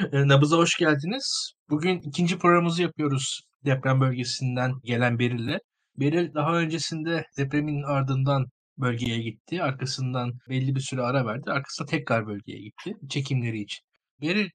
Eee, 0.00 0.28
Nabız'a 0.28 0.56
hoş 0.56 0.78
geldiniz. 0.78 1.52
Bugün 1.70 2.00
ikinci 2.00 2.38
programımızı 2.38 2.82
yapıyoruz 2.82 3.40
deprem 3.64 4.00
bölgesinden 4.00 4.72
gelen 4.84 5.18
Beril'le. 5.18 5.58
Beril 5.96 6.34
daha 6.34 6.58
öncesinde 6.58 7.24
depremin 7.38 7.82
ardından 7.82 8.46
bölgeye 8.78 9.18
gitti. 9.18 9.62
Arkasından 9.62 10.32
belli 10.48 10.74
bir 10.74 10.80
süre 10.80 11.02
ara 11.02 11.26
verdi. 11.26 11.50
Arkasında 11.50 11.88
tekrar 11.88 12.26
bölgeye 12.26 12.60
gitti 12.60 12.94
çekimleri 13.08 13.60
için. 13.60 13.84
Beril 14.22 14.48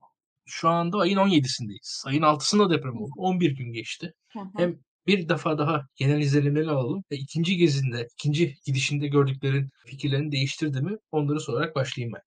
şu 0.46 0.70
anda 0.70 0.98
ayın 1.00 1.18
17'sindeyiz. 1.18 2.04
Ayın 2.08 2.22
6'sında 2.24 2.70
deprem 2.70 2.98
oldu. 2.98 3.12
11 3.18 3.52
gün 3.52 3.74
geçti. 3.74 4.14
Hı 4.34 4.40
hı. 4.40 4.50
Hem 4.58 4.76
bir 5.08 5.30
defa 5.30 5.58
daha 5.58 5.82
genel 5.96 6.22
izlenimleri 6.22 6.70
alalım 6.70 7.04
ve 7.12 7.16
ikinci 7.16 7.58
gezinde, 7.58 8.08
ikinci 8.20 8.56
gidişinde 8.66 9.08
gördüklerin 9.08 9.70
fikirlerini 9.86 10.32
değiştirdi 10.32 10.82
mi? 10.82 10.98
Onları 11.12 11.40
sorarak 11.40 11.76
başlayayım 11.76 12.14
ben. 12.14 12.22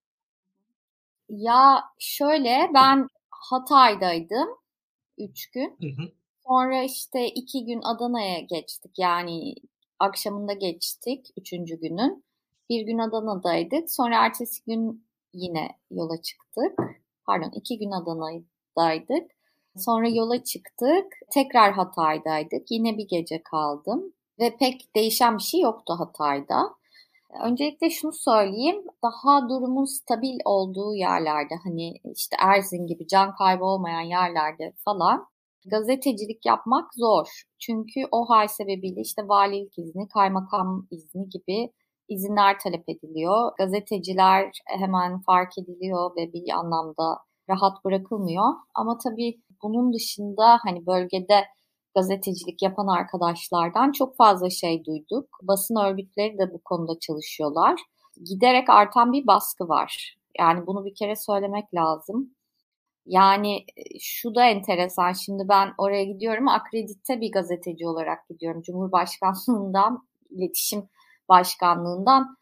Ya 1.29 1.83
şöyle 1.99 2.71
ben 2.73 3.07
Hatay'daydım 3.29 4.49
3 5.17 5.51
gün. 5.51 5.77
Hı 5.81 5.87
hı. 5.87 6.11
Sonra 6.47 6.83
işte 6.83 7.27
2 7.27 7.65
gün 7.65 7.81
Adana'ya 7.81 8.39
geçtik. 8.39 8.91
Yani 8.99 9.55
akşamında 9.99 10.53
geçtik 10.53 11.27
3. 11.37 11.77
günün. 11.77 12.23
Bir 12.69 12.81
gün 12.85 12.97
Adana'daydık. 12.97 13.91
Sonra 13.91 14.25
ertesi 14.25 14.63
gün 14.65 15.05
yine 15.33 15.69
yola 15.91 16.21
çıktık. 16.21 16.79
Pardon 17.25 17.51
2 17.55 17.79
gün 17.79 17.91
Adana'daydık. 17.91 19.31
Sonra 19.77 20.09
yola 20.09 20.43
çıktık. 20.43 21.05
Tekrar 21.33 21.73
Hatay'daydık. 21.73 22.71
Yine 22.71 22.97
bir 22.97 23.07
gece 23.07 23.43
kaldım. 23.43 24.13
Ve 24.39 24.57
pek 24.57 24.95
değişen 24.95 25.37
bir 25.37 25.43
şey 25.43 25.61
yoktu 25.61 25.95
Hatay'da. 25.99 26.75
Öncelikle 27.43 27.89
şunu 27.89 28.11
söyleyeyim, 28.13 28.83
daha 29.03 29.49
durumun 29.49 29.85
stabil 29.85 30.39
olduğu 30.45 30.95
yerlerde 30.95 31.53
hani 31.63 31.93
işte 32.15 32.35
Erzin 32.39 32.87
gibi 32.87 33.07
can 33.07 33.35
kaybı 33.35 33.63
olmayan 33.63 34.01
yerlerde 34.01 34.73
falan 34.85 35.27
gazetecilik 35.65 36.45
yapmak 36.45 36.93
zor. 36.95 37.43
Çünkü 37.59 38.01
o 38.11 38.29
hal 38.29 38.47
sebebiyle 38.47 39.01
işte 39.01 39.21
valilik 39.27 39.79
izni, 39.79 40.07
kaymakam 40.07 40.87
izni 40.91 41.29
gibi 41.29 41.71
izinler 42.09 42.59
talep 42.59 42.89
ediliyor. 42.89 43.51
Gazeteciler 43.57 44.51
hemen 44.79 45.21
fark 45.21 45.57
ediliyor 45.57 46.11
ve 46.17 46.33
bir 46.33 46.49
anlamda 46.53 47.17
rahat 47.49 47.85
bırakılmıyor. 47.85 48.45
Ama 48.75 48.97
tabii 48.97 49.41
bunun 49.63 49.93
dışında 49.93 50.59
hani 50.65 50.85
bölgede 50.85 51.35
gazetecilik 51.95 52.61
yapan 52.61 52.87
arkadaşlardan 52.87 53.91
çok 53.91 54.15
fazla 54.17 54.49
şey 54.49 54.85
duyduk. 54.85 55.39
Basın 55.41 55.75
örgütleri 55.75 56.37
de 56.37 56.53
bu 56.53 56.59
konuda 56.63 56.99
çalışıyorlar. 56.99 57.81
Giderek 58.25 58.69
artan 58.69 59.13
bir 59.13 59.27
baskı 59.27 59.69
var. 59.69 60.17
Yani 60.39 60.67
bunu 60.67 60.85
bir 60.85 60.95
kere 60.95 61.15
söylemek 61.15 61.73
lazım. 61.73 62.33
Yani 63.05 63.65
e, 63.77 63.99
şu 63.99 64.35
da 64.35 64.45
enteresan. 64.45 65.13
Şimdi 65.13 65.49
ben 65.49 65.73
oraya 65.77 66.03
gidiyorum 66.03 66.47
akredite 66.47 67.21
bir 67.21 67.31
gazeteci 67.31 67.87
olarak 67.87 68.29
gidiyorum. 68.29 68.61
Cumhurbaşkanlığından, 68.61 70.07
iletişim 70.29 70.89
başkanlığından 71.29 72.37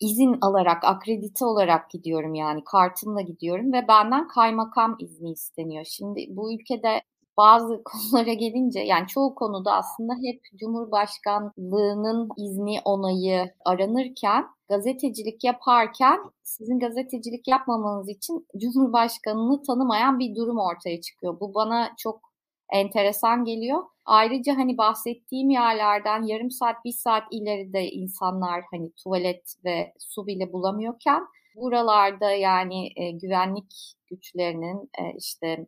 izin 0.00 0.38
alarak, 0.40 0.84
akredite 0.84 1.44
olarak 1.44 1.90
gidiyorum 1.90 2.34
yani 2.34 2.64
kartımla 2.64 3.20
gidiyorum 3.20 3.72
ve 3.72 3.88
benden 3.88 4.28
kaymakam 4.28 4.96
izni 4.98 5.32
isteniyor. 5.32 5.84
Şimdi 5.84 6.26
bu 6.30 6.52
ülkede 6.54 7.02
bazı 7.36 7.82
konulara 7.84 8.32
gelince 8.32 8.80
yani 8.80 9.06
çoğu 9.06 9.34
konuda 9.34 9.72
aslında 9.72 10.12
hep 10.12 10.40
Cumhurbaşkanlığının 10.60 12.28
izni 12.38 12.80
onayı 12.84 13.54
aranırken 13.64 14.46
gazetecilik 14.68 15.44
yaparken 15.44 16.18
sizin 16.42 16.78
gazetecilik 16.78 17.48
yapmamanız 17.48 18.08
için 18.08 18.46
Cumhurbaşkanını 18.60 19.62
tanımayan 19.62 20.18
bir 20.18 20.36
durum 20.36 20.58
ortaya 20.58 21.00
çıkıyor. 21.00 21.40
Bu 21.40 21.54
bana 21.54 21.90
çok 21.98 22.32
enteresan 22.72 23.44
geliyor. 23.44 23.82
Ayrıca 24.04 24.56
hani 24.56 24.78
bahsettiğim 24.78 25.50
yerlerden 25.50 26.22
yarım 26.22 26.50
saat, 26.50 26.84
bir 26.84 26.92
saat 26.92 27.22
ileride 27.30 27.90
insanlar 27.90 28.64
hani 28.70 28.92
tuvalet 29.04 29.54
ve 29.64 29.92
su 29.98 30.26
bile 30.26 30.52
bulamıyorken 30.52 31.22
buralarda 31.56 32.30
yani 32.30 32.88
e, 32.96 33.10
güvenlik 33.10 33.94
güçlerinin 34.10 34.90
e, 34.98 35.02
işte 35.18 35.66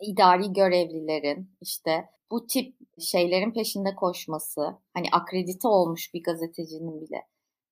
idari 0.00 0.52
görevlilerin 0.52 1.50
işte 1.60 2.08
bu 2.30 2.46
tip 2.46 2.76
şeylerin 3.00 3.50
peşinde 3.52 3.94
koşması, 3.94 4.78
hani 4.94 5.06
akredite 5.12 5.68
olmuş 5.68 6.14
bir 6.14 6.22
gazetecinin 6.22 7.00
bile 7.00 7.26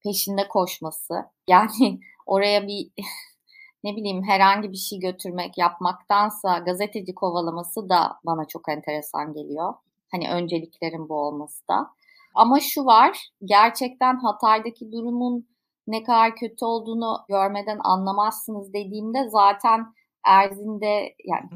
peşinde 0.05 0.49
koşması. 0.49 1.15
Yani 1.49 2.01
oraya 2.27 2.67
bir 2.67 2.91
ne 3.85 3.97
bileyim 3.97 4.23
herhangi 4.23 4.73
bir 4.73 4.77
şey 4.77 4.99
götürmek 4.99 5.59
yapmaktansa 5.59 6.59
gazeteci 6.59 7.15
kovalaması 7.15 7.89
da 7.89 8.19
bana 8.27 8.45
çok 8.45 8.69
enteresan 8.69 9.33
geliyor. 9.33 9.75
Hani 10.11 10.31
önceliklerin 10.31 11.09
bu 11.09 11.15
olması 11.15 11.69
da. 11.69 11.91
Ama 12.35 12.61
şu 12.61 12.85
var, 12.85 13.29
gerçekten 13.45 14.17
Hatay'daki 14.17 14.93
durumun 14.93 15.49
ne 15.87 16.03
kadar 16.03 16.37
kötü 16.37 16.65
olduğunu 16.65 17.19
görmeden 17.29 17.79
anlamazsınız 17.85 18.73
dediğimde 18.73 19.29
zaten 19.29 19.95
Erzin'de 20.27 21.15
yani 21.25 21.49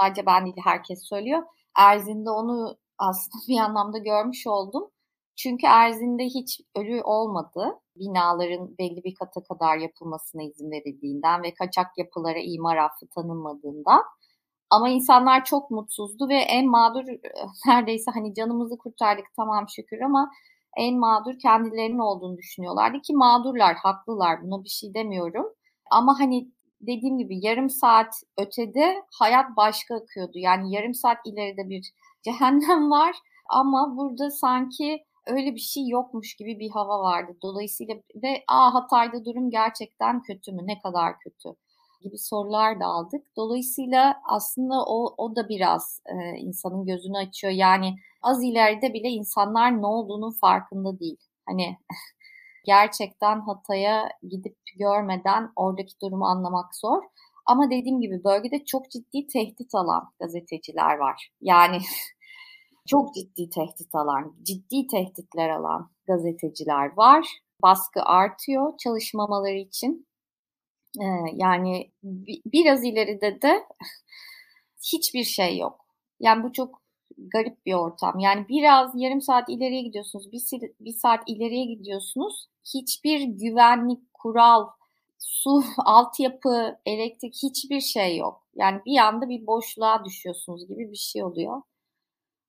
sadece 0.00 0.26
ben 0.26 0.44
değil 0.44 0.56
herkes 0.64 1.08
söylüyor. 1.08 1.42
Erzin'de 1.78 2.30
onu 2.30 2.76
aslında 2.98 3.42
bir 3.48 3.58
anlamda 3.58 3.98
görmüş 3.98 4.46
oldum. 4.46 4.90
Çünkü 5.36 5.66
Erzin'de 5.66 6.24
hiç 6.24 6.60
ölü 6.76 7.02
olmadı. 7.02 7.80
Binaların 7.96 8.78
belli 8.78 9.04
bir 9.04 9.14
kata 9.14 9.42
kadar 9.42 9.76
yapılmasına 9.78 10.42
izin 10.42 10.70
verildiğinden 10.70 11.42
ve 11.42 11.54
kaçak 11.54 11.98
yapılara 11.98 12.38
imar 12.38 12.76
affı 12.76 13.06
tanınmadığından. 13.14 14.02
Ama 14.70 14.88
insanlar 14.88 15.44
çok 15.44 15.70
mutsuzdu 15.70 16.28
ve 16.28 16.34
en 16.36 16.70
mağdur 16.70 17.04
neredeyse 17.66 18.10
hani 18.14 18.34
canımızı 18.34 18.78
kurtardık 18.78 19.26
tamam 19.36 19.68
şükür 19.68 20.00
ama 20.00 20.30
en 20.76 20.98
mağdur 20.98 21.38
kendilerinin 21.38 21.98
olduğunu 21.98 22.36
düşünüyorlardı 22.38 23.00
ki 23.00 23.14
mağdurlar, 23.14 23.76
haklılar 23.76 24.42
buna 24.42 24.64
bir 24.64 24.68
şey 24.68 24.94
demiyorum. 24.94 25.46
Ama 25.90 26.20
hani 26.20 26.48
dediğim 26.80 27.18
gibi 27.18 27.46
yarım 27.46 27.70
saat 27.70 28.14
ötede 28.38 29.02
hayat 29.12 29.56
başka 29.56 29.96
akıyordu. 29.96 30.38
Yani 30.38 30.74
yarım 30.74 30.94
saat 30.94 31.18
ileride 31.24 31.68
bir 31.68 31.92
cehennem 32.22 32.90
var 32.90 33.16
ama 33.48 33.96
burada 33.96 34.30
sanki 34.30 35.04
öyle 35.26 35.54
bir 35.54 35.60
şey 35.60 35.88
yokmuş 35.88 36.34
gibi 36.34 36.58
bir 36.58 36.70
hava 36.70 37.00
vardı. 37.00 37.36
Dolayısıyla 37.42 37.94
ve 38.22 38.44
aa 38.48 38.74
Hatay'da 38.74 39.24
durum 39.24 39.50
gerçekten 39.50 40.22
kötü 40.22 40.52
mü? 40.52 40.66
Ne 40.66 40.78
kadar 40.78 41.18
kötü? 41.18 41.48
gibi 42.02 42.18
sorular 42.18 42.80
da 42.80 42.86
aldık. 42.86 43.26
Dolayısıyla 43.36 44.20
aslında 44.28 44.84
o, 44.86 45.14
o 45.16 45.36
da 45.36 45.48
biraz 45.48 46.02
e, 46.06 46.38
insanın 46.38 46.86
gözünü 46.86 47.16
açıyor. 47.16 47.52
Yani 47.52 47.96
az 48.22 48.44
ileride 48.44 48.94
bile 48.94 49.08
insanlar 49.08 49.82
ne 49.82 49.86
olduğunun 49.86 50.32
farkında 50.32 51.00
değil. 51.00 51.18
Hani 51.46 51.76
gerçekten 52.64 53.40
Hatay'a 53.40 54.08
gidip 54.22 54.56
görmeden 54.78 55.52
oradaki 55.56 56.00
durumu 56.02 56.24
anlamak 56.26 56.76
zor. 56.76 57.02
Ama 57.46 57.70
dediğim 57.70 58.00
gibi 58.00 58.24
bölgede 58.24 58.64
çok 58.64 58.90
ciddi 58.90 59.26
tehdit 59.26 59.74
alan 59.74 60.12
gazeteciler 60.20 60.96
var. 60.96 61.30
Yani 61.40 61.78
çok 62.88 63.14
ciddi 63.14 63.50
tehdit 63.50 63.94
alan, 63.94 64.36
ciddi 64.42 64.86
tehditler 64.86 65.48
alan 65.48 65.90
gazeteciler 66.06 66.96
var. 66.96 67.28
Baskı 67.62 68.02
artıyor 68.02 68.72
çalışmamaları 68.78 69.56
için. 69.56 70.06
Ee, 71.00 71.06
yani 71.34 71.92
biraz 72.46 72.84
ileride 72.84 73.42
de 73.42 73.64
hiçbir 74.92 75.24
şey 75.24 75.58
yok. 75.58 75.86
Yani 76.20 76.42
bu 76.44 76.52
çok 76.52 76.82
garip 77.18 77.66
bir 77.66 77.74
ortam. 77.74 78.18
Yani 78.18 78.48
biraz 78.48 78.90
yarım 78.94 79.20
saat 79.20 79.48
ileriye 79.48 79.82
gidiyorsunuz, 79.82 80.32
bir, 80.32 80.42
bir 80.80 80.92
saat 80.92 81.22
ileriye 81.26 81.64
gidiyorsunuz. 81.64 82.49
Hiçbir 82.74 83.20
güvenlik, 83.20 84.14
kural, 84.14 84.68
su, 85.18 85.62
altyapı, 85.78 86.78
elektrik 86.86 87.34
hiçbir 87.42 87.80
şey 87.80 88.16
yok. 88.16 88.42
Yani 88.54 88.80
bir 88.86 88.98
anda 88.98 89.28
bir 89.28 89.46
boşluğa 89.46 90.04
düşüyorsunuz 90.04 90.68
gibi 90.68 90.90
bir 90.90 90.96
şey 90.96 91.24
oluyor. 91.24 91.62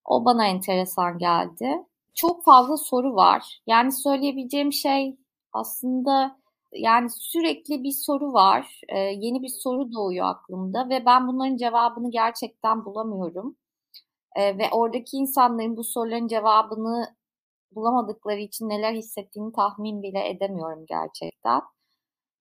O 0.05 0.25
bana 0.25 0.47
enteresan 0.47 1.17
geldi. 1.17 1.85
Çok 2.15 2.43
fazla 2.43 2.77
soru 2.77 3.15
var. 3.15 3.61
Yani 3.67 3.91
söyleyebileceğim 3.91 4.73
şey 4.73 5.17
aslında 5.53 6.41
yani 6.73 7.09
sürekli 7.09 7.83
bir 7.83 7.91
soru 7.91 8.33
var. 8.33 8.81
Ee, 8.89 8.99
yeni 8.99 9.41
bir 9.41 9.49
soru 9.49 9.93
doğuyor 9.93 10.27
aklımda 10.27 10.89
ve 10.89 11.05
ben 11.05 11.27
bunların 11.27 11.57
cevabını 11.57 12.11
gerçekten 12.11 12.85
bulamıyorum. 12.85 13.55
Ee, 14.35 14.57
ve 14.57 14.69
oradaki 14.71 15.17
insanların 15.17 15.77
bu 15.77 15.83
soruların 15.83 16.27
cevabını 16.27 17.15
bulamadıkları 17.75 18.39
için 18.39 18.69
neler 18.69 18.93
hissettiğini 18.93 19.51
tahmin 19.53 20.03
bile 20.03 20.29
edemiyorum 20.29 20.85
gerçekten. 20.89 21.61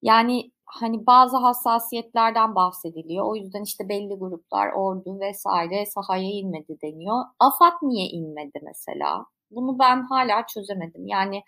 Yani 0.02 0.52
hani 0.66 1.06
bazı 1.06 1.36
hassasiyetlerden 1.36 2.54
bahsediliyor. 2.54 3.26
O 3.26 3.36
yüzden 3.36 3.62
işte 3.62 3.88
belli 3.88 4.14
gruplar, 4.18 4.72
ordu 4.72 5.20
vesaire 5.20 5.86
sahaya 5.86 6.30
inmedi 6.30 6.76
deniyor. 6.82 7.24
AFAD 7.38 7.72
niye 7.82 8.06
inmedi 8.08 8.60
mesela? 8.62 9.26
Bunu 9.50 9.78
ben 9.78 10.02
hala 10.02 10.46
çözemedim. 10.46 11.06
Yani 11.06 11.42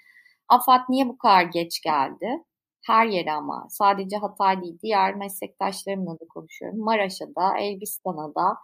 AFAD 0.49 0.81
niye 0.89 1.09
bu 1.09 1.19
kadar 1.19 1.43
geç 1.43 1.81
geldi? 1.83 2.45
Her 2.87 3.07
yere 3.07 3.33
ama 3.33 3.67
sadece 3.71 4.17
Hatay 4.17 4.63
değil 4.63 4.79
diğer 4.83 5.15
meslektaşlarımla 5.15 6.13
da 6.21 6.25
konuşuyorum. 6.35 6.79
Maraş'a 6.79 7.27
da, 7.37 7.59
Elbistan'a 7.59 8.35
da, 8.35 8.57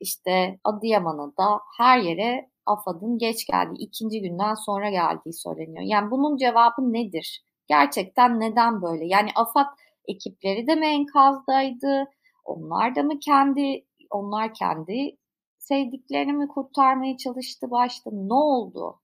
işte 0.00 0.58
Adıyaman'a 0.64 1.26
da 1.36 1.60
her 1.78 1.98
yere 1.98 2.50
AFAD'ın 2.72 3.18
geç 3.18 3.46
geldiği, 3.46 3.78
ikinci 3.78 4.20
günden 4.20 4.54
sonra 4.54 4.90
geldiği 4.90 5.32
söyleniyor. 5.32 5.84
Yani 5.84 6.10
bunun 6.10 6.36
cevabı 6.36 6.92
nedir? 6.92 7.44
Gerçekten 7.68 8.40
neden 8.40 8.82
böyle? 8.82 9.06
Yani 9.06 9.30
AFAD 9.36 9.66
ekipleri 10.08 10.66
de 10.66 10.74
mi 10.74 10.86
enkazdaydı? 10.86 12.04
Onlar 12.44 12.94
da 12.96 13.02
mı 13.02 13.18
kendi, 13.20 13.84
onlar 14.10 14.54
kendi 14.54 15.16
sevdiklerini 15.58 16.32
mi 16.32 16.48
kurtarmaya 16.48 17.16
çalıştı 17.16 17.70
başta? 17.70 18.10
Ne 18.12 18.34
oldu? 18.34 19.00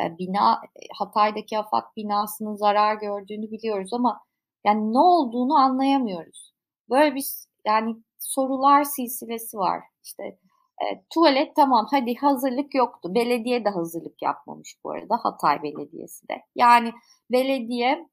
E, 0.00 0.18
bina 0.18 0.60
Hatay'daki 0.98 1.58
AFAD 1.58 1.96
binasının 1.96 2.54
zarar 2.54 2.94
gördüğünü 2.96 3.50
biliyoruz 3.50 3.92
ama 3.92 4.20
yani 4.66 4.92
ne 4.92 4.98
olduğunu 4.98 5.54
anlayamıyoruz. 5.56 6.52
Böyle 6.90 7.14
bir 7.14 7.24
yani 7.66 7.96
sorular 8.18 8.84
silsilesi 8.84 9.58
var. 9.58 9.82
İşte 10.04 10.38
e, 10.80 11.04
tuvalet 11.10 11.56
tamam 11.56 11.86
hadi 11.90 12.14
hazırlık 12.14 12.74
yoktu. 12.74 13.14
Belediye 13.14 13.64
de 13.64 13.68
hazırlık 13.68 14.22
yapmamış 14.22 14.76
bu 14.84 14.90
arada 14.90 15.16
Hatay 15.16 15.62
Belediyesi 15.62 16.28
de. 16.28 16.42
Yani 16.56 16.92
belediye 17.32 18.08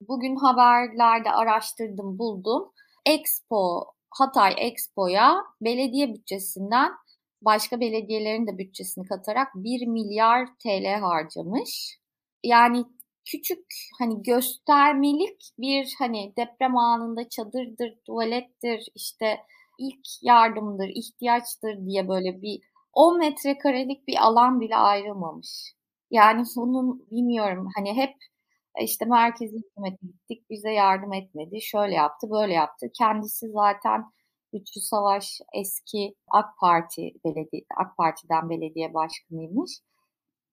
bugün 0.00 0.36
haberlerde 0.36 1.30
araştırdım 1.30 2.18
buldum. 2.18 2.72
Expo 3.06 3.84
Hatay 4.10 4.54
Expo'ya 4.58 5.36
belediye 5.60 6.14
bütçesinden 6.14 6.92
başka 7.42 7.80
belediyelerin 7.80 8.46
de 8.46 8.58
bütçesini 8.58 9.06
katarak 9.06 9.48
1 9.54 9.86
milyar 9.86 10.48
TL 10.58 11.00
harcamış. 11.00 11.98
Yani 12.44 12.84
küçük 13.24 13.66
hani 13.98 14.22
göstermelik 14.22 15.52
bir 15.58 15.94
hani 15.98 16.32
deprem 16.36 16.76
anında 16.76 17.28
çadırdır, 17.28 17.94
tuvalettir, 18.06 18.86
işte 18.94 19.40
ilk 19.80 20.22
yardımdır, 20.22 20.88
ihtiyaçtır 20.88 21.86
diye 21.86 22.08
böyle 22.08 22.42
bir 22.42 22.60
10 22.92 23.18
metrekarelik 23.18 24.08
bir 24.08 24.16
alan 24.26 24.60
bile 24.60 24.76
ayrılmamış. 24.76 25.74
Yani 26.10 26.44
bunun 26.56 27.06
bilmiyorum 27.10 27.68
hani 27.76 27.96
hep 27.96 28.14
işte 28.82 29.04
merkezi 29.04 29.56
hükümete 29.56 30.06
gittik 30.06 30.50
bize 30.50 30.72
yardım 30.72 31.12
etmedi, 31.12 31.62
şöyle 31.62 31.94
yaptı, 31.94 32.30
böyle 32.30 32.52
yaptı. 32.54 32.86
Kendisi 32.98 33.48
zaten 33.50 34.04
Lütfü 34.54 34.80
Savaş 34.80 35.40
eski 35.54 36.14
AK 36.30 36.58
Parti 36.60 37.12
belediye 37.24 37.62
AK 37.76 37.96
Parti'den 37.96 38.50
belediye 38.50 38.94
başkanıymış. 38.94 39.80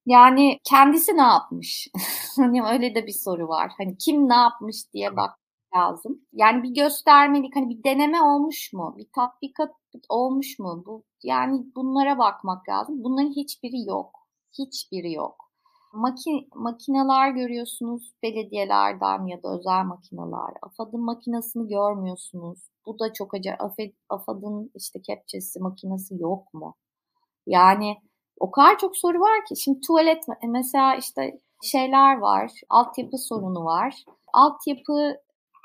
Yani 0.05 0.59
kendisi 0.63 1.17
ne 1.17 1.21
yapmış? 1.21 1.87
hani 2.35 2.63
öyle 2.63 2.95
de 2.95 3.07
bir 3.07 3.13
soru 3.13 3.47
var. 3.47 3.71
Hani 3.77 3.97
kim 3.97 4.29
ne 4.29 4.35
yapmış 4.35 4.93
diye 4.93 5.15
bak 5.17 5.39
lazım. 5.75 6.21
Yani 6.33 6.63
bir 6.63 6.69
göstermelik 6.69 7.55
hani 7.55 7.69
bir 7.69 7.83
deneme 7.83 8.21
olmuş 8.21 8.73
mu? 8.73 8.95
Bir 8.97 9.07
tatbikat 9.15 9.71
olmuş 10.09 10.59
mu? 10.59 10.83
Bu 10.85 11.03
yani 11.23 11.65
bunlara 11.75 12.17
bakmak 12.17 12.69
lazım. 12.69 13.03
Bunların 13.03 13.31
hiçbiri 13.31 13.89
yok. 13.89 14.19
Hiçbiri 14.59 15.11
yok. 15.11 15.47
Maki, 15.93 16.47
makineler 16.55 17.31
görüyorsunuz 17.31 18.13
belediyelerden 18.23 19.25
ya 19.25 19.43
da 19.43 19.55
özel 19.55 19.83
makineler. 19.85 20.53
AFAD'ın 20.61 21.01
makinesini 21.01 21.67
görmüyorsunuz. 21.67 22.59
Bu 22.85 22.99
da 22.99 23.13
çok 23.13 23.33
acayip. 23.33 23.59
AFAD'ın 24.09 24.71
işte 24.75 25.01
kepçesi 25.01 25.59
makinesi 25.59 26.15
yok 26.19 26.53
mu? 26.53 26.75
Yani 27.47 27.97
o 28.39 28.51
kadar 28.51 28.77
çok 28.77 28.97
soru 28.97 29.19
var 29.19 29.45
ki. 29.45 29.55
Şimdi 29.55 29.81
tuvalet 29.81 30.23
mesela 30.43 30.95
işte 30.95 31.39
şeyler 31.63 32.17
var. 32.17 32.51
Altyapı 32.69 33.17
sorunu 33.17 33.65
var. 33.65 34.05
Altyapı 34.33 35.17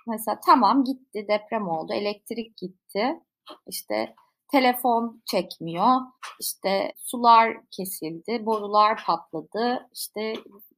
mesela 0.07 0.41
tamam 0.47 0.85
gitti 0.85 1.27
deprem 1.29 1.69
oldu. 1.69 1.93
Elektrik 1.93 2.57
gitti. 2.57 3.21
İşte 3.67 4.15
telefon 4.53 5.23
çekmiyor. 5.27 6.01
İşte 6.41 6.93
sular 6.99 7.57
kesildi. 7.71 8.47
Borular 8.47 9.05
patladı. 9.07 9.89
İşte 9.95 10.35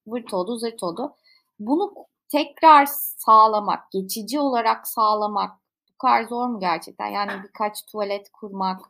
vırt 0.06 0.34
oldu 0.34 0.56
zırt 0.56 0.82
oldu. 0.82 1.14
Bunu 1.58 1.94
tekrar 2.28 2.86
sağlamak, 3.16 3.90
geçici 3.92 4.40
olarak 4.40 4.88
sağlamak 4.88 5.50
bu 5.92 5.98
kadar 5.98 6.24
zor 6.24 6.46
mu 6.46 6.60
gerçekten? 6.60 7.06
Yani 7.06 7.42
birkaç 7.42 7.86
tuvalet 7.86 8.30
kurmak, 8.32 8.80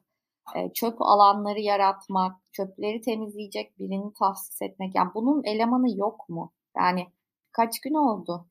e, 0.54 0.72
çöp 0.72 1.02
alanları 1.02 1.60
yaratmak, 1.60 2.36
çöpleri 2.52 3.00
temizleyecek 3.00 3.78
birini 3.78 4.12
tahsis 4.12 4.62
etmek. 4.62 4.94
Yani 4.94 5.10
bunun 5.14 5.44
elemanı 5.44 5.98
yok 5.98 6.28
mu? 6.28 6.52
Yani 6.76 7.06
kaç 7.52 7.80
gün 7.80 7.94
oldu? 7.94 8.46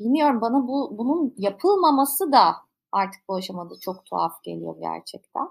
Bilmiyorum 0.00 0.40
bana 0.40 0.68
bu 0.68 0.98
bunun 0.98 1.34
yapılmaması 1.36 2.32
da 2.32 2.56
artık 2.92 3.22
bu 3.28 3.34
aşamada 3.34 3.74
çok 3.80 4.04
tuhaf 4.06 4.42
geliyor 4.42 4.76
gerçekten. 4.80 5.48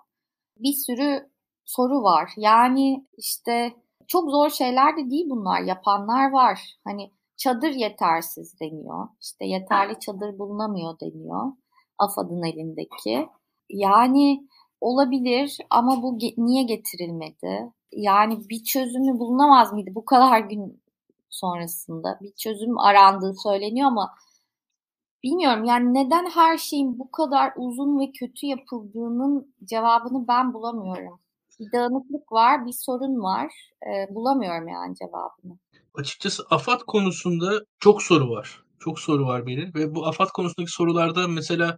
Bir 0.58 0.74
sürü 0.74 1.30
soru 1.66 2.04
var. 2.04 2.32
Yani 2.38 3.08
işte 3.18 3.74
çok 4.08 4.30
zor 4.32 4.50
şeyler 4.50 4.98
de 4.98 5.12
değil 5.12 5.26
bunlar. 5.30 5.62
Yapanlar 5.62 6.32
var. 6.32 6.78
Hani 6.84 7.12
çadır 7.38 7.70
yetersiz 7.72 8.60
deniyor. 8.60 9.08
İşte 9.22 9.46
yeterli 9.46 10.00
çadır 10.00 10.40
bulunamıyor 10.40 11.00
deniyor. 11.00 11.52
AFAD'ın 11.98 12.44
elindeki. 12.44 13.30
Yani 13.70 14.48
olabilir 14.82 15.58
ama 15.70 16.04
bu 16.04 16.18
ge- 16.18 16.34
niye 16.46 16.64
getirilmedi? 16.64 17.72
Yani 17.92 18.50
bir 18.50 18.64
çözümü 18.64 19.20
bulunamaz 19.20 19.74
mıydı 19.74 19.92
bu 19.96 20.06
kadar 20.06 20.40
gün 20.40 20.82
sonrasında? 21.30 22.20
Bir 22.22 22.32
çözüm 22.36 22.80
arandığı 22.80 23.34
söyleniyor 23.44 23.88
ama 23.88 24.14
bilmiyorum 25.26 25.64
yani 25.64 25.94
neden 25.94 26.30
her 26.30 26.58
şeyin 26.58 27.00
bu 27.00 27.12
kadar 27.12 27.54
uzun 27.56 28.00
ve 28.00 28.12
kötü 28.12 28.46
yapıldığının 28.46 29.56
cevabını 29.64 30.28
ben 30.28 30.54
bulamıyorum. 30.54 31.20
Bir 31.60 31.72
dağınıklık 31.72 32.32
var, 32.32 32.66
bir 32.66 32.74
sorun 32.74 33.24
var. 33.24 33.52
E, 33.84 34.16
bulamıyorum 34.16 34.68
yani 34.68 34.96
cevabını. 34.96 35.60
Açıkçası 35.94 36.44
AFAD 36.50 36.80
konusunda 36.88 37.62
çok 37.80 38.04
soru 38.04 38.30
var. 38.30 38.64
Çok 38.80 39.00
soru 39.00 39.26
var 39.26 39.48
benim 39.48 39.74
ve 39.76 39.96
bu 39.96 40.08
AFAD 40.08 40.28
konusundaki 40.28 40.72
sorularda 40.72 41.28
mesela 41.28 41.78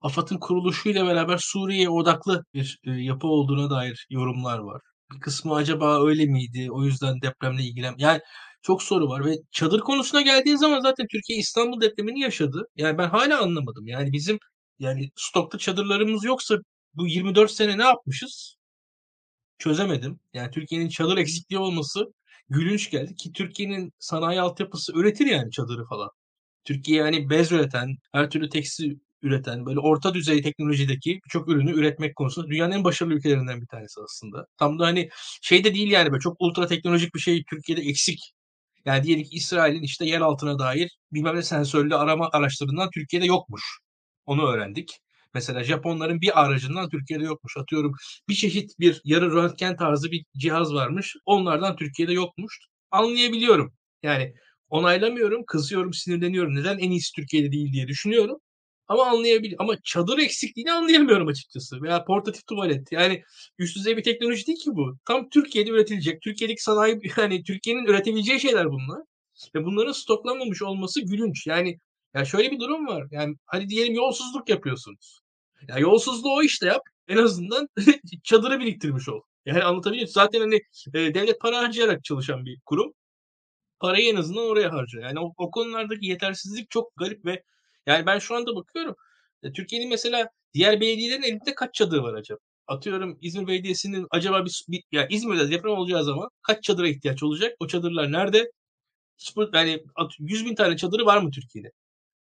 AFAD'ın 0.00 0.38
kuruluşuyla 0.38 1.06
beraber 1.06 1.38
Suriye 1.40 1.90
odaklı 1.90 2.44
bir 2.54 2.80
e, 2.84 2.90
yapı 2.90 3.26
olduğuna 3.26 3.70
dair 3.70 4.06
yorumlar 4.10 4.58
var. 4.58 4.80
Bir 5.14 5.20
kısmı 5.20 5.54
acaba 5.54 6.06
öyle 6.06 6.26
miydi? 6.26 6.68
O 6.72 6.84
yüzden 6.84 7.20
depremle 7.22 7.62
ilgilen. 7.62 7.94
Yani 7.98 8.20
çok 8.66 8.82
soru 8.82 9.08
var 9.08 9.24
ve 9.24 9.36
çadır 9.52 9.80
konusuna 9.80 10.22
geldiği 10.22 10.58
zaman 10.58 10.80
zaten 10.80 11.06
Türkiye 11.10 11.38
İstanbul 11.38 11.80
depremini 11.80 12.20
yaşadı. 12.20 12.68
Yani 12.76 12.98
ben 12.98 13.08
hala 13.08 13.42
anlamadım. 13.42 13.86
Yani 13.86 14.12
bizim 14.12 14.38
yani 14.78 15.10
stokta 15.16 15.58
çadırlarımız 15.58 16.24
yoksa 16.24 16.56
bu 16.94 17.06
24 17.06 17.50
sene 17.50 17.78
ne 17.78 17.82
yapmışız? 17.84 18.56
Çözemedim. 19.58 20.20
Yani 20.34 20.50
Türkiye'nin 20.50 20.88
çadır 20.88 21.16
eksikliği 21.16 21.60
olması 21.60 22.12
gülünç 22.48 22.90
geldi 22.90 23.14
ki 23.14 23.32
Türkiye'nin 23.32 23.92
sanayi 23.98 24.40
altyapısı 24.40 24.92
üretir 24.92 25.26
yani 25.26 25.50
çadırı 25.50 25.84
falan. 25.84 26.10
Türkiye 26.64 26.98
yani 26.98 27.30
bez 27.30 27.52
üreten, 27.52 27.96
her 28.12 28.30
türlü 28.30 28.48
tekstil 28.48 28.98
üreten, 29.22 29.66
böyle 29.66 29.80
orta 29.80 30.14
düzey 30.14 30.42
teknolojideki 30.42 31.20
birçok 31.24 31.48
ürünü 31.48 31.72
üretmek 31.72 32.16
konusunda 32.16 32.48
dünyanın 32.48 32.72
en 32.72 32.84
başarılı 32.84 33.14
ülkelerinden 33.14 33.60
bir 33.62 33.66
tanesi 33.66 34.00
aslında. 34.04 34.46
Tam 34.58 34.78
da 34.78 34.86
hani 34.86 35.08
şey 35.42 35.64
de 35.64 35.74
değil 35.74 35.90
yani 35.90 36.12
böyle 36.12 36.20
çok 36.20 36.36
ultra 36.40 36.66
teknolojik 36.66 37.14
bir 37.14 37.20
şey 37.20 37.44
Türkiye'de 37.50 37.82
eksik. 37.82 38.35
Yani 38.86 39.02
diyelim 39.04 39.24
ki 39.24 39.36
İsrail'in 39.36 39.82
işte 39.82 40.06
yer 40.06 40.20
altına 40.20 40.58
dair 40.58 40.98
bilmem 41.12 41.36
ne 41.36 41.42
sensörlü 41.42 41.96
arama 41.96 42.28
araçlarından 42.32 42.90
Türkiye'de 42.90 43.26
yokmuş. 43.26 43.78
Onu 44.26 44.46
öğrendik. 44.48 45.00
Mesela 45.34 45.64
Japonların 45.64 46.20
bir 46.20 46.42
aracından 46.44 46.88
Türkiye'de 46.88 47.24
yokmuş. 47.24 47.56
Atıyorum 47.56 47.92
bir 48.28 48.34
çeşit 48.34 48.80
bir 48.80 49.00
yarı 49.04 49.32
röntgen 49.32 49.76
tarzı 49.76 50.10
bir 50.10 50.24
cihaz 50.38 50.74
varmış. 50.74 51.16
Onlardan 51.26 51.76
Türkiye'de 51.76 52.12
yokmuş. 52.12 52.58
Anlayabiliyorum. 52.90 53.74
Yani 54.02 54.34
onaylamıyorum, 54.68 55.44
kızıyorum, 55.46 55.94
sinirleniyorum. 55.94 56.54
Neden 56.54 56.78
en 56.78 56.90
iyisi 56.90 57.12
Türkiye'de 57.16 57.52
değil 57.52 57.72
diye 57.72 57.88
düşünüyorum. 57.88 58.38
Ama 58.88 59.06
anlayabiliyorum. 59.06 59.64
Ama 59.64 59.76
çadır 59.84 60.18
eksikliğini 60.18 60.72
anlayamıyorum 60.72 61.28
açıkçası. 61.28 61.82
Veya 61.82 62.04
portatif 62.04 62.46
tuvalet. 62.46 62.92
Yani 62.92 63.22
üst 63.58 63.76
düzey 63.76 63.96
bir 63.96 64.02
teknoloji 64.02 64.46
değil 64.46 64.58
ki 64.58 64.70
bu. 64.74 64.96
Tam 65.04 65.28
Türkiye'de 65.28 65.70
üretilecek. 65.70 66.22
Türkiye'deki 66.22 66.62
sanayi 66.62 67.00
yani 67.16 67.42
Türkiye'nin 67.42 67.84
üretebileceği 67.86 68.40
şeyler 68.40 68.70
bunlar. 68.70 69.02
Ve 69.54 69.64
bunların 69.64 69.92
stoklanmamış 69.92 70.62
olması 70.62 71.00
gülünç. 71.00 71.46
Yani 71.46 71.78
ya 72.14 72.24
şöyle 72.24 72.50
bir 72.50 72.60
durum 72.60 72.86
var. 72.86 73.06
Yani 73.10 73.36
hadi 73.46 73.68
diyelim 73.68 73.94
yolsuzluk 73.94 74.48
yapıyorsunuz. 74.48 75.20
Ya 75.68 75.78
yolsuzluğu 75.78 76.34
o 76.34 76.42
işte 76.42 76.66
yap. 76.66 76.82
En 77.08 77.16
azından 77.16 77.68
çadırı 78.24 78.60
biriktirmiş 78.60 79.08
ol. 79.08 79.20
Yani 79.46 79.62
anlatabiliyor 79.64 80.08
Zaten 80.08 80.40
hani 80.40 80.54
e, 80.94 81.14
devlet 81.14 81.40
para 81.40 81.58
harcayarak 81.58 82.04
çalışan 82.04 82.44
bir 82.44 82.60
kurum. 82.64 82.92
Parayı 83.80 84.10
en 84.12 84.16
azından 84.16 84.44
oraya 84.44 84.72
harcıyor. 84.72 85.04
Yani 85.04 85.20
o, 85.20 85.32
o 85.36 85.50
konulardaki 85.50 86.06
yetersizlik 86.06 86.70
çok 86.70 86.96
garip 86.96 87.24
ve 87.24 87.42
yani 87.86 88.06
ben 88.06 88.18
şu 88.18 88.34
anda 88.36 88.56
bakıyorum. 88.56 88.94
E, 89.42 89.52
Türkiye'nin 89.52 89.88
mesela 89.88 90.28
diğer 90.54 90.80
belediyelerin 90.80 91.22
elinde 91.22 91.54
kaç 91.54 91.74
çadır 91.74 91.98
var 91.98 92.14
acaba? 92.14 92.38
Atıyorum 92.66 93.18
İzmir 93.20 93.46
Belediyesi'nin 93.46 94.06
acaba 94.10 94.44
bir, 94.44 94.64
bir 94.68 94.82
yani 94.92 95.06
İzmir'de 95.10 95.50
deprem 95.50 95.72
olacağı 95.72 96.04
zaman 96.04 96.28
kaç 96.42 96.64
çadıra 96.64 96.88
ihtiyaç 96.88 97.22
olacak? 97.22 97.56
O 97.60 97.66
çadırlar 97.66 98.12
nerede? 98.12 98.50
Yani 99.54 99.84
100 100.18 100.46
bin 100.46 100.54
tane 100.54 100.76
çadırı 100.76 101.06
var 101.06 101.18
mı 101.18 101.30
Türkiye'de? 101.30 101.70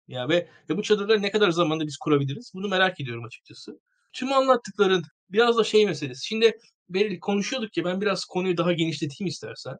Ya 0.08 0.28
ve, 0.28 0.48
ve 0.70 0.76
bu 0.76 0.82
çadırları 0.82 1.22
ne 1.22 1.30
kadar 1.30 1.50
zamanda 1.50 1.86
biz 1.86 1.96
kurabiliriz? 1.96 2.52
Bunu 2.54 2.68
merak 2.68 3.00
ediyorum 3.00 3.24
açıkçası. 3.24 3.80
Tüm 4.12 4.32
anlattıkların 4.32 5.02
biraz 5.30 5.58
da 5.58 5.64
şey 5.64 5.86
meselesi. 5.86 6.26
Şimdi 6.26 6.58
Beril 6.88 7.20
konuşuyorduk 7.20 7.76
ya 7.76 7.84
ben 7.84 8.00
biraz 8.00 8.24
konuyu 8.24 8.56
daha 8.56 8.72
genişleteyim 8.72 9.28
istersen. 9.28 9.76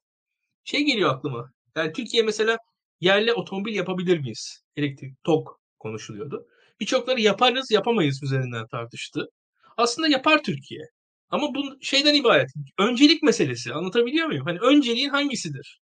Şey 0.65 0.85
geliyor 0.85 1.11
aklıma. 1.11 1.53
Yani 1.77 1.93
Türkiye 1.93 2.23
mesela 2.23 2.59
yerli 3.01 3.33
otomobil 3.33 3.75
yapabilir 3.75 4.19
miyiz? 4.19 4.63
Elektrik, 4.77 5.25
TOK 5.25 5.60
konuşuluyordu. 5.81 6.47
Birçokları 6.81 7.21
yaparız, 7.21 7.71
yapamayız 7.71 8.23
üzerinden 8.23 8.67
tartıştı. 8.67 9.29
Aslında 9.77 10.09
yapar 10.09 10.43
Türkiye. 10.43 10.83
Ama 11.31 11.55
bu 11.55 11.79
şeyden 11.83 12.15
ibaret. 12.15 12.51
Öncelik 12.79 13.23
meselesi. 13.23 13.73
Anlatabiliyor 13.75 14.27
muyum? 14.27 14.45
Hani 14.45 14.59
önceliğin 14.59 15.09
hangisidir? 15.09 15.81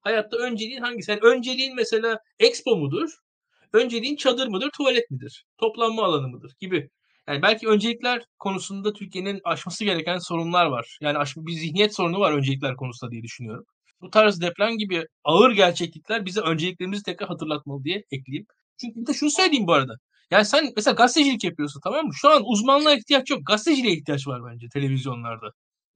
Hayatta 0.00 0.36
önceliğin 0.36 0.80
hangisi? 0.80 1.10
Yani 1.10 1.20
önceliğin 1.22 1.76
mesela 1.76 2.18
expo 2.38 2.76
mudur? 2.76 3.10
Önceliğin 3.72 4.16
çadır 4.16 4.48
mıdır, 4.48 4.70
tuvalet 4.76 5.10
midir? 5.10 5.44
Toplanma 5.58 6.04
alanı 6.04 6.28
mıdır 6.28 6.52
gibi. 6.60 6.90
Yani 7.28 7.42
belki 7.42 7.68
öncelikler 7.68 8.24
konusunda 8.38 8.92
Türkiye'nin 8.92 9.40
aşması 9.44 9.84
gereken 9.84 10.18
sorunlar 10.18 10.66
var. 10.66 10.98
Yani 11.00 11.18
bir 11.36 11.52
zihniyet 11.52 11.96
sorunu 11.96 12.20
var 12.20 12.32
öncelikler 12.32 12.76
konusunda 12.76 13.12
diye 13.12 13.22
düşünüyorum. 13.22 13.64
Bu 14.00 14.10
tarz 14.10 14.40
deprem 14.40 14.78
gibi 14.78 15.06
ağır 15.24 15.50
gerçeklikler 15.52 16.26
bize 16.26 16.40
önceliklerimizi 16.40 17.02
tekrar 17.02 17.28
hatırlatmalı 17.28 17.84
diye 17.84 18.04
ekleyeyim. 18.10 18.46
Çünkü 18.80 19.06
de 19.06 19.14
şunu 19.14 19.30
söyleyeyim 19.30 19.66
bu 19.66 19.72
arada. 19.72 19.94
Yani 20.30 20.44
sen 20.44 20.72
mesela 20.76 20.94
gazetecilik 20.94 21.44
yapıyorsun 21.44 21.80
tamam 21.84 22.06
mı? 22.06 22.12
Şu 22.14 22.30
an 22.30 22.42
uzmanlığa 22.46 22.94
ihtiyaç 22.94 23.30
yok. 23.30 23.46
Gazeteciliğe 23.46 23.96
ihtiyaç 23.96 24.26
var 24.26 24.40
bence 24.52 24.66
televizyonlarda. 24.72 25.46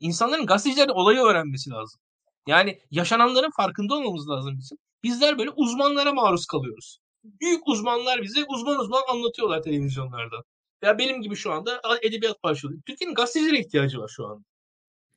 İnsanların 0.00 0.46
gazetecilerin 0.46 0.88
olayı 0.88 1.20
öğrenmesi 1.20 1.70
lazım. 1.70 2.00
Yani 2.46 2.78
yaşananların 2.90 3.50
farkında 3.56 3.94
olmamız 3.94 4.28
lazım 4.28 4.58
bizim. 4.58 4.78
Bizler 5.02 5.38
böyle 5.38 5.50
uzmanlara 5.50 6.12
maruz 6.12 6.46
kalıyoruz. 6.46 6.98
Büyük 7.24 7.68
uzmanlar 7.68 8.22
bize 8.22 8.44
uzman 8.48 8.78
uzman 8.80 9.02
anlatıyorlar 9.08 9.62
televizyonlarda. 9.62 10.36
Ya 10.82 10.98
benim 10.98 11.22
gibi 11.22 11.36
şu 11.36 11.52
anda 11.52 11.80
edebiyat 12.02 12.42
başlıyor. 12.42 12.80
Türkiye'nin 12.86 13.14
gazetecilere 13.14 13.60
ihtiyacı 13.60 13.98
var 13.98 14.08
şu 14.16 14.26
anda. 14.26 14.44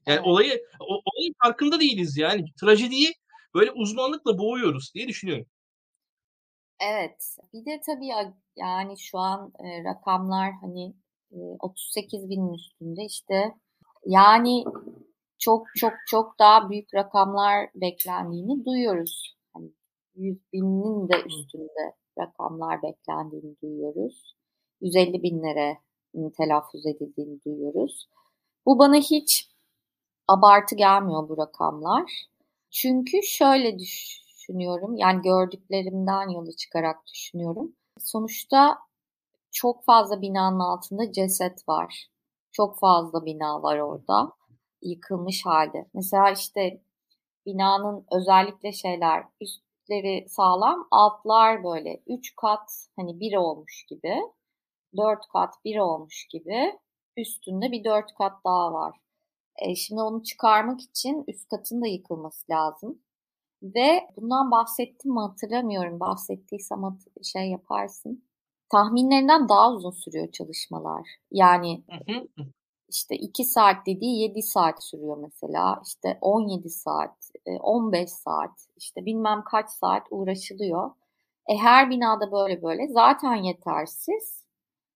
Yani 0.07 0.19
olayı 0.21 0.61
o, 0.79 0.85
olayın 1.05 1.33
farkında 1.43 1.79
değiliz 1.79 2.17
yani. 2.17 2.45
Trajediyi 2.61 3.13
böyle 3.55 3.71
uzmanlıkla 3.71 4.37
boğuyoruz 4.37 4.91
diye 4.95 5.07
düşünüyorum. 5.07 5.45
Evet. 6.83 7.37
Bir 7.53 7.65
de 7.65 7.81
tabii 7.85 8.11
yani 8.55 8.97
şu 8.97 9.17
an 9.17 9.53
e, 9.59 9.83
rakamlar 9.83 10.51
hani 10.61 10.93
e, 11.31 11.37
38 11.59 12.29
binin 12.29 12.53
üstünde 12.53 13.05
işte 13.05 13.55
yani 14.05 14.65
çok 15.39 15.67
çok 15.75 15.93
çok 16.07 16.39
daha 16.39 16.69
büyük 16.69 16.93
rakamlar 16.93 17.69
beklendiğini 17.75 18.65
duyuyoruz. 18.65 19.35
Hani 19.53 19.71
100 20.15 20.37
binin 20.53 21.09
de 21.09 21.21
üstünde 21.25 21.95
rakamlar 22.19 22.81
beklendiğini 22.83 23.55
duyuyoruz. 23.61 24.35
150 24.81 25.23
binlere 25.23 25.77
telaffuz 26.37 26.85
edildiğini 26.85 27.43
duyuyoruz. 27.45 28.09
Bu 28.65 28.79
bana 28.79 28.95
hiç 28.95 29.49
abartı 30.27 30.75
gelmiyor 30.75 31.29
bu 31.29 31.37
rakamlar. 31.37 32.25
Çünkü 32.71 33.23
şöyle 33.23 33.77
düşünüyorum, 34.43 34.95
yani 34.97 35.21
gördüklerimden 35.21 36.29
yola 36.29 36.51
çıkarak 36.51 37.07
düşünüyorum. 37.07 37.75
Sonuçta 37.99 38.79
çok 39.51 39.85
fazla 39.85 40.21
binanın 40.21 40.59
altında 40.59 41.11
ceset 41.11 41.69
var. 41.69 42.07
Çok 42.51 42.79
fazla 42.79 43.25
bina 43.25 43.63
var 43.63 43.79
orada. 43.79 44.31
Yıkılmış 44.81 45.45
halde. 45.45 45.89
Mesela 45.93 46.31
işte 46.31 46.81
binanın 47.45 48.05
özellikle 48.11 48.71
şeyler 48.71 49.25
üstleri 49.41 50.25
sağlam, 50.29 50.87
altlar 50.91 51.63
böyle 51.63 52.03
3 52.07 52.35
kat 52.35 52.87
hani 52.95 53.19
bir 53.19 53.35
olmuş 53.35 53.85
gibi. 53.89 54.15
4 54.97 55.19
kat 55.33 55.53
bir 55.65 55.79
olmuş 55.79 56.27
gibi. 56.31 56.79
Üstünde 57.17 57.71
bir 57.71 57.83
4 57.83 58.13
kat 58.17 58.33
daha 58.45 58.73
var. 58.73 58.97
E, 59.57 59.75
şimdi 59.75 60.01
onu 60.01 60.23
çıkarmak 60.23 60.81
için 60.81 61.23
üst 61.27 61.49
katın 61.49 61.81
da 61.81 61.87
yıkılması 61.87 62.51
lazım. 62.51 63.02
Ve 63.63 64.07
bundan 64.17 64.51
bahsettim 64.51 65.11
mi 65.13 65.19
hatırlamıyorum. 65.19 65.99
Bahsettiysem 65.99 66.83
hat 66.83 67.01
şey 67.23 67.49
yaparsın. 67.49 68.23
Tahminlerinden 68.69 69.49
daha 69.49 69.71
uzun 69.71 69.91
sürüyor 69.91 70.31
çalışmalar. 70.31 71.07
Yani 71.31 71.83
işte 72.89 73.15
2 73.15 73.43
saat 73.43 73.85
dediği 73.85 74.21
7 74.21 74.41
saat 74.41 74.83
sürüyor 74.83 75.17
mesela. 75.17 75.81
İşte 75.85 76.17
17 76.21 76.69
saat, 76.69 77.31
15 77.59 78.09
saat, 78.09 78.67
işte 78.77 79.05
bilmem 79.05 79.43
kaç 79.43 79.69
saat 79.69 80.07
uğraşılıyor. 80.11 80.91
E 81.47 81.57
her 81.57 81.89
binada 81.89 82.31
böyle 82.31 82.63
böyle 82.63 82.87
zaten 82.87 83.35
yetersiz. 83.35 84.43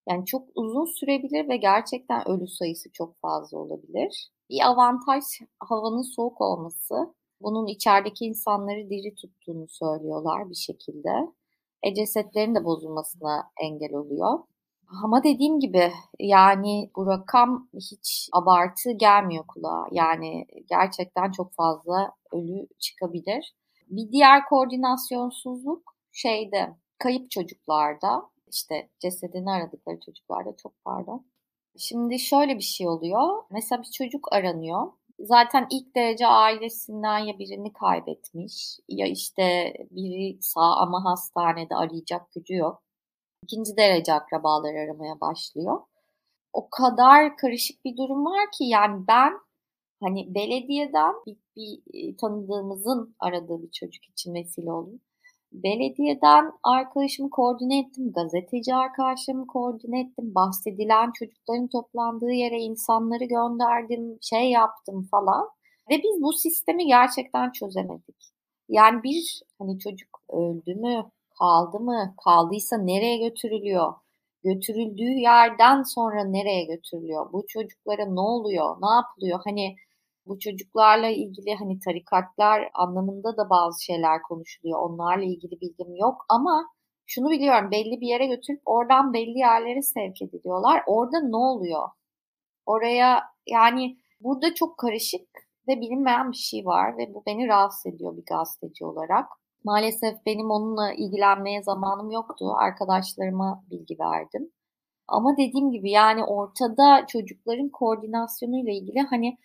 Yani 0.08 0.26
çok 0.26 0.48
uzun 0.54 0.84
sürebilir 0.84 1.48
ve 1.48 1.56
gerçekten 1.56 2.28
ölü 2.28 2.48
sayısı 2.48 2.92
çok 2.92 3.20
fazla 3.20 3.58
olabilir. 3.58 4.30
Bir 4.50 4.66
avantaj 4.66 5.24
havanın 5.60 6.02
soğuk 6.02 6.40
olması. 6.40 7.14
Bunun 7.40 7.66
içerideki 7.66 8.24
insanları 8.24 8.90
diri 8.90 9.14
tuttuğunu 9.14 9.68
söylüyorlar 9.68 10.50
bir 10.50 10.54
şekilde. 10.54 11.10
E 11.82 11.94
cesetlerin 11.94 12.54
de 12.54 12.64
bozulmasına 12.64 13.50
engel 13.62 13.94
oluyor. 13.94 14.38
Ama 15.04 15.24
dediğim 15.24 15.60
gibi 15.60 15.92
yani 16.18 16.90
bu 16.96 17.06
rakam 17.06 17.68
hiç 17.74 18.28
abartı 18.32 18.92
gelmiyor 18.92 19.44
kulağa. 19.46 19.86
Yani 19.92 20.46
gerçekten 20.68 21.32
çok 21.32 21.52
fazla 21.54 22.12
ölü 22.32 22.66
çıkabilir. 22.78 23.54
Bir 23.88 24.12
diğer 24.12 24.44
koordinasyonsuzluk 24.44 25.94
şeyde 26.12 26.76
kayıp 26.98 27.30
çocuklarda 27.30 28.30
işte 28.50 28.88
cesedini 29.00 29.50
aradıkları 29.50 30.00
çocuklarda 30.00 30.56
çok 30.56 30.72
pardon. 30.84 31.26
Şimdi 31.78 32.18
şöyle 32.18 32.56
bir 32.56 32.62
şey 32.62 32.88
oluyor. 32.88 33.42
Mesela 33.50 33.82
bir 33.82 33.90
çocuk 33.90 34.32
aranıyor. 34.32 34.92
Zaten 35.20 35.66
ilk 35.70 35.96
derece 35.96 36.26
ailesinden 36.26 37.18
ya 37.18 37.38
birini 37.38 37.72
kaybetmiş 37.72 38.78
ya 38.88 39.06
işte 39.06 39.74
biri 39.90 40.38
sağ 40.40 40.76
ama 40.76 41.04
hastanede 41.04 41.74
arayacak 41.74 42.32
gücü 42.32 42.54
yok. 42.54 42.82
İkinci 43.42 43.76
derece 43.76 44.12
akrabalar 44.12 44.74
aramaya 44.74 45.20
başlıyor. 45.20 45.80
O 46.52 46.70
kadar 46.70 47.36
karışık 47.36 47.84
bir 47.84 47.96
durum 47.96 48.24
var 48.26 48.50
ki 48.58 48.64
yani 48.64 49.04
ben 49.08 49.32
hani 50.02 50.34
belediyeden 50.34 51.14
bir, 51.26 51.36
bir 51.56 52.16
tanıdığımızın 52.16 53.16
aradığı 53.20 53.62
bir 53.62 53.70
çocuk 53.70 54.04
için 54.04 54.34
vesile 54.34 54.72
oldum. 54.72 55.00
Belediyeden 55.52 56.52
arkadaşımı 56.62 57.30
koordine 57.30 57.78
ettim, 57.78 58.12
gazeteci 58.12 58.74
arkadaşlarımı 58.74 59.46
koordine 59.46 60.00
ettim, 60.00 60.34
bahsedilen 60.34 61.12
çocukların 61.12 61.68
toplandığı 61.68 62.32
yere 62.32 62.58
insanları 62.58 63.24
gönderdim, 63.24 64.18
şey 64.22 64.50
yaptım 64.50 65.08
falan. 65.10 65.48
Ve 65.90 65.94
biz 66.02 66.22
bu 66.22 66.32
sistemi 66.32 66.86
gerçekten 66.86 67.52
çözemedik. 67.52 68.32
Yani 68.68 69.02
bir 69.02 69.42
hani 69.58 69.78
çocuk 69.78 70.20
öldü 70.28 70.74
mü, 70.74 71.04
kaldı 71.38 71.80
mı, 71.80 72.14
kaldıysa 72.24 72.78
nereye 72.78 73.28
götürülüyor? 73.28 73.94
Götürüldüğü 74.44 75.18
yerden 75.20 75.82
sonra 75.82 76.24
nereye 76.24 76.64
götürülüyor? 76.64 77.32
Bu 77.32 77.44
çocuklara 77.48 78.06
ne 78.06 78.20
oluyor? 78.20 78.76
Ne 78.82 78.90
yapılıyor? 78.94 79.40
Hani 79.44 79.76
bu 80.28 80.38
çocuklarla 80.38 81.08
ilgili 81.08 81.54
hani 81.54 81.78
tarikatlar 81.78 82.70
anlamında 82.74 83.36
da 83.36 83.50
bazı 83.50 83.84
şeyler 83.84 84.22
konuşuluyor. 84.22 84.78
Onlarla 84.80 85.24
ilgili 85.24 85.60
bilgim 85.60 85.96
yok 85.96 86.24
ama 86.28 86.66
şunu 87.06 87.30
biliyorum 87.30 87.70
belli 87.70 88.00
bir 88.00 88.06
yere 88.06 88.26
götürüp 88.26 88.60
oradan 88.64 89.12
belli 89.12 89.38
yerlere 89.38 89.82
sevk 89.82 90.22
ediliyorlar. 90.22 90.82
Orada 90.86 91.20
ne 91.20 91.36
oluyor? 91.36 91.88
Oraya 92.66 93.22
yani 93.46 93.98
burada 94.20 94.54
çok 94.54 94.78
karışık 94.78 95.28
ve 95.68 95.80
bilinmeyen 95.80 96.32
bir 96.32 96.36
şey 96.36 96.66
var 96.66 96.98
ve 96.98 97.14
bu 97.14 97.22
beni 97.26 97.48
rahatsız 97.48 97.94
ediyor 97.94 98.16
bir 98.16 98.24
gazeteci 98.24 98.84
olarak. 98.84 99.28
Maalesef 99.64 100.14
benim 100.26 100.50
onunla 100.50 100.92
ilgilenmeye 100.92 101.62
zamanım 101.62 102.10
yoktu. 102.10 102.54
Arkadaşlarıma 102.58 103.64
bilgi 103.70 103.98
verdim. 104.00 104.50
Ama 105.08 105.36
dediğim 105.36 105.70
gibi 105.70 105.90
yani 105.90 106.24
ortada 106.24 107.06
çocukların 107.06 107.68
koordinasyonu 107.68 108.56
ile 108.56 108.74
ilgili 108.74 109.00
hani 109.00 109.38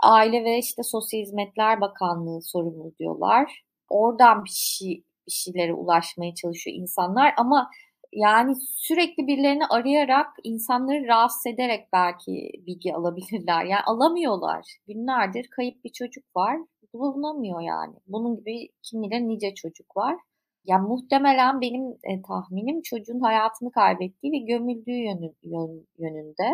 Aile 0.00 0.44
ve 0.44 0.58
işte 0.58 0.82
Sosyal 0.82 1.20
Hizmetler 1.20 1.80
Bakanlığı 1.80 2.42
sorumlu 2.42 2.92
diyorlar. 2.98 3.62
Oradan 3.88 4.44
bir 4.44 4.50
şey 4.50 5.04
bir 5.26 5.32
şeylere 5.32 5.74
ulaşmaya 5.74 6.34
çalışıyor 6.34 6.76
insanlar 6.76 7.34
ama 7.36 7.70
yani 8.12 8.54
sürekli 8.56 9.26
birilerini 9.26 9.66
arayarak 9.66 10.26
insanları 10.44 11.06
rahatsız 11.06 11.46
ederek 11.46 11.88
belki 11.92 12.52
bilgi 12.66 12.94
alabilirler. 12.94 13.64
Yani 13.64 13.82
alamıyorlar. 13.86 14.76
Günlerdir 14.86 15.48
kayıp 15.56 15.84
bir 15.84 15.92
çocuk 15.92 16.36
var. 16.36 16.56
Bulunamıyor 16.94 17.60
yani. 17.60 17.94
Bunun 18.06 18.36
gibi 18.36 18.68
kim 18.82 19.02
bilir 19.02 19.20
nice 19.20 19.54
çocuk 19.54 19.96
var. 19.96 20.16
Yani 20.64 20.88
muhtemelen 20.88 21.60
benim 21.60 21.90
e, 21.90 22.22
tahminim 22.22 22.82
çocuğun 22.82 23.20
hayatını 23.20 23.70
kaybettiği 23.72 24.32
ve 24.32 24.38
gömüldüğü 24.38 24.92
yönü, 24.92 25.32
yön, 25.42 25.86
yönünde. 25.98 26.52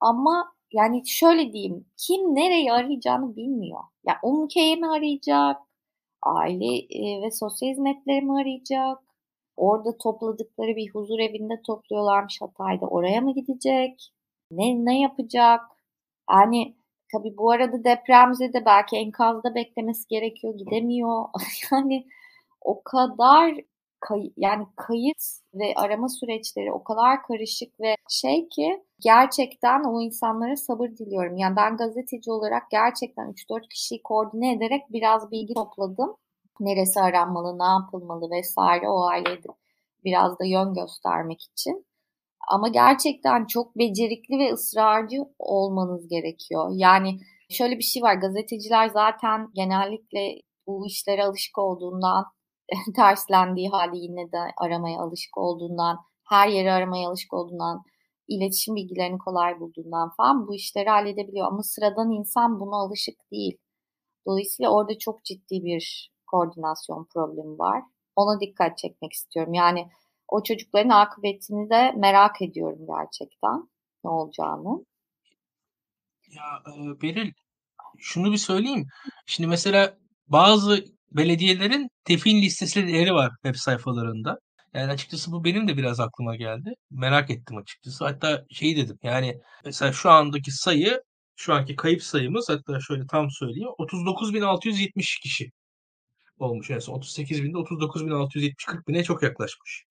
Ama 0.00 0.52
yani 0.72 1.02
şöyle 1.06 1.52
diyeyim, 1.52 1.86
kim 1.96 2.34
nereyi 2.34 2.72
arayacağını 2.72 3.36
bilmiyor. 3.36 3.80
Ya 3.80 3.84
yani 4.06 4.18
UMK'yi 4.22 4.76
mi 4.76 4.90
arayacak, 4.90 5.56
aile 6.22 6.76
e, 6.78 7.22
ve 7.22 7.30
sosyal 7.30 7.70
hizmetleri 7.70 8.22
mi 8.22 8.32
arayacak, 8.40 8.98
Orada 9.60 9.98
topladıkları 9.98 10.76
bir 10.76 10.90
huzur 10.90 11.18
evinde 11.18 11.62
topluyorlarmış 11.66 12.40
Hatay'da. 12.40 12.86
Oraya 12.86 13.20
mı 13.20 13.34
gidecek? 13.34 14.12
Ne 14.50 14.84
ne 14.84 15.00
yapacak? 15.00 15.60
Yani 16.30 16.76
tabii 17.12 17.36
bu 17.36 17.50
arada 17.50 17.84
depremde 17.84 18.52
de 18.52 18.64
belki 18.66 18.96
enkazda 18.96 19.54
beklemesi 19.54 20.08
gerekiyor, 20.08 20.54
gidemiyor. 20.58 21.24
yani 21.72 22.06
o 22.60 22.82
kadar 22.82 23.54
kay, 24.00 24.32
yani 24.36 24.66
kayıt 24.76 25.22
ve 25.54 25.74
arama 25.76 26.08
süreçleri 26.08 26.72
o 26.72 26.84
kadar 26.84 27.22
karışık 27.22 27.80
ve 27.80 27.96
şey 28.10 28.48
ki 28.48 28.84
gerçekten 29.02 29.84
o 29.84 30.00
insanlara 30.00 30.56
sabır 30.56 30.88
diliyorum. 30.88 31.36
Yani 31.36 31.56
ben 31.56 31.76
gazeteci 31.76 32.30
olarak 32.30 32.70
gerçekten 32.70 33.32
3-4 33.32 33.68
kişiyi 33.68 34.02
koordine 34.02 34.52
ederek 34.52 34.82
biraz 34.90 35.30
bilgi 35.30 35.54
topladım. 35.54 36.16
Neresi 36.60 37.00
aranmalı, 37.00 37.58
ne 37.58 37.64
yapılmalı 37.64 38.30
vesaire 38.30 38.88
o 38.88 39.02
aileye 39.02 39.40
biraz 40.04 40.38
da 40.38 40.44
yön 40.44 40.74
göstermek 40.74 41.42
için. 41.42 41.86
Ama 42.48 42.68
gerçekten 42.68 43.46
çok 43.46 43.78
becerikli 43.78 44.38
ve 44.38 44.52
ısrarcı 44.52 45.16
olmanız 45.38 46.08
gerekiyor. 46.08 46.70
Yani 46.72 47.20
şöyle 47.50 47.78
bir 47.78 47.82
şey 47.82 48.02
var. 48.02 48.14
Gazeteciler 48.14 48.88
zaten 48.88 49.48
genellikle 49.54 50.40
bu 50.66 50.86
işlere 50.86 51.24
alışık 51.24 51.58
olduğundan 51.58 52.24
terslendiği 52.96 53.68
halde 53.68 53.96
yine 53.96 54.32
de 54.32 54.38
aramaya 54.56 55.00
alışık 55.00 55.38
olduğundan, 55.38 55.98
her 56.28 56.48
yeri 56.48 56.72
aramaya 56.72 57.08
alışık 57.08 57.34
olduğundan, 57.34 57.82
iletişim 58.30 58.76
bilgilerini 58.76 59.18
kolay 59.18 59.60
bulduğundan 59.60 60.10
falan 60.16 60.48
bu 60.48 60.54
işleri 60.54 60.88
halledebiliyor. 60.88 61.46
Ama 61.46 61.62
sıradan 61.62 62.10
insan 62.10 62.60
buna 62.60 62.76
alışık 62.76 63.30
değil. 63.32 63.58
Dolayısıyla 64.26 64.70
orada 64.70 64.98
çok 64.98 65.24
ciddi 65.24 65.64
bir 65.64 66.10
koordinasyon 66.26 67.06
problemi 67.12 67.58
var. 67.58 67.82
Ona 68.16 68.40
dikkat 68.40 68.78
çekmek 68.78 69.12
istiyorum. 69.12 69.54
Yani 69.54 69.88
o 70.28 70.42
çocukların 70.42 70.88
akıbetini 70.88 71.70
de 71.70 71.92
merak 71.96 72.42
ediyorum 72.42 72.78
gerçekten 72.86 73.68
ne 74.04 74.10
olacağını. 74.10 74.84
Ya 76.28 76.62
e, 76.66 77.02
Beril 77.02 77.32
şunu 77.98 78.32
bir 78.32 78.36
söyleyeyim. 78.36 78.86
Şimdi 79.26 79.48
mesela 79.48 79.98
bazı 80.28 80.84
belediyelerin 81.12 81.88
tefin 82.04 82.42
listeleri 82.42 83.14
var 83.14 83.30
web 83.42 83.54
sayfalarında. 83.54 84.38
Yani 84.74 84.92
açıkçası 84.92 85.32
bu 85.32 85.44
benim 85.44 85.68
de 85.68 85.76
biraz 85.76 86.00
aklıma 86.00 86.36
geldi. 86.36 86.74
Merak 86.90 87.30
ettim 87.30 87.56
açıkçası. 87.56 88.04
Hatta 88.04 88.44
şeyi 88.50 88.76
dedim 88.76 88.98
yani 89.02 89.40
mesela 89.64 89.92
şu 89.92 90.10
andaki 90.10 90.50
sayı 90.50 91.02
şu 91.36 91.54
anki 91.54 91.76
kayıp 91.76 92.02
sayımız 92.02 92.48
hatta 92.48 92.80
şöyle 92.80 93.06
tam 93.06 93.30
söyleyeyim 93.30 93.68
39.670 93.78 95.20
kişi 95.22 95.52
olmuş 96.38 96.70
en 96.70 96.78
son. 96.78 96.94
38 96.94 97.44
binde 97.44 97.58
39.670 97.58 98.66
40 98.66 98.88
bine 98.88 99.04
çok 99.04 99.22
yaklaşmış. 99.22 99.84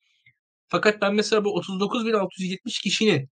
Fakat 0.68 1.02
ben 1.02 1.16
mesela 1.16 1.46
bu 1.46 1.60
39.670 1.60 2.82
kişinin 2.84 3.30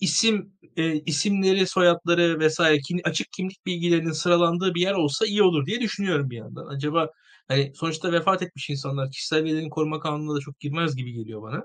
isim 0.00 0.52
e, 0.76 1.00
isimleri, 1.00 1.66
soyadları 1.66 2.40
vesaire 2.40 2.80
kim, 2.80 3.00
açık 3.04 3.32
kimlik 3.32 3.66
bilgilerinin 3.66 4.12
sıralandığı 4.12 4.74
bir 4.74 4.80
yer 4.80 4.94
olsa 4.94 5.26
iyi 5.26 5.42
olur 5.42 5.66
diye 5.66 5.80
düşünüyorum 5.80 6.30
bir 6.30 6.36
yandan. 6.36 6.66
Acaba 6.66 7.10
hani 7.48 7.72
sonuçta 7.74 8.12
vefat 8.12 8.42
etmiş 8.42 8.70
insanlar 8.70 9.10
kişisel 9.10 9.44
verilerin 9.44 9.70
koruma 9.70 10.00
kanununa 10.00 10.36
da 10.36 10.40
çok 10.40 10.60
girmez 10.60 10.96
gibi 10.96 11.12
geliyor 11.12 11.42
bana. 11.42 11.62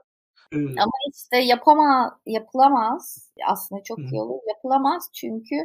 Ee, 0.54 0.58
Ama 0.58 0.92
işte 1.16 1.38
yapama 1.38 2.20
yapılamaz. 2.26 3.32
Aslında 3.48 3.84
çok 3.84 3.98
Hı. 3.98 4.02
iyi 4.02 4.22
olur. 4.22 4.40
Yapılamaz 4.50 5.10
çünkü 5.14 5.56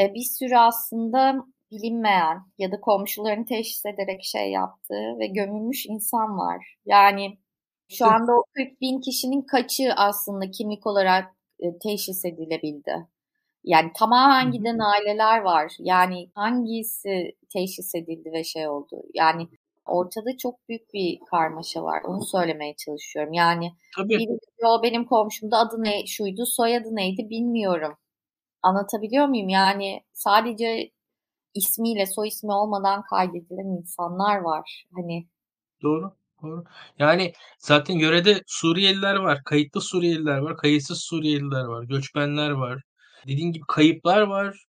e, 0.00 0.14
bir 0.14 0.24
sürü 0.38 0.56
aslında 0.56 1.44
bilinmeyen 1.70 2.38
ya 2.58 2.72
da 2.72 2.80
komşularını 2.80 3.46
teşhis 3.46 3.86
ederek 3.86 4.20
şey 4.24 4.50
yaptığı 4.50 5.18
ve 5.18 5.26
gömülmüş 5.26 5.86
insan 5.86 6.38
var. 6.38 6.76
Yani 6.86 7.38
şu 7.90 8.06
anda 8.06 8.32
o 8.32 8.44
40 8.54 8.80
bin 8.80 9.00
kişinin 9.00 9.42
kaçı 9.42 9.92
aslında 9.96 10.50
kimlik 10.50 10.86
olarak 10.86 11.36
e, 11.60 11.78
teşhis 11.78 12.24
edilebildi? 12.24 13.06
Yani 13.68 13.90
tamamen 13.94 14.52
giden 14.52 14.78
aileler 14.78 15.40
var. 15.40 15.72
Yani 15.78 16.30
hangisi 16.34 17.36
teşhis 17.52 17.94
edildi 17.94 18.32
ve 18.32 18.44
şey 18.44 18.68
oldu? 18.68 19.02
Yani 19.14 19.48
ortada 19.86 20.36
çok 20.36 20.68
büyük 20.68 20.94
bir 20.94 21.18
karmaşa 21.30 21.82
var. 21.82 22.02
Onu 22.04 22.24
söylemeye 22.24 22.74
çalışıyorum. 22.76 23.32
Yani 23.32 23.72
Tabii. 23.96 24.08
biri 24.08 24.38
diyor 24.58 24.82
benim 24.82 25.04
komşumda 25.04 25.58
adı 25.58 25.76
ne 25.78 26.06
şuydu, 26.06 26.46
soyadı 26.46 26.88
neydi 26.90 27.30
bilmiyorum. 27.30 27.96
Anlatabiliyor 28.62 29.26
muyum? 29.26 29.48
Yani 29.48 30.00
sadece 30.12 30.90
ismiyle 31.54 32.06
soy 32.06 32.28
ismi 32.28 32.52
olmadan 32.52 33.02
kaydedilen 33.02 33.78
insanlar 33.78 34.38
var. 34.38 34.84
Hani 34.94 35.26
Doğru. 35.82 36.12
Doğru. 36.42 36.64
Yani 36.98 37.32
zaten 37.58 37.94
yörede 37.94 38.42
Suriyeliler 38.46 39.16
var, 39.16 39.44
kayıtlı 39.44 39.80
Suriyeliler 39.80 40.38
var, 40.38 40.56
kayıtsız 40.56 41.00
Suriyeliler 41.00 41.64
var, 41.64 41.84
göçmenler 41.84 42.50
var. 42.50 42.82
Dediğin 43.26 43.52
gibi 43.52 43.64
kayıplar 43.68 44.22
var. 44.22 44.64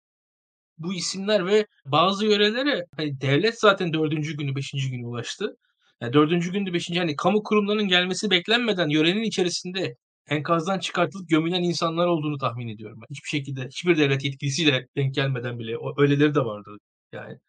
Bu 0.77 0.93
isimler 0.93 1.45
ve 1.47 1.67
bazı 1.85 2.25
yörelere 2.25 2.85
hani 2.97 3.21
devlet 3.21 3.59
zaten 3.59 3.93
dördüncü 3.93 4.37
günü, 4.37 4.55
beşinci 4.55 4.91
günü 4.91 5.05
ulaştı. 5.05 5.57
Yani 6.01 6.13
dördüncü 6.13 6.51
günde, 6.51 6.73
beşinci 6.73 6.99
hani 6.99 7.15
kamu 7.15 7.43
kurumlarının 7.43 7.87
gelmesi 7.87 8.31
beklenmeden 8.31 8.89
yörenin 8.89 9.23
içerisinde 9.23 9.95
enkazdan 10.29 10.79
çıkartılıp 10.79 11.29
gömülen 11.29 11.63
insanlar 11.63 12.07
olduğunu 12.07 12.37
tahmin 12.37 12.67
ediyorum. 12.67 12.99
Hiçbir 13.09 13.29
şekilde, 13.29 13.67
hiçbir 13.67 13.97
devlet 13.97 14.23
yetkilisiyle 14.23 14.87
denk 14.97 15.15
gelmeden 15.15 15.59
bile 15.59 15.75
öyleleri 15.97 16.35
de 16.35 16.39
vardı 16.39 16.77
yani. 17.13 17.39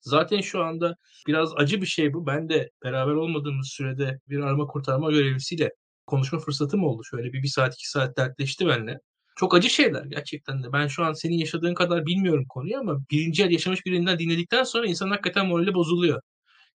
Zaten 0.00 0.40
şu 0.40 0.62
anda 0.64 0.96
biraz 1.26 1.52
acı 1.56 1.82
bir 1.82 1.86
şey 1.86 2.14
bu. 2.14 2.26
Ben 2.26 2.48
de 2.48 2.70
beraber 2.84 3.12
olmadığımız 3.12 3.68
sürede 3.68 4.20
bir 4.28 4.40
arama 4.40 4.66
kurtarma 4.66 5.10
görevlisiyle 5.10 5.70
konuşma 6.06 6.38
fırsatım 6.38 6.84
oldu. 6.84 7.02
Şöyle 7.10 7.32
bir, 7.32 7.42
bir 7.42 7.48
saat 7.48 7.74
iki 7.74 7.90
saat 7.90 8.16
dertleşti 8.16 8.66
benimle. 8.66 9.00
Çok 9.40 9.54
acı 9.54 9.70
şeyler 9.70 10.04
gerçekten 10.04 10.62
de. 10.62 10.72
Ben 10.72 10.86
şu 10.86 11.04
an 11.04 11.12
senin 11.12 11.38
yaşadığın 11.38 11.74
kadar 11.74 12.06
bilmiyorum 12.06 12.44
konuyu 12.48 12.78
ama 12.78 13.00
birinci 13.10 13.42
el 13.44 13.50
yaşamış 13.50 13.86
birinden 13.86 14.18
dinledikten 14.18 14.62
sonra 14.64 14.86
insan 14.86 15.10
hakikaten 15.10 15.46
morali 15.46 15.74
bozuluyor. 15.74 16.22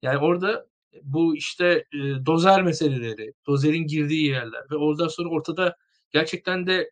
Yani 0.03 0.18
orada 0.18 0.66
bu 1.03 1.37
işte 1.37 1.85
e, 1.94 1.98
dozer 2.27 2.62
meseleleri, 2.62 3.33
dozerin 3.46 3.87
girdiği 3.87 4.27
yerler 4.27 4.62
ve 4.70 4.77
oradan 4.77 5.09
sonra 5.09 5.29
ortada 5.29 5.77
gerçekten 6.12 6.66
de 6.66 6.90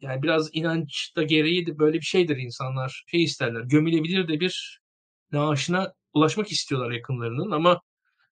yani 0.00 0.22
biraz 0.22 0.50
inanç 0.52 1.16
da 1.16 1.22
gereği 1.22 1.66
de 1.66 1.78
böyle 1.78 1.98
bir 1.98 2.06
şeydir 2.06 2.36
insanlar. 2.36 3.04
Şey 3.06 3.24
isterler, 3.24 3.60
gömülebilir 3.62 4.28
de 4.28 4.40
bir 4.40 4.80
naaşına 5.32 5.92
ulaşmak 6.14 6.52
istiyorlar 6.52 6.90
yakınlarının 6.90 7.50
ama 7.50 7.80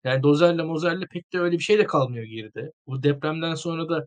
yani 0.05 0.23
dozerle 0.23 0.63
mozerle 0.63 1.07
pek 1.13 1.33
de 1.33 1.41
öyle 1.41 1.59
bir 1.59 1.63
şey 1.65 1.79
de 1.79 1.87
kalmıyor 1.87 2.25
geride. 2.25 2.73
Bu 2.87 3.03
depremden 3.03 3.55
sonra 3.55 3.89
da 3.89 4.07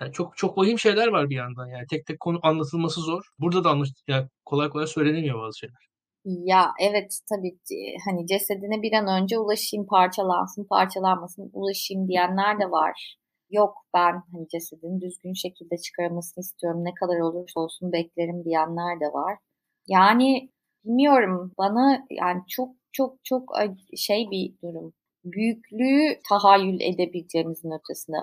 yani 0.00 0.12
çok 0.12 0.36
çok 0.36 0.58
vahim 0.58 0.78
şeyler 0.78 1.08
var 1.08 1.30
bir 1.30 1.36
yandan 1.36 1.66
yani 1.66 1.86
tek 1.90 2.06
tek 2.06 2.20
konu 2.20 2.38
anlatılması 2.42 3.00
zor. 3.00 3.22
Burada 3.38 3.64
da 3.64 3.70
anlaş 3.70 3.88
yani 4.08 4.28
kolay 4.44 4.68
kolay 4.68 4.86
söylenemiyor 4.86 5.38
bazı 5.40 5.58
şeyler. 5.58 5.90
Ya 6.24 6.72
evet 6.80 7.20
tabii 7.28 7.58
hani 8.08 8.26
cesedine 8.26 8.82
bir 8.82 8.92
an 8.92 9.22
önce 9.22 9.38
ulaşayım 9.38 9.86
parçalansın 9.86 10.66
parçalanmasın 10.70 11.50
ulaşayım 11.52 12.08
diyenler 12.08 12.60
de 12.60 12.70
var. 12.70 13.16
Yok 13.50 13.74
ben 13.94 14.12
hani 14.12 14.48
cesedin 14.48 15.00
düzgün 15.00 15.32
şekilde 15.32 15.76
çıkarılmasını 15.76 16.42
istiyorum 16.42 16.84
ne 16.84 16.94
kadar 16.94 17.20
olursa 17.20 17.60
olsun 17.60 17.92
beklerim 17.92 18.44
diyenler 18.44 19.00
de 19.00 19.06
var. 19.12 19.38
Yani 19.86 20.50
Bilmiyorum 20.84 21.52
bana 21.58 22.06
yani 22.10 22.42
çok 22.48 22.76
çok 22.92 23.24
çok 23.24 23.42
şey 23.96 24.30
bir 24.30 24.54
durum. 24.62 24.92
Büyüklüğü 25.24 26.20
tahayyül 26.28 26.80
edebileceğimizin 26.80 27.70
ötesinde. 27.70 28.16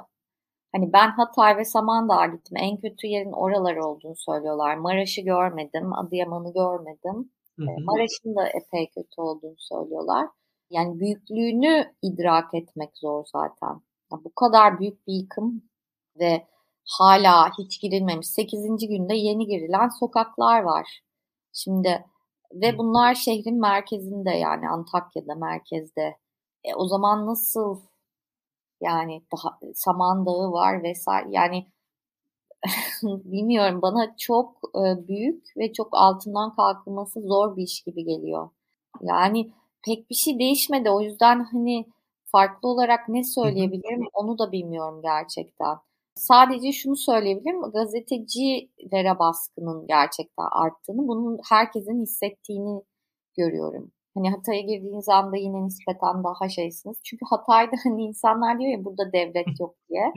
Hani 0.77 0.93
ben 0.93 1.11
Hatay 1.11 1.57
ve 1.57 1.65
Samandağ'a 1.65 2.25
gittim. 2.25 2.57
En 2.57 2.77
kötü 2.77 3.07
yerin 3.07 3.31
oralar 3.31 3.75
olduğunu 3.75 4.15
söylüyorlar. 4.15 4.75
Maraş'ı 4.75 5.21
görmedim, 5.21 5.93
Adıyaman'ı 5.93 6.53
görmedim. 6.53 7.31
Hı. 7.59 7.65
Maraş'ın 7.83 8.35
da 8.35 8.47
epey 8.47 8.89
kötü 8.89 9.21
olduğunu 9.21 9.55
söylüyorlar. 9.57 10.27
Yani 10.69 10.99
büyüklüğünü 10.99 11.93
idrak 12.01 12.53
etmek 12.53 12.97
zor 12.97 13.25
zaten. 13.33 13.81
Yani 14.11 14.23
bu 14.23 14.35
kadar 14.35 14.79
büyük 14.79 15.07
bir 15.07 15.13
yıkım 15.13 15.61
ve 16.19 16.47
hala 16.85 17.49
hiç 17.57 17.81
girilmemiş. 17.81 18.27
8. 18.27 18.87
günde 18.87 19.15
yeni 19.15 19.47
girilen 19.47 19.89
sokaklar 19.89 20.61
var. 20.61 21.01
Şimdi 21.53 22.05
ve 22.53 22.77
bunlar 22.77 23.15
şehrin 23.15 23.59
merkezinde 23.59 24.31
yani 24.31 24.69
Antakya'da 24.69 25.35
merkezde. 25.35 26.17
E, 26.63 26.75
o 26.75 26.87
zaman 26.87 27.25
nasıl 27.27 27.79
yani 28.81 29.23
daha 29.31 29.59
Samandağı 29.75 30.51
var 30.51 30.83
vesaire 30.83 31.27
yani 31.31 31.67
bilmiyorum 33.03 33.81
bana 33.81 34.15
çok 34.17 34.61
e, 34.75 35.07
büyük 35.07 35.43
ve 35.57 35.73
çok 35.73 35.87
altından 35.91 36.55
kalkılması 36.55 37.21
zor 37.21 37.57
bir 37.57 37.63
iş 37.63 37.81
gibi 37.81 38.03
geliyor. 38.03 38.49
Yani 39.01 39.51
pek 39.85 40.09
bir 40.09 40.15
şey 40.15 40.39
değişmedi 40.39 40.89
o 40.89 41.01
yüzden 41.01 41.43
hani 41.51 41.85
farklı 42.25 42.69
olarak 42.69 43.09
ne 43.09 43.23
söyleyebilirim 43.23 44.07
onu 44.13 44.39
da 44.39 44.51
bilmiyorum 44.51 45.01
gerçekten. 45.03 45.77
Sadece 46.15 46.71
şunu 46.71 46.95
söyleyebilirim, 46.95 47.61
gazetecilere 47.61 49.19
baskının 49.19 49.87
gerçekten 49.87 50.47
arttığını, 50.51 51.07
bunun 51.07 51.39
herkesin 51.49 52.01
hissettiğini 52.01 52.81
görüyorum. 53.37 53.91
Hani 54.17 54.29
Hatay'a 54.31 54.61
girdiğiniz 54.61 55.09
anda 55.09 55.37
yine 55.37 55.65
nispeten 55.65 56.23
daha 56.23 56.49
şeysiniz. 56.49 56.97
Çünkü 57.03 57.25
Hatay'da 57.29 57.71
hani 57.83 58.03
insanlar 58.03 58.59
diyor 58.59 58.71
ya 58.71 58.85
burada 58.85 59.13
devlet 59.13 59.59
yok 59.59 59.75
diye. 59.89 60.13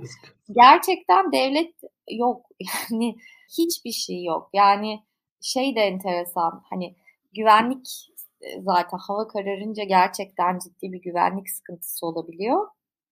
Gerçekten 0.50 1.32
devlet 1.32 1.74
yok. 2.10 2.46
Yani 2.90 3.16
hiçbir 3.58 3.92
şey 3.92 4.24
yok. 4.24 4.50
Yani 4.54 5.02
şey 5.40 5.76
de 5.76 5.80
enteresan. 5.80 6.62
Hani 6.70 6.96
güvenlik 7.32 8.10
e, 8.40 8.62
zaten 8.62 8.98
hava 8.98 9.28
kararınca 9.28 9.84
gerçekten 9.84 10.58
ciddi 10.58 10.92
bir 10.92 11.02
güvenlik 11.02 11.50
sıkıntısı 11.50 12.06
olabiliyor. 12.06 12.66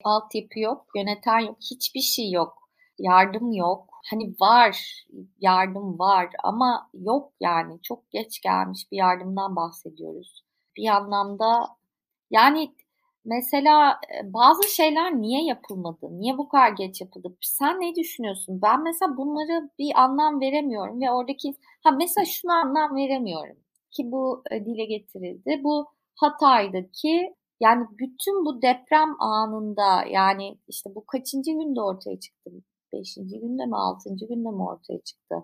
Altyapı 0.04 0.60
yok, 0.60 0.86
yöneten 0.96 1.38
yok, 1.38 1.56
hiçbir 1.70 2.00
şey 2.00 2.30
yok. 2.30 2.68
Yardım 2.98 3.52
yok. 3.52 3.86
Hani 4.10 4.34
var, 4.40 5.04
yardım 5.40 5.98
var 5.98 6.28
ama 6.44 6.90
yok 6.94 7.32
yani. 7.40 7.82
Çok 7.82 8.10
geç 8.10 8.40
gelmiş 8.40 8.92
bir 8.92 8.96
yardımdan 8.96 9.56
bahsediyoruz. 9.56 10.47
Bir 10.78 10.88
anlamda 10.88 11.66
yani 12.30 12.74
mesela 13.24 13.90
e, 13.92 14.32
bazı 14.32 14.68
şeyler 14.68 15.20
niye 15.20 15.44
yapılmadı? 15.44 16.06
Niye 16.10 16.38
bu 16.38 16.48
kadar 16.48 16.72
geç 16.72 17.00
yapıldı? 17.00 17.36
Sen 17.40 17.80
ne 17.80 17.94
düşünüyorsun? 17.94 18.62
Ben 18.62 18.82
mesela 18.82 19.16
bunları 19.16 19.70
bir 19.78 19.92
anlam 20.02 20.40
veremiyorum 20.40 21.00
ve 21.00 21.10
oradaki 21.10 21.54
ha 21.84 21.90
mesela 21.90 22.24
şunu 22.24 22.52
anlam 22.52 22.96
veremiyorum 22.96 23.56
ki 23.90 24.12
bu 24.12 24.42
e, 24.50 24.64
dile 24.64 24.84
getirildi. 24.84 25.60
Bu 25.64 25.86
Hatay'daki 26.16 27.34
yani 27.60 27.86
bütün 27.98 28.44
bu 28.44 28.62
deprem 28.62 29.20
anında 29.20 30.04
yani 30.10 30.58
işte 30.68 30.90
bu 30.94 31.06
kaçıncı 31.06 31.50
günde 31.52 31.80
ortaya 31.80 32.20
çıktı? 32.20 32.50
Beşinci 32.92 33.40
günde 33.40 33.66
mi 33.66 33.76
altıncı 33.76 34.26
günde 34.26 34.50
mi 34.50 34.62
ortaya 34.62 35.00
çıktı? 35.00 35.36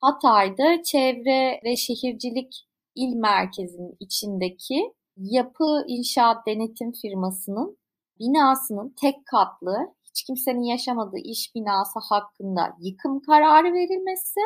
Hatay'da 0.00 0.82
çevre 0.82 1.60
ve 1.64 1.76
şehircilik 1.76 2.66
il 2.94 3.14
merkezinin 3.14 3.96
içindeki 4.00 4.94
yapı 5.16 5.84
inşaat 5.86 6.46
denetim 6.46 6.92
firmasının 6.92 7.78
binasının 8.20 8.94
tek 9.00 9.26
katlı 9.26 9.76
hiç 10.04 10.22
kimsenin 10.22 10.62
yaşamadığı 10.62 11.18
iş 11.24 11.54
binası 11.54 11.98
hakkında 12.08 12.76
yıkım 12.80 13.20
kararı 13.20 13.72
verilmesi 13.72 14.40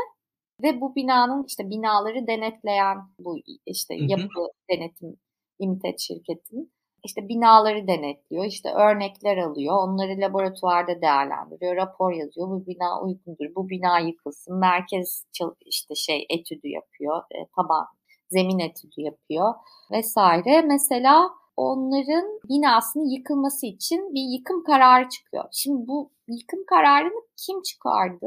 ve 0.63 0.81
bu 0.81 0.95
binanın 0.95 1.45
işte 1.49 1.71
binaları 1.71 2.27
denetleyen 2.27 2.99
bu 3.19 3.37
işte 3.67 3.95
yapı 3.95 4.23
hı 4.23 4.43
hı. 4.43 4.49
denetim 4.71 5.17
limited 5.61 5.99
şirketin 5.99 6.73
işte 7.07 7.29
binaları 7.29 7.87
denetliyor, 7.87 8.45
işte 8.45 8.69
örnekler 8.73 9.37
alıyor, 9.37 9.75
onları 9.77 10.21
laboratuvarda 10.21 11.01
değerlendiriyor, 11.03 11.77
rapor 11.77 12.13
yazıyor. 12.13 12.49
Bu 12.49 12.67
bina 12.67 13.03
uygundur, 13.03 13.55
bu 13.57 13.69
bina 13.69 13.99
yıkılsın. 13.99 14.59
Merkez 14.59 15.27
işte 15.67 15.95
şey 15.95 16.27
etüdü 16.31 16.69
yapıyor, 16.69 17.23
e, 17.31 17.39
taban 17.57 17.87
zemin 18.29 18.59
etüdü 18.59 19.01
yapıyor 19.01 19.55
vesaire. 19.91 20.63
Mesela 20.63 21.31
onların 21.57 22.41
binasının 22.49 23.05
yıkılması 23.05 23.67
için 23.67 24.15
bir 24.15 24.39
yıkım 24.39 24.65
kararı 24.65 25.09
çıkıyor. 25.09 25.45
Şimdi 25.53 25.89
bu 25.89 26.11
yıkım 26.29 26.67
kararını 26.67 27.23
kim 27.37 27.63
çıkardı? 27.63 28.27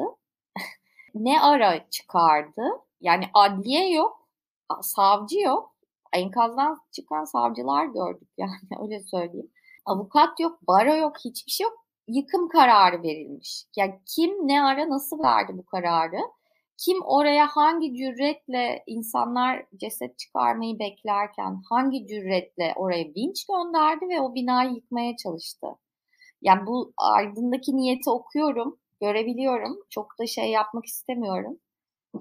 ne 1.16 1.42
ara 1.42 1.90
çıkardı? 1.90 2.62
Yani 3.02 3.26
adliye 3.34 3.94
yok, 3.94 4.28
savcı 4.82 5.40
yok. 5.40 5.76
Enkazdan 6.14 6.78
çıkan 6.92 7.26
savcılar 7.26 7.86
gördük 7.86 8.30
yani 8.38 8.52
öyle 8.82 9.00
söyleyeyim. 9.00 9.52
Avukat 9.86 10.40
yok, 10.40 10.60
baro 10.68 10.96
yok, 10.96 11.16
hiçbir 11.26 11.52
şey 11.52 11.64
yok. 11.64 11.86
Yıkım 12.08 12.50
kararı 12.50 13.04
verilmiş. 13.04 13.66
Yani 13.78 14.00
kim 14.06 14.48
ne 14.48 14.64
ara 14.64 14.90
nasıl 14.90 15.24
verdi 15.24 15.58
bu 15.58 15.66
kararı? 15.66 16.20
Kim 16.86 16.98
oraya 17.06 17.48
hangi 17.48 17.96
cüretle 17.96 18.84
insanlar 18.88 19.66
ceset 19.78 20.20
çıkarmayı 20.20 20.80
beklerken 20.80 21.62
hangi 21.70 22.08
cüretle 22.08 22.74
oraya 22.76 23.04
vinç 23.04 23.46
gönderdi 23.46 24.10
ve 24.10 24.22
o 24.22 24.36
binayı 24.36 24.72
yıkmaya 24.72 25.18
çalıştı? 25.18 25.68
Yani 26.42 26.68
bu 26.68 26.94
ardındaki 26.98 27.78
niyeti 27.78 28.10
okuyorum, 28.10 28.80
görebiliyorum. 29.02 29.80
Çok 29.90 30.20
da 30.20 30.28
şey 30.28 30.52
yapmak 30.52 30.86
istemiyorum, 30.86 31.60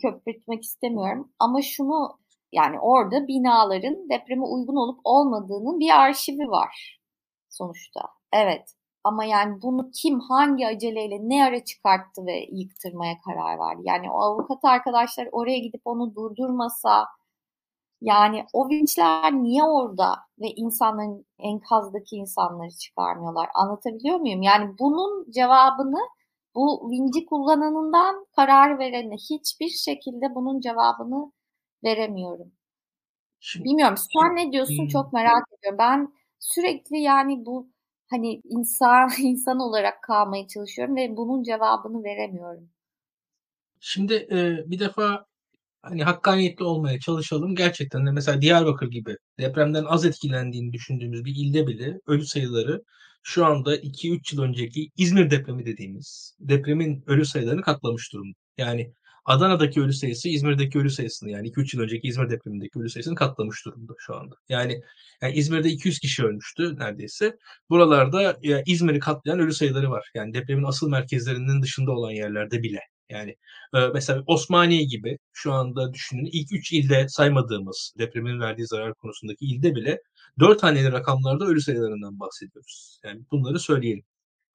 köpürtmek 0.03 0.63
istemiyorum. 0.65 1.33
Ama 1.39 1.63
şunu 1.63 2.19
yani 2.53 2.81
orada 2.81 3.29
binaların 3.29 4.11
depreme 4.11 4.45
uygun 4.45 4.77
olup 4.77 5.01
olmadığının 5.05 5.81
bir 5.81 5.91
arşivi 5.91 6.49
var 6.49 7.01
sonuçta. 7.49 8.01
Evet. 8.33 8.78
Ama 9.05 9.25
yani 9.25 9.63
bunu 9.63 9.91
kim 9.91 10.21
hangi 10.21 10.67
aceleyle 10.67 11.19
ne 11.23 11.45
ara 11.45 11.65
çıkarttı 11.65 12.27
ve 12.27 12.47
yıktırmaya 12.53 13.15
karar 13.25 13.59
verdi? 13.59 13.83
Yani 13.85 14.11
o 14.11 14.21
avukat 14.21 14.65
arkadaşlar 14.65 15.29
oraya 15.33 15.59
gidip 15.59 15.81
onu 15.85 16.15
durdurmasa 16.15 17.07
yani 18.01 18.45
o 18.53 18.69
vinçler 18.69 19.33
niye 19.33 19.65
orada 19.65 20.17
ve 20.41 20.47
insanların 20.51 21.27
enkazdaki 21.39 22.17
insanları 22.17 22.71
çıkarmıyorlar? 22.71 23.49
Anlatabiliyor 23.55 24.19
muyum? 24.21 24.43
Yani 24.43 24.75
bunun 24.79 25.31
cevabını 25.31 26.01
bu 26.55 26.91
vinci 26.91 27.27
kullananından 27.27 28.27
karar 28.37 28.79
verene 28.79 29.15
hiçbir 29.15 29.69
şekilde 29.69 30.35
bunun 30.35 30.61
cevabını 30.61 31.33
veremiyorum. 31.85 32.53
Bilmiyorum 33.65 33.97
sen 33.97 34.37
ne 34.37 34.53
diyorsun 34.53 34.87
çok 34.87 35.13
merak 35.13 35.45
ediyorum. 35.59 35.79
Ben 35.79 36.13
sürekli 36.39 36.99
yani 36.99 37.47
bu 37.47 37.69
hani 38.11 38.41
insan 38.45 39.11
insan 39.19 39.61
olarak 39.61 40.03
kalmaya 40.03 40.49
çalışıyorum 40.49 40.97
ve 40.97 41.17
bunun 41.17 41.43
cevabını 41.43 42.05
veremiyorum. 42.05 42.69
Şimdi 43.81 44.15
e, 44.15 44.71
bir 44.71 44.79
defa 44.79 45.27
hani 45.83 46.05
hakkaniyetli 46.05 46.65
olmaya 46.65 47.01
çalışalım. 47.01 47.55
Gerçekten 47.55 48.07
de 48.07 48.11
mesela 48.11 48.43
Diyarbakır 48.43 48.91
gibi 48.91 49.17
depremden 49.41 49.85
az 49.85 50.05
etkilendiğini 50.05 50.73
düşündüğümüz 50.73 51.25
bir 51.25 51.35
ilde 51.37 51.67
bile 51.67 52.01
ölü 52.07 52.27
sayıları 52.27 52.83
şu 53.23 53.47
anda 53.47 53.77
2-3 53.77 54.35
yıl 54.35 54.43
önceki 54.43 54.91
İzmir 54.97 55.31
depremi 55.31 55.67
dediğimiz 55.67 56.37
depremin 56.41 57.05
ölü 57.07 57.25
sayılarını 57.25 57.63
katlamış 57.63 58.13
durumda. 58.13 58.37
Yani 58.59 58.93
Adana'daki 59.29 59.81
ölü 59.81 59.93
sayısı 59.93 60.29
İzmir'deki 60.29 60.79
ölü 60.79 60.91
sayısını 60.91 61.31
yani 61.31 61.49
2-3 61.49 61.77
yıl 61.77 61.83
önceki 61.83 62.09
İzmir 62.09 62.31
depremindeki 62.31 62.79
ölü 62.79 62.91
sayısını 62.91 63.15
katlamış 63.15 63.65
durumda 63.67 63.93
şu 63.99 64.17
anda. 64.17 64.35
Yani, 64.49 64.83
yani 65.23 65.35
İzmir'de 65.35 65.69
200 65.69 65.99
kişi 65.99 66.25
ölmüştü 66.25 66.77
neredeyse. 66.79 67.37
Buralarda 67.71 68.39
ya 68.43 68.63
İzmir'i 68.67 68.99
katlayan 68.99 69.39
ölü 69.41 69.53
sayıları 69.53 69.91
var. 69.91 70.11
Yani 70.15 70.35
depremin 70.35 70.65
asıl 70.65 70.89
merkezlerinin 70.91 71.63
dışında 71.63 71.93
olan 71.93 72.11
yerlerde 72.11 72.63
bile. 72.63 72.81
Yani 73.11 73.37
e, 73.75 73.79
mesela 73.95 74.23
Osmaniye 74.27 74.85
gibi 74.85 75.19
şu 75.33 75.53
anda 75.53 75.95
düşünün 75.95 76.29
ilk 76.33 76.53
3 76.53 76.73
ilde 76.73 77.09
saymadığımız 77.09 77.95
depremin 77.99 78.41
verdiği 78.41 78.67
zarar 78.67 78.95
konusundaki 78.95 79.45
ilde 79.45 79.75
bile 79.75 80.03
4 80.41 80.63
haneli 80.63 80.93
rakamlarda 80.93 81.45
ölü 81.45 81.61
sayılarından 81.61 82.21
bahsediyoruz. 82.21 83.01
Yani 83.05 83.21
bunları 83.31 83.59
söyleyelim. 83.61 84.05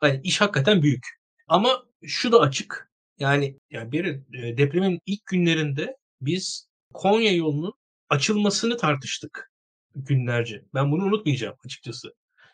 Yani 0.04 0.22
iş 0.24 0.42
hakikaten 0.42 0.82
büyük. 0.82 1.08
Ama 1.48 1.84
şu 2.04 2.32
da 2.32 2.40
açık. 2.40 2.93
Yani 3.20 3.60
yani 3.70 3.92
bir 3.92 4.06
e, 4.06 4.58
depremin 4.58 5.00
ilk 5.06 5.26
günlerinde 5.26 5.98
biz 6.22 6.68
Konya 6.94 7.32
yolunun 7.32 7.74
açılmasını 8.10 8.78
tartıştık 8.78 9.52
günlerce. 9.96 10.66
Ben 10.74 10.92
bunu 10.92 11.04
unutmayacağım 11.06 11.56
açıkçası. 11.66 12.14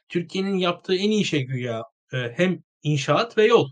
Türkiye'nin 0.09 0.57
yaptığı 0.57 0.95
en 0.95 1.11
iyi 1.11 1.25
şey 1.25 1.43
güya 1.43 1.83
e, 2.13 2.17
hem 2.17 2.63
inşaat 2.83 3.37
ve 3.37 3.45
yol. 3.45 3.69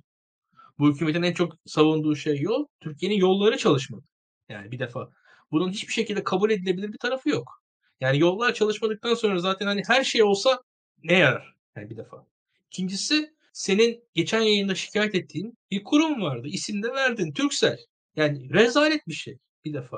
Bu 0.80 0.92
hükümetin 0.94 1.24
en 1.24 1.34
çok 1.34 1.54
savunduğu 1.66 2.16
şey 2.16 2.40
yol. 2.42 2.66
Türkiye'nin 2.80 3.16
yolları 3.16 3.58
çalışmadı. 3.58 4.04
Yani 4.50 4.72
bir 4.72 4.80
defa. 4.80 5.10
Bunun 5.52 5.72
hiçbir 5.72 5.94
şekilde 5.94 6.24
kabul 6.24 6.52
edilebilir 6.52 6.94
bir 6.94 6.98
tarafı 6.98 7.30
yok. 7.30 7.62
Yani 8.00 8.20
yollar 8.20 8.54
çalışmadıktan 8.54 9.14
sonra 9.14 9.40
zaten 9.40 9.66
hani 9.66 9.82
her 9.88 10.04
şey 10.04 10.24
olsa 10.24 10.62
ne 11.04 11.14
yarar? 11.14 11.56
Yani 11.76 11.90
bir 11.90 11.98
defa. 11.98 12.26
İkincisi 12.72 13.37
senin 13.58 14.04
geçen 14.14 14.42
yayında 14.42 14.76
şikayet 14.76 15.16
ettiğin 15.16 15.58
bir 15.72 15.84
kurum 15.84 16.22
vardı. 16.22 16.48
İsim 16.48 16.84
de 16.84 16.92
verdin. 16.92 17.34
Türksel. 17.34 17.78
Yani 18.16 18.54
rezalet 18.54 19.08
bir 19.08 19.14
şey 19.14 19.40
bir 19.66 19.74
defa. 19.74 19.98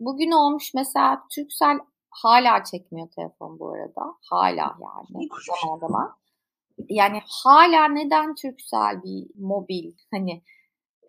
Bugün 0.00 0.30
olmuş 0.30 0.74
mesela 0.74 1.22
Türksel 1.34 1.78
hala 2.10 2.64
çekmiyor 2.64 3.08
telefon 3.16 3.58
bu 3.58 3.72
arada. 3.72 4.14
Hala 4.30 4.76
yani. 4.80 5.28
Zaman 5.46 5.78
zaman. 5.78 6.16
Yani 6.88 7.20
hala 7.26 7.88
neden 7.88 8.34
Türksel 8.34 9.02
bir 9.02 9.26
mobil 9.34 9.92
hani 10.10 10.42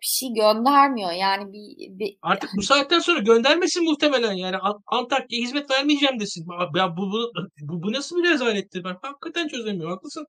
bir 0.02 0.06
şey 0.06 0.28
göndermiyor. 0.32 1.12
Yani 1.12 1.52
bir, 1.52 1.98
bir 1.98 2.18
artık 2.22 2.50
bu 2.56 2.62
saatten 2.62 2.98
sonra 2.98 3.18
göndermesin 3.18 3.84
muhtemelen. 3.84 4.32
Yani 4.32 4.56
Antakya 4.86 5.40
hizmet 5.40 5.70
vermeyeceğim 5.70 6.20
desin. 6.20 6.46
Ya 6.76 6.96
bu, 6.96 7.00
bu, 7.00 7.32
bu, 7.60 7.82
bu 7.82 7.92
nasıl 7.92 8.16
bir 8.16 8.30
rezalettir 8.30 8.84
ben 8.84 8.96
hakikaten 9.02 9.48
çözemiyorum. 9.48 9.94
Haklısın. 9.94 10.26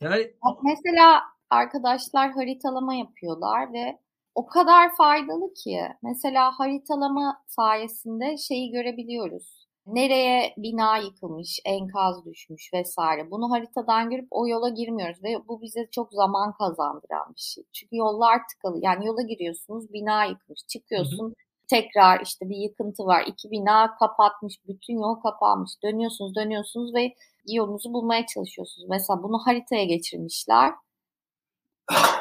Yani 0.00 0.32
mesela 0.62 1.22
arkadaşlar 1.50 2.30
haritalama 2.30 2.94
yapıyorlar 2.94 3.72
ve 3.72 3.98
o 4.34 4.46
kadar 4.46 4.96
faydalı 4.96 5.54
ki 5.54 5.80
mesela 6.02 6.50
haritalama 6.58 7.42
sayesinde 7.46 8.36
şeyi 8.36 8.70
görebiliyoruz. 8.70 9.66
Nereye 9.86 10.54
bina 10.56 10.98
yıkılmış, 10.98 11.60
enkaz 11.64 12.24
düşmüş 12.24 12.70
vesaire. 12.74 13.30
Bunu 13.30 13.50
haritadan 13.50 14.10
görüp 14.10 14.28
o 14.30 14.48
yola 14.48 14.68
girmiyoruz 14.68 15.22
ve 15.22 15.48
bu 15.48 15.62
bize 15.62 15.86
çok 15.90 16.12
zaman 16.12 16.52
kazandıran 16.52 17.34
bir 17.36 17.40
şey. 17.40 17.64
Çünkü 17.72 17.96
yollar 17.96 18.40
tıkalı. 18.48 18.78
Yani 18.82 19.06
yola 19.06 19.22
giriyorsunuz, 19.22 19.92
bina 19.92 20.24
yıkmış. 20.24 20.60
Çıkıyorsun, 20.68 21.24
hı 21.24 21.30
hı. 21.30 21.34
Tekrar 21.70 22.20
işte 22.20 22.48
bir 22.48 22.56
yıkıntı 22.56 23.04
var. 23.04 23.24
İki 23.26 23.50
bina 23.50 23.96
kapatmış, 23.96 24.54
bütün 24.68 24.94
yol 24.94 25.14
kapanmış. 25.14 25.70
Dönüyorsunuz, 25.82 26.34
dönüyorsunuz 26.34 26.94
ve 26.94 27.14
yolunuzu 27.48 27.92
bulmaya 27.92 28.26
çalışıyorsunuz. 28.26 28.88
Mesela 28.88 29.22
bunu 29.22 29.38
haritaya 29.38 29.84
geçirmişler. 29.84 30.72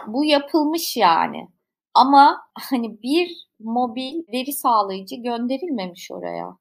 Bu 0.07 0.25
yapılmış 0.25 0.97
yani. 0.97 1.47
Ama 1.93 2.41
hani 2.69 3.01
bir 3.01 3.47
mobil 3.59 4.23
veri 4.33 4.53
sağlayıcı 4.53 5.15
gönderilmemiş 5.15 6.11
oraya. 6.11 6.57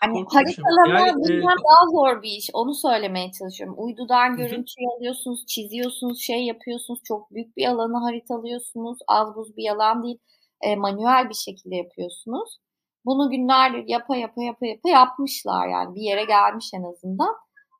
Hani 0.00 0.24
haritalama 0.28 1.06
yani, 1.06 1.24
bilmem 1.24 1.58
e, 1.58 1.64
daha 1.64 1.90
zor 1.90 2.22
bir 2.22 2.30
iş. 2.30 2.50
Onu 2.52 2.74
söylemeye 2.74 3.32
çalışıyorum. 3.32 3.74
Uydudan 3.78 4.36
görüntüyü 4.36 4.88
alıyorsunuz, 4.96 5.46
çiziyorsunuz, 5.46 6.20
şey 6.20 6.44
yapıyorsunuz. 6.46 7.00
Çok 7.04 7.34
büyük 7.34 7.56
bir 7.56 7.66
alanı 7.66 7.98
haritalıyorsunuz. 7.98 8.98
Az 9.06 9.34
buz 9.36 9.56
bir 9.56 9.70
alan 9.70 10.02
değil. 10.02 10.18
E, 10.64 10.76
manuel 10.76 11.28
bir 11.28 11.34
şekilde 11.34 11.76
yapıyorsunuz. 11.76 12.58
Bunu 13.04 13.30
günlerdir 13.30 13.84
yapa 13.86 14.16
yapa 14.16 14.42
yapa 14.42 14.66
yapa 14.66 14.88
yapmışlar 14.88 15.68
yani. 15.68 15.94
Bir 15.94 16.00
yere 16.00 16.24
gelmiş 16.24 16.70
en 16.74 16.82
azından. 16.82 17.34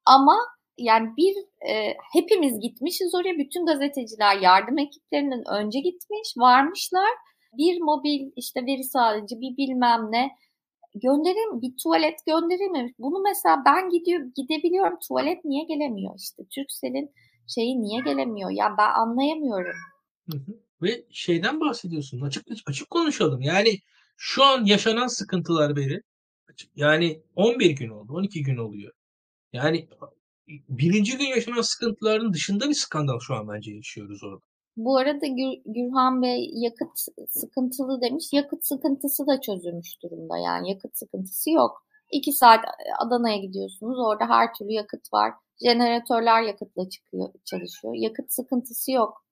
Ama 0.06 0.36
yani 0.78 1.08
bir 1.16 1.34
e, 1.70 1.94
hepimiz 2.12 2.60
gitmişiz 2.60 3.14
oraya. 3.14 3.38
Bütün 3.38 3.66
gazeteciler 3.66 4.36
yardım 4.36 4.78
ekiplerinden 4.78 5.42
önce 5.50 5.80
gitmiş, 5.80 6.34
varmışlar. 6.38 7.10
Bir 7.58 7.80
mobil 7.80 8.30
işte 8.36 8.66
veri 8.66 8.84
sağlayıcı 8.84 9.40
bir 9.40 9.56
bilmem 9.56 10.12
ne 10.12 10.30
gönderim 10.94 11.62
bir 11.62 11.74
tuvalet 11.82 12.26
gönderilmemiş. 12.26 12.92
Bunu 12.98 13.22
mesela 13.22 13.62
ben 13.66 13.90
gidiyor 13.90 14.20
gidebiliyorum. 14.36 14.98
Tuvalet 15.08 15.44
niye 15.44 15.64
gelemiyor 15.64 16.14
işte? 16.18 16.42
Turkcell'in 16.42 17.10
şeyi 17.54 17.82
niye 17.82 18.00
gelemiyor? 18.00 18.50
Ya 18.50 18.74
ben 18.78 18.90
anlayamıyorum. 18.90 19.76
Hı 20.30 20.36
hı. 20.36 20.52
Ve 20.84 21.04
şeyden 21.10 21.60
bahsediyorsun. 21.60 22.20
Açık 22.20 22.44
açık 22.66 22.90
konuşalım. 22.90 23.40
Yani 23.40 23.78
şu 24.16 24.44
an 24.44 24.64
yaşanan 24.64 25.06
sıkıntılar 25.06 25.76
beri 25.76 26.02
yani 26.76 27.22
11 27.36 27.70
gün 27.70 27.88
oldu, 27.88 28.12
12 28.12 28.42
gün 28.42 28.56
oluyor. 28.56 28.92
Yani 29.52 29.88
birinci 30.68 31.18
gün 31.18 31.24
yaşanan 31.24 31.60
sıkıntıların 31.60 32.32
dışında 32.32 32.68
bir 32.68 32.74
skandal 32.74 33.18
şu 33.20 33.34
an 33.34 33.48
bence 33.48 33.74
yaşıyoruz 33.74 34.24
orada. 34.24 34.44
Bu 34.76 34.98
arada 34.98 35.26
Gür, 35.26 35.72
Gürhan 35.74 36.22
Bey 36.22 36.50
yakıt 36.54 36.98
sıkıntılı 37.28 38.00
demiş. 38.00 38.24
Yakıt 38.32 38.64
sıkıntısı 38.64 39.26
da 39.26 39.40
çözülmüş 39.40 40.02
durumda. 40.02 40.38
Yani 40.38 40.70
yakıt 40.70 40.96
sıkıntısı 40.96 41.50
yok. 41.50 41.86
İki 42.12 42.32
saat 42.32 42.64
Adana'ya 42.98 43.36
gidiyorsunuz. 43.36 43.98
Orada 43.98 44.28
her 44.28 44.54
türlü 44.54 44.72
yakıt 44.72 45.12
var. 45.12 45.32
Jeneratörler 45.62 46.42
yakıtla 46.42 46.88
çıkıyor, 46.88 47.28
çalışıyor. 47.44 47.94
Yakıt 47.96 48.32
sıkıntısı 48.32 48.92
yok. 48.92 49.23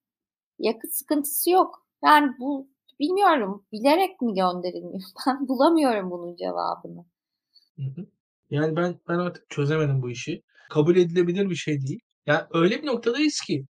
Yakıt 0.59 0.93
sıkıntısı 0.95 1.51
yok. 1.51 1.87
Yani 2.05 2.33
bu 2.39 2.69
bilmiyorum 3.01 3.65
bilerek 3.73 4.21
mi 4.21 4.35
gönderilmiyor? 4.35 5.03
Ben 5.27 5.49
bulamıyorum 5.49 6.11
bunun 6.11 6.37
cevabını. 6.37 7.05
Yani 8.51 8.77
ben 8.77 9.01
ben 9.09 9.19
artık 9.19 9.51
çözemedim 9.51 10.03
bu 10.03 10.11
işi. 10.11 10.43
Kabul 10.71 10.97
edilebilir 10.97 11.51
bir 11.51 11.55
şey 11.55 11.83
değil. 11.87 12.01
Yani 12.27 12.43
öyle 12.53 12.83
bir 12.83 12.87
noktadayız 12.87 13.41
ki 13.41 13.67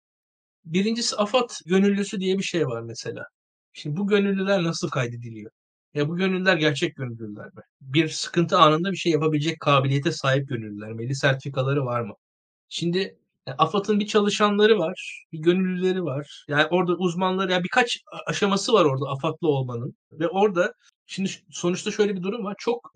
Birincisi 0.66 1.16
AFAD 1.16 1.50
gönüllüsü 1.66 2.20
diye 2.20 2.38
bir 2.38 2.44
şey 2.44 2.68
var 2.68 2.82
mesela. 2.82 3.26
Şimdi 3.74 3.98
bu 3.98 4.08
gönüllüler 4.08 4.64
nasıl 4.64 4.90
kaydediliyor? 4.90 5.52
Ya 5.94 6.10
bu 6.10 6.18
gönüllüler 6.18 6.58
gerçek 6.58 6.96
gönüllüler 6.96 7.46
mi? 7.46 7.62
Bir 7.82 8.08
sıkıntı 8.08 8.58
anında 8.58 8.92
bir 8.92 8.98
şey 8.98 9.12
yapabilecek 9.12 9.60
kabiliyete 9.60 10.12
sahip 10.12 10.50
gönüllüler 10.50 10.92
mi? 10.92 11.00
Belli 11.00 11.16
sertifikaları 11.16 11.86
var 11.86 12.02
mı? 12.02 12.14
Şimdi 12.70 13.20
AFAD'ın 13.58 14.00
bir 14.00 14.08
çalışanları 14.08 14.80
var, 14.80 15.26
bir 15.32 15.40
gönüllüleri 15.40 16.04
var. 16.04 16.46
Yani 16.48 16.66
orada 16.72 16.94
uzmanları, 16.94 17.52
yani 17.52 17.64
birkaç 17.64 18.00
aşaması 18.28 18.74
var 18.74 18.86
orada 18.86 19.06
AFAD'lı 19.10 19.48
olmanın. 19.48 19.96
Ve 20.12 20.28
orada 20.28 20.74
şimdi 21.08 21.30
sonuçta 21.52 21.92
şöyle 21.92 22.16
bir 22.16 22.24
durum 22.24 22.46
var. 22.46 22.56
Çok 22.60 22.92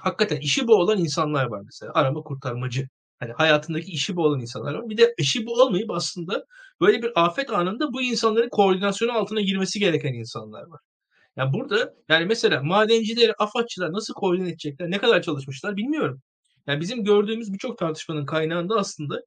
hakikaten 0.00 0.36
işi 0.36 0.68
bu 0.68 0.74
olan 0.74 0.98
insanlar 0.98 1.46
var 1.46 1.62
mesela. 1.64 1.92
Arama 1.94 2.22
kurtarmacı 2.22 2.88
Hani 3.18 3.32
hayatındaki 3.32 3.92
işi 3.92 4.16
bu 4.16 4.22
olan 4.24 4.40
insanlar 4.40 4.74
var. 4.74 4.88
Bir 4.88 4.96
de 4.96 5.14
işi 5.18 5.46
bu 5.46 5.52
olmayıp 5.62 5.90
aslında 5.90 6.44
böyle 6.80 7.02
bir 7.02 7.12
afet 7.24 7.50
anında 7.50 7.92
bu 7.92 8.02
insanların 8.02 8.48
koordinasyonu 8.48 9.12
altına 9.12 9.40
girmesi 9.40 9.78
gereken 9.78 10.12
insanlar 10.14 10.66
var. 10.66 10.80
Yani 11.36 11.52
burada 11.52 11.94
yani 12.08 12.26
mesela 12.26 12.62
madencileri, 12.62 13.32
afatçılar 13.38 13.92
nasıl 13.92 14.14
koordine 14.14 14.48
edecekler, 14.48 14.90
ne 14.90 14.98
kadar 14.98 15.22
çalışmışlar 15.22 15.76
bilmiyorum. 15.76 16.22
Yani 16.66 16.80
bizim 16.80 17.04
gördüğümüz 17.04 17.52
birçok 17.52 17.78
tartışmanın 17.78 18.26
kaynağında 18.26 18.74
aslında 18.76 19.20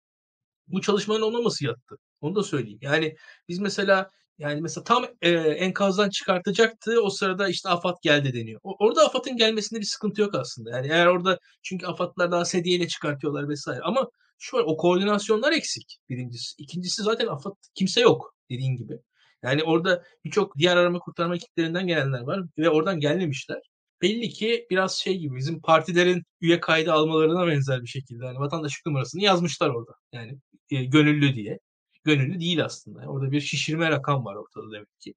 bu 0.70 0.82
çalışmanın 0.82 1.22
olmaması 1.22 1.66
yattı. 1.66 1.96
Onu 2.22 2.36
da 2.36 2.44
söyleyeyim. 2.44 2.80
Yani 2.82 3.16
biz 3.48 3.60
mesela 3.60 4.10
yani 4.40 4.62
mesela 4.62 4.84
tam 4.84 5.06
e, 5.22 5.32
enkazdan 5.32 6.10
çıkartacaktı. 6.10 7.02
O 7.02 7.10
sırada 7.10 7.50
işte 7.50 7.70
AFAD 7.70 7.96
geldi 8.04 8.34
deniyor. 8.34 8.60
O, 8.64 8.76
orada 8.80 9.06
AFAD'ın 9.06 9.38
gelmesinde 9.38 9.80
bir 9.80 9.86
sıkıntı 9.86 10.22
yok 10.22 10.36
aslında. 10.36 10.70
Yani 10.70 10.88
eğer 10.88 11.06
orada 11.06 11.40
çünkü 11.64 11.86
AFAD'lar 11.86 12.32
daha 12.32 12.46
sedyeyle 12.46 12.88
çıkartıyorlar 12.88 13.50
vesaire. 13.50 13.82
Ama 13.84 14.08
şu 14.40 14.58
var 14.58 14.64
o 14.68 14.78
koordinasyonlar 14.78 15.52
eksik 15.52 15.98
birincisi. 16.10 16.56
İkincisi 16.64 17.04
zaten 17.04 17.28
AFAD 17.28 17.54
kimse 17.76 18.02
yok 18.02 18.36
dediğin 18.50 18.76
gibi. 18.76 19.00
Yani 19.44 19.64
orada 19.64 20.04
birçok 20.26 20.58
diğer 20.58 20.78
arama 20.78 21.00
kurtarma 21.00 21.36
ekiplerinden 21.36 21.88
gelenler 21.88 22.22
var 22.22 22.42
ve 22.58 22.70
oradan 22.70 23.00
gelmemişler. 23.00 23.60
Belli 24.02 24.30
ki 24.30 24.68
biraz 24.70 24.96
şey 24.96 25.18
gibi 25.18 25.36
bizim 25.36 25.62
partilerin 25.62 26.24
üye 26.42 26.60
kaydı 26.60 26.94
almalarına 26.94 27.48
benzer 27.48 27.82
bir 27.82 27.88
şekilde. 27.88 28.26
Yani 28.26 28.40
vatandaşlık 28.40 28.86
numarasını 28.86 29.24
yazmışlar 29.24 29.70
orada. 29.70 29.92
Yani 30.14 30.40
e, 30.72 30.84
gönüllü 30.86 31.36
diye 31.36 31.60
gönüllü 32.04 32.40
değil 32.40 32.66
aslında. 32.66 33.00
Orada 33.08 33.32
bir 33.32 33.42
şişirme 33.42 33.92
rakam 33.92 34.26
var 34.26 34.36
ortada 34.36 34.72
demek 34.72 35.00
ki. 35.00 35.14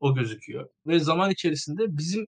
O 0.00 0.14
gözüküyor. 0.14 0.68
Ve 0.86 0.98
zaman 1.00 1.30
içerisinde 1.30 1.82
bizim 1.88 2.26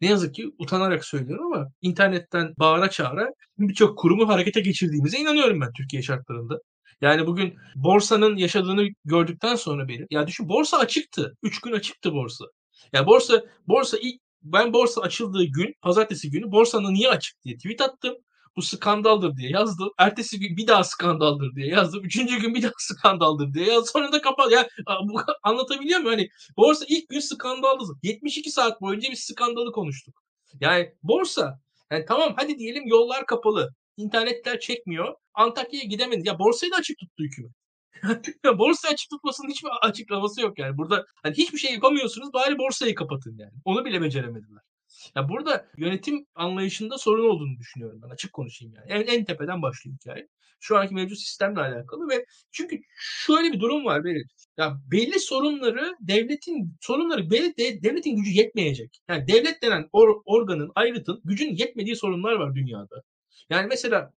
ne 0.00 0.08
yazık 0.08 0.34
ki 0.34 0.50
utanarak 0.58 1.04
söylüyorum 1.04 1.52
ama 1.52 1.68
internetten 1.82 2.54
bağıra 2.58 2.90
çağıra 2.90 3.28
birçok 3.58 3.98
kurumu 3.98 4.28
harekete 4.28 4.60
geçirdiğimize 4.60 5.18
inanıyorum 5.18 5.60
ben 5.60 5.72
Türkiye 5.72 6.02
şartlarında. 6.02 6.58
Yani 7.00 7.26
bugün 7.26 7.56
borsanın 7.76 8.36
yaşadığını 8.36 8.88
gördükten 9.04 9.54
sonra 9.54 9.88
benim 9.88 10.06
ya 10.10 10.26
düşün 10.26 10.48
borsa 10.48 10.78
açıktı. 10.78 11.36
3 11.42 11.60
gün 11.60 11.72
açıktı 11.72 12.12
borsa. 12.12 12.44
Ya 12.92 13.06
borsa 13.06 13.44
borsa 13.66 13.98
ilk 14.02 14.20
ben 14.42 14.72
borsa 14.72 15.00
açıldığı 15.00 15.44
gün 15.44 15.74
pazartesi 15.82 16.30
günü 16.30 16.52
borsanın 16.52 16.94
niye 16.94 17.08
açık 17.08 17.44
diye 17.44 17.56
tweet 17.56 17.80
attım 17.80 18.14
bu 18.58 18.62
skandaldır 18.62 19.36
diye 19.36 19.50
yazdım. 19.50 19.90
Ertesi 19.98 20.40
gün 20.40 20.56
bir 20.56 20.66
daha 20.66 20.84
skandaldır 20.84 21.54
diye 21.54 21.66
yazdım. 21.66 22.04
Üçüncü 22.04 22.40
gün 22.40 22.54
bir 22.54 22.62
daha 22.62 22.72
skandaldır 22.78 23.54
diye 23.54 23.66
yazdım. 23.66 23.90
Sonra 23.92 24.12
da 24.12 24.20
kapat. 24.22 24.52
Ya 24.52 24.68
bu, 25.04 25.20
anlatabiliyor 25.42 26.00
muyum? 26.00 26.14
Hani 26.18 26.28
borsa 26.56 26.84
ilk 26.88 27.08
gün 27.08 27.20
skandaldı. 27.20 27.84
72 28.02 28.50
saat 28.50 28.80
boyunca 28.80 29.10
bir 29.10 29.16
skandalı 29.16 29.72
konuştuk. 29.72 30.22
Yani 30.60 30.94
borsa 31.02 31.60
yani 31.92 32.04
tamam 32.08 32.34
hadi 32.36 32.58
diyelim 32.58 32.86
yollar 32.86 33.26
kapalı. 33.26 33.74
İnternetler 33.96 34.60
çekmiyor. 34.60 35.14
Antakya'ya 35.34 35.84
gidemedik. 35.84 36.26
Ya 36.26 36.38
borsayı 36.38 36.72
da 36.72 36.76
açık 36.76 36.98
tuttu 36.98 37.24
hükümet. 37.24 37.52
borsayı 38.58 38.94
açık 38.94 39.10
tutmasının 39.10 39.50
hiçbir 39.50 39.70
açıklaması 39.82 40.40
yok 40.40 40.58
yani. 40.58 40.78
Burada 40.78 41.06
hani 41.22 41.34
hiçbir 41.34 41.58
şey 41.58 41.72
yapamıyorsunuz 41.72 42.32
bari 42.32 42.58
borsayı 42.58 42.94
kapatın 42.94 43.36
yani. 43.38 43.52
Onu 43.64 43.84
bile 43.84 44.02
beceremediler. 44.02 44.67
Ya 45.16 45.28
burada 45.28 45.66
yönetim 45.76 46.26
anlayışında 46.34 46.98
sorun 46.98 47.30
olduğunu 47.30 47.58
düşünüyorum 47.58 48.00
ben. 48.02 48.08
Açık 48.08 48.32
konuşayım 48.32 48.74
yani. 48.74 48.92
En, 48.92 49.18
en 49.18 49.24
tepeden 49.24 49.62
başlayayım 49.62 49.98
hikaye. 50.00 50.28
Şu 50.60 50.78
anki 50.78 50.94
mevcut 50.94 51.18
sistemle 51.18 51.60
alakalı 51.60 52.08
ve 52.08 52.24
çünkü 52.52 52.80
şöyle 52.98 53.52
bir 53.52 53.60
durum 53.60 53.84
var 53.84 54.04
benim. 54.04 54.24
Ya 54.56 54.76
belli 54.92 55.20
sorunları 55.20 55.96
devletin 56.00 56.76
sorunları 56.80 57.30
belli 57.30 57.56
de, 57.56 57.82
devletin 57.82 58.16
gücü 58.16 58.30
yetmeyecek. 58.30 59.00
Yani 59.08 59.28
devlet 59.28 59.62
denen 59.62 59.88
or, 59.92 60.22
organın, 60.24 60.72
ayrıtın 60.74 61.20
gücün 61.24 61.56
yetmediği 61.56 61.96
sorunlar 61.96 62.32
var 62.32 62.54
dünyada. 62.54 63.02
Yani 63.50 63.66
mesela 63.68 64.12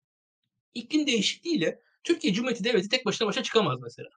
iklim 0.73 1.07
değişikliğiyle 1.07 1.79
Türkiye 2.03 2.33
Cumhuriyeti 2.33 2.63
Devleti 2.63 2.89
tek 2.89 3.05
başına 3.05 3.27
başa 3.27 3.43
çıkamaz 3.43 3.79
mesela 3.81 4.09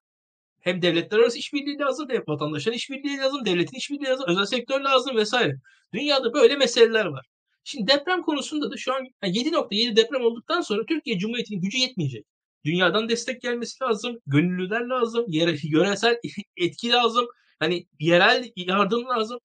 hem 0.64 0.82
devletler 0.82 1.18
arası 1.18 1.38
işbirliği 1.38 1.78
lazım, 1.78 2.08
hem 2.10 2.22
vatandaşların 2.28 2.76
işbirliği 2.76 3.18
lazım, 3.18 3.44
devletin 3.44 3.76
işbirliği 3.76 4.04
lazım, 4.06 4.26
özel 4.28 4.44
sektör 4.44 4.80
lazım 4.80 5.16
vesaire. 5.16 5.54
Dünyada 5.92 6.34
böyle 6.34 6.56
meseleler 6.56 7.06
var. 7.06 7.26
Şimdi 7.64 7.92
deprem 7.92 8.22
konusunda 8.22 8.70
da 8.70 8.76
şu 8.76 8.94
an 8.94 9.04
7.7 9.22 9.96
deprem 9.96 10.24
olduktan 10.24 10.60
sonra 10.60 10.86
Türkiye 10.86 11.18
Cumhuriyeti'nin 11.18 11.60
gücü 11.60 11.78
yetmeyecek. 11.78 12.26
Dünyadan 12.64 13.08
destek 13.08 13.42
gelmesi 13.42 13.84
lazım, 13.84 14.18
gönüllüler 14.26 14.80
lazım, 14.80 15.24
yere, 15.28 15.56
yöresel 15.62 16.16
etki 16.56 16.90
lazım, 16.90 17.26
hani 17.58 17.86
yerel 18.00 18.52
yardım 18.56 19.08
lazım. 19.08 19.38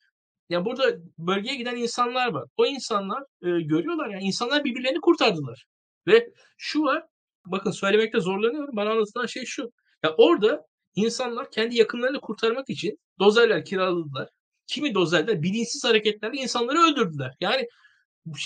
Yani 0.49 0.65
burada 0.65 0.97
bölgeye 1.17 1.55
giden 1.55 1.75
insanlar 1.75 2.27
var. 2.33 2.45
O 2.57 2.65
insanlar 2.65 3.21
e, 3.21 3.61
görüyorlar 3.61 4.09
yani 4.09 4.23
insanlar 4.23 4.63
birbirlerini 4.63 5.01
kurtardılar. 5.01 5.65
Ve 6.07 6.29
şu 6.57 6.83
var, 6.83 7.03
bakın 7.45 7.71
söylemekte 7.71 8.19
zorlanıyorum. 8.19 8.75
Bana 8.75 8.91
anlatılan 8.91 9.25
şey 9.25 9.45
şu. 9.45 9.71
Ya 10.03 10.15
orada 10.17 10.68
İnsanlar 10.99 11.51
kendi 11.51 11.75
yakınlarını 11.75 12.21
kurtarmak 12.21 12.69
için 12.69 12.99
dozerler 13.19 13.65
kiraladılar. 13.65 14.29
Kimi 14.67 14.93
dozerler 14.93 15.41
bilinçsiz 15.43 15.83
hareketlerle 15.83 16.41
insanları 16.41 16.79
öldürdüler. 16.79 17.35
Yani 17.41 17.67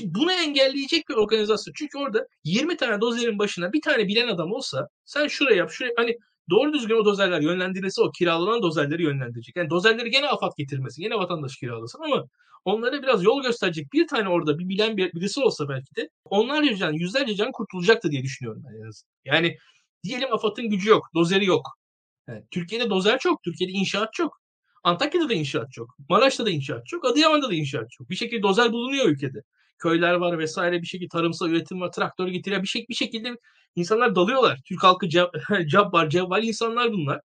bunu 0.03 0.31
engelleyecek 0.31 1.09
bir 1.09 1.13
organizasyon. 1.13 1.73
Çünkü 1.77 1.97
orada 1.97 2.27
20 2.43 2.77
tane 2.77 3.01
dozerin 3.01 3.39
başına 3.39 3.73
bir 3.73 3.81
tane 3.81 4.07
bilen 4.07 4.27
adam 4.27 4.51
olsa 4.51 4.87
sen 5.05 5.27
şuraya 5.27 5.57
yap, 5.57 5.71
şuraya 5.71 5.93
hani 5.97 6.17
doğru 6.49 6.73
düzgün 6.73 6.95
o 6.95 7.05
dozerler 7.05 7.41
yönlendirilse 7.41 8.01
o 8.01 8.11
kiralanan 8.11 8.61
dozerleri 8.61 9.03
yönlendirecek. 9.03 9.55
Yani 9.55 9.69
dozerleri 9.69 10.09
gene 10.09 10.27
AFAD 10.27 10.51
getirmesi, 10.57 11.01
gene 11.01 11.15
vatandaş 11.15 11.55
kiralasın 11.55 11.99
ama 12.03 12.23
onlara 12.65 13.03
biraz 13.03 13.23
yol 13.23 13.43
gösterecek 13.43 13.93
bir 13.93 14.07
tane 14.07 14.29
orada 14.29 14.59
bir 14.59 14.69
bilen 14.69 14.97
bir, 14.97 15.13
birisi 15.13 15.39
olsa 15.39 15.69
belki 15.69 15.95
de 15.95 16.09
onlarca 16.25 16.75
can, 16.75 16.93
yüzlerce 16.93 17.35
can 17.35 17.51
kurtulacaktı 17.51 18.11
diye 18.11 18.23
düşünüyorum 18.23 18.63
ben 18.65 18.75
en 18.83 18.87
azından. 18.87 19.13
Yani 19.25 19.57
diyelim 20.03 20.33
AFAD'ın 20.33 20.69
gücü 20.69 20.89
yok, 20.89 21.09
dozeri 21.15 21.45
yok. 21.45 21.82
Yani 22.27 22.43
Türkiye'de 22.51 22.89
dozer 22.89 23.19
çok, 23.19 23.43
Türkiye'de 23.43 23.73
inşaat 23.73 24.13
çok. 24.13 24.41
Antakya'da 24.83 25.29
da 25.29 25.33
inşaat 25.33 25.71
çok. 25.71 25.95
Maraş'ta 26.09 26.45
da 26.45 26.49
inşaat 26.49 26.87
çok. 26.87 27.05
Adıyaman'da 27.05 27.49
da 27.49 27.53
inşaat 27.53 27.91
çok. 27.91 28.09
Bir 28.09 28.15
şekilde 28.15 28.43
dozer 28.43 28.71
bulunuyor 28.71 29.05
ülkede. 29.05 29.39
Köyler 29.79 30.13
var 30.13 30.39
vesaire 30.39 30.81
bir 30.81 30.87
şekilde 30.87 31.09
tarımsal 31.09 31.49
üretim 31.49 31.81
var. 31.81 31.91
Traktör 31.91 32.27
getiriyor. 32.27 32.61
Bir, 32.61 32.67
şey, 32.67 32.85
bir 32.89 32.93
şekilde 32.93 33.35
insanlar 33.75 34.15
dalıyorlar. 34.15 34.59
Türk 34.65 34.83
halkı 34.83 35.09
cab 35.67 35.93
var, 35.93 36.09
cevval 36.09 36.43
insanlar 36.43 36.91
bunlar. 36.91 37.21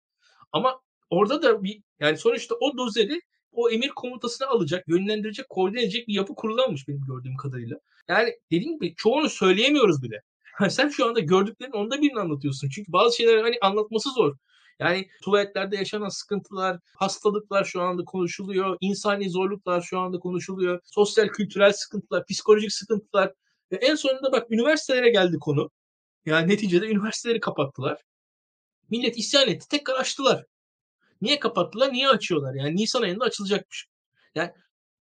Ama 0.53 0.81
orada 1.11 1.43
da 1.43 1.63
bir 1.63 1.83
yani 2.01 2.19
sonuçta 2.19 2.55
o 2.55 2.77
dozeri 2.77 3.21
o 3.53 3.71
emir 3.71 3.89
komutasını 3.89 4.49
alacak, 4.49 4.89
yönlendirecek, 4.89 5.49
koordine 5.49 5.83
edecek 5.83 6.09
bir 6.09 6.15
yapı 6.15 6.35
kurulanmış 6.35 6.89
benim 6.89 7.05
gördüğüm 7.09 7.37
kadarıyla. 7.37 7.77
Yani 8.09 8.35
dediğim 8.51 8.79
gibi 8.79 8.95
çoğunu 8.97 9.29
söyleyemiyoruz 9.29 10.03
bile. 10.03 10.23
Sen 10.71 10.89
şu 10.89 11.07
anda 11.07 11.21
gördüklerin 11.21 11.73
onda 11.73 12.03
birini 12.03 12.21
anlatıyorsun. 12.21 12.69
Çünkü 12.69 12.93
bazı 12.93 13.17
şeyler 13.17 13.43
hani 13.43 13.57
anlatması 13.63 14.11
zor. 14.11 14.37
Yani 14.79 15.09
tuvaletlerde 15.23 15.77
yaşanan 15.77 16.09
sıkıntılar, 16.09 16.79
hastalıklar 16.97 17.65
şu 17.65 17.83
anda 17.83 18.05
konuşuluyor. 18.05 18.77
insani 18.81 19.31
zorluklar 19.31 19.83
şu 19.83 19.99
anda 19.99 20.19
konuşuluyor. 20.19 20.81
Sosyal, 20.85 21.29
kültürel 21.29 21.73
sıkıntılar, 21.73 22.25
psikolojik 22.27 22.73
sıkıntılar. 22.73 23.33
Ve 23.73 23.77
en 23.77 23.95
sonunda 23.95 24.33
bak 24.33 24.51
üniversitelere 24.51 25.11
geldi 25.11 25.37
konu. 25.41 25.71
Yani 26.27 26.49
neticede 26.49 26.87
üniversiteleri 26.87 27.41
kapattılar. 27.41 28.03
Millet 28.91 29.19
isyan 29.19 29.49
etti. 29.49 29.69
Tekrar 29.69 29.95
açtılar. 29.95 30.45
Niye 31.21 31.41
kapattılar? 31.41 31.93
Niye 31.93 32.09
açıyorlar? 32.09 32.55
Yani 32.55 32.77
Nisan 32.77 33.03
ayında 33.03 33.25
açılacakmış. 33.25 33.87
Yani 34.35 34.51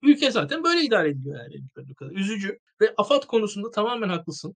ülke 0.02 0.32
zaten 0.32 0.64
böyle 0.64 0.82
idare 0.82 1.10
ediliyor 1.10 1.40
yani. 1.40 2.14
Üzücü. 2.14 2.60
Ve 2.82 2.94
AFAD 2.98 3.24
konusunda 3.24 3.72
tamamen 3.72 4.10
haklısın. 4.10 4.56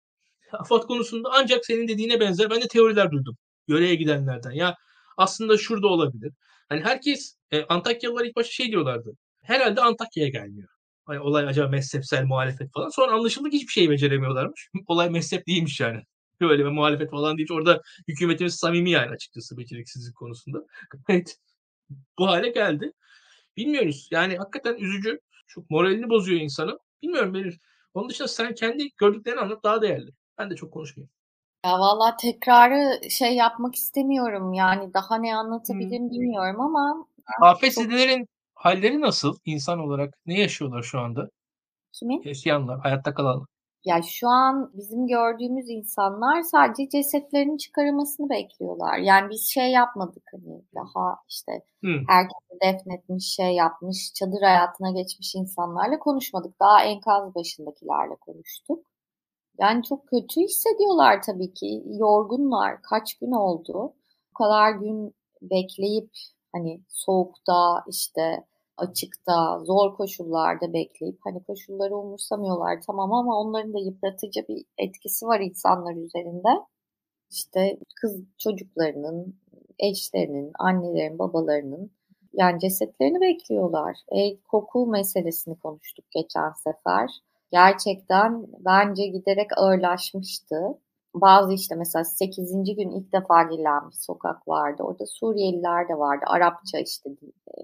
AFAD 0.51 0.84
konusunda 0.84 1.30
ancak 1.34 1.65
senin 1.65 1.88
dediğine 1.88 2.19
benzer 2.19 2.49
ben 2.49 2.62
de 2.62 2.67
teoriler 2.67 3.12
duydum. 3.12 3.38
Yöreye 3.67 3.95
gidenlerden. 3.95 4.51
Ya 4.51 4.75
aslında 5.17 5.58
şurada 5.58 5.88
olabilir. 5.88 6.34
Hani 6.69 6.82
herkes 6.84 7.36
e, 7.51 7.63
Antakyalılar 7.63 8.25
ilk 8.25 8.36
başta 8.36 8.51
şey 8.51 8.71
diyorlardı. 8.71 9.17
Herhalde 9.43 9.82
Antakya'ya 9.82 10.30
gelmiyor. 10.30 10.69
Hani 11.06 11.19
olay 11.19 11.47
acaba 11.47 11.67
mezhepsel 11.67 12.25
muhalefet 12.25 12.71
falan. 12.73 12.89
Sonra 12.89 13.12
anlaşıldı 13.12 13.49
ki 13.49 13.58
hiçbir 13.58 13.71
şey 13.71 13.89
beceremiyorlarmış. 13.89 14.69
olay 14.88 15.10
mezhep 15.10 15.47
değilmiş 15.47 15.80
yani. 15.80 16.03
Böyle 16.41 16.65
bir 16.65 16.69
muhalefet 16.69 17.12
falan 17.12 17.38
değil. 17.38 17.49
Orada 17.51 17.82
hükümetimiz 18.08 18.56
samimi 18.56 18.91
yani 18.91 19.10
açıkçası 19.12 19.58
beceriksizlik 19.58 20.15
konusunda. 20.15 20.65
Evet. 21.10 21.38
Bu 22.19 22.27
hale 22.27 22.49
geldi. 22.49 22.91
Bilmiyoruz. 23.58 24.10
Yani 24.12 24.38
hakikaten 24.38 24.75
üzücü. 24.75 25.19
Çok 25.47 25.69
moralini 25.69 26.10
bozuyor 26.10 26.41
insanı. 26.41 26.80
Bilmiyorum 27.01 27.34
Belir. 27.34 27.60
Onun 27.93 28.10
dışında 28.10 28.27
sen 28.27 28.56
kendi 28.56 28.89
gördüklerini 28.97 29.39
anlat 29.39 29.63
daha 29.63 29.82
değerli. 29.82 30.12
Ben 30.38 30.49
de 30.49 30.56
çok 30.56 30.73
konuşmayayım. 30.73 31.10
Ya 31.67 31.80
valla 31.80 32.15
tekrarı 32.17 33.10
şey 33.10 33.36
yapmak 33.36 33.75
istemiyorum 33.75 34.53
yani 34.53 34.93
daha 34.93 35.17
ne 35.17 35.36
anlatabilirim 35.36 36.03
hmm. 36.03 36.12
bilmiyorum 36.12 36.62
ama 36.62 37.08
AFS'lerin 37.41 38.19
çok... 38.19 38.27
halleri 38.53 39.01
nasıl 39.01 39.38
insan 39.45 39.80
olarak? 39.80 40.13
Ne 40.25 40.39
yaşıyorlar 40.39 40.84
şu 40.84 40.99
anda? 40.99 41.30
Kimin? 41.93 42.21
Yaşayanlar, 42.25 42.80
hayatta 42.80 43.13
kalanlar. 43.13 43.47
Ya 43.86 44.01
şu 44.01 44.27
an 44.27 44.71
bizim 44.73 45.08
gördüğümüz 45.08 45.69
insanlar 45.69 46.41
sadece 46.41 46.89
cesetlerin 46.89 47.58
çıkarılmasını 47.58 48.30
bekliyorlar. 48.30 48.97
Yani 48.97 49.30
biz 49.30 49.49
şey 49.53 49.71
yapmadık 49.71 50.23
hani 50.32 50.62
daha 50.75 51.17
işte 51.30 51.51
hmm. 51.82 52.08
herkesi 52.08 52.62
defnetmiş, 52.63 53.25
şey 53.36 53.51
yapmış, 53.56 54.13
çadır 54.13 54.41
hayatına 54.41 54.91
geçmiş 54.91 55.36
insanlarla 55.36 55.99
konuşmadık. 55.99 56.60
Daha 56.60 56.84
enkaz 56.84 57.36
başındakilerle 57.36 58.15
konuştuk. 58.15 58.86
Yani 59.59 59.83
çok 59.83 60.07
kötü 60.07 60.41
hissediyorlar 60.41 61.21
tabii 61.21 61.53
ki. 61.53 61.83
Yorgunlar. 61.87 62.81
Kaç 62.81 63.17
gün 63.17 63.31
oldu. 63.31 63.93
Bu 64.29 64.33
kadar 64.33 64.71
gün 64.71 65.15
bekleyip 65.41 66.09
hani 66.53 66.81
soğukta 66.89 67.83
işte 67.89 68.45
açıkta, 68.77 69.59
zor 69.65 69.95
koşullarda 69.95 70.73
bekleyip 70.73 71.17
hani 71.23 71.43
koşulları 71.43 71.95
umursamıyorlar 71.97 72.81
tamam 72.87 73.13
ama 73.13 73.39
onların 73.39 73.73
da 73.73 73.79
yıpratıcı 73.79 74.47
bir 74.47 74.65
etkisi 74.77 75.25
var 75.27 75.39
insanlar 75.39 75.95
üzerinde. 75.95 76.49
İşte 77.31 77.77
kız 78.01 78.21
çocuklarının, 78.37 79.35
eşlerinin, 79.79 80.51
annelerin, 80.59 81.19
babalarının 81.19 81.91
yani 82.33 82.59
cesetlerini 82.59 83.21
bekliyorlar. 83.21 83.97
E, 84.11 84.37
koku 84.41 84.87
meselesini 84.87 85.59
konuştuk 85.59 86.05
geçen 86.11 86.51
sefer 86.51 87.09
gerçekten 87.51 88.47
bence 88.60 89.07
giderek 89.07 89.57
ağırlaşmıştı. 89.57 90.55
Bazı 91.15 91.53
işte 91.53 91.75
mesela 91.75 92.03
8. 92.05 92.75
gün 92.75 92.89
ilk 92.89 93.13
defa 93.13 93.43
girilen 93.43 93.89
bir 93.89 93.95
sokak 93.95 94.47
vardı. 94.47 94.83
Orada 94.83 95.05
Suriyeliler 95.05 95.89
de 95.89 95.97
vardı. 95.97 96.25
Arapça 96.27 96.79
işte 96.79 97.10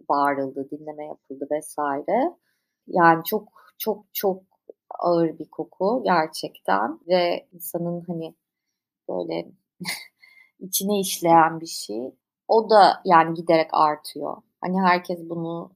bağırıldı, 0.09 0.69
dinleme 0.71 1.05
yapıldı 1.05 1.47
vesaire. 1.51 2.35
Yani 2.87 3.23
çok 3.25 3.49
çok 3.77 4.05
çok 4.13 4.43
ağır 4.99 5.39
bir 5.39 5.49
koku 5.49 6.01
gerçekten 6.05 6.99
ve 7.07 7.47
insanın 7.53 8.03
hani 8.07 8.35
böyle 9.09 9.51
içine 10.59 10.99
işleyen 10.99 11.61
bir 11.61 11.65
şey. 11.67 12.15
O 12.47 12.69
da 12.69 13.01
yani 13.05 13.33
giderek 13.33 13.69
artıyor. 13.73 14.37
Hani 14.61 14.81
herkes 14.81 15.19
bunu 15.29 15.71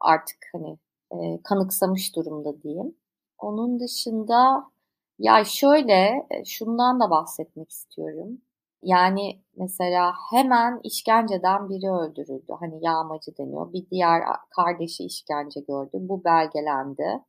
artık 0.00 0.38
hani 0.52 0.78
e, 1.12 1.42
kanıksamış 1.42 2.16
durumda 2.16 2.62
diyeyim. 2.62 2.96
Onun 3.40 3.80
dışında 3.80 4.70
ya 5.18 5.44
şöyle 5.44 6.26
e, 6.30 6.44
şundan 6.44 7.00
da 7.00 7.10
bahsetmek 7.10 7.70
istiyorum. 7.70 8.40
Yani 8.82 9.40
mesela 9.56 10.12
hemen 10.30 10.80
işkenceden 10.84 11.68
biri 11.68 11.90
öldürüldü. 11.90 12.52
Hani 12.60 12.78
yağmacı 12.84 13.36
deniyor. 13.38 13.72
Bir 13.72 13.90
diğer 13.90 14.22
kardeşi 14.50 15.04
işkence 15.04 15.60
gördü. 15.60 15.90
Bu 15.92 16.24
belgelendi. 16.24 17.20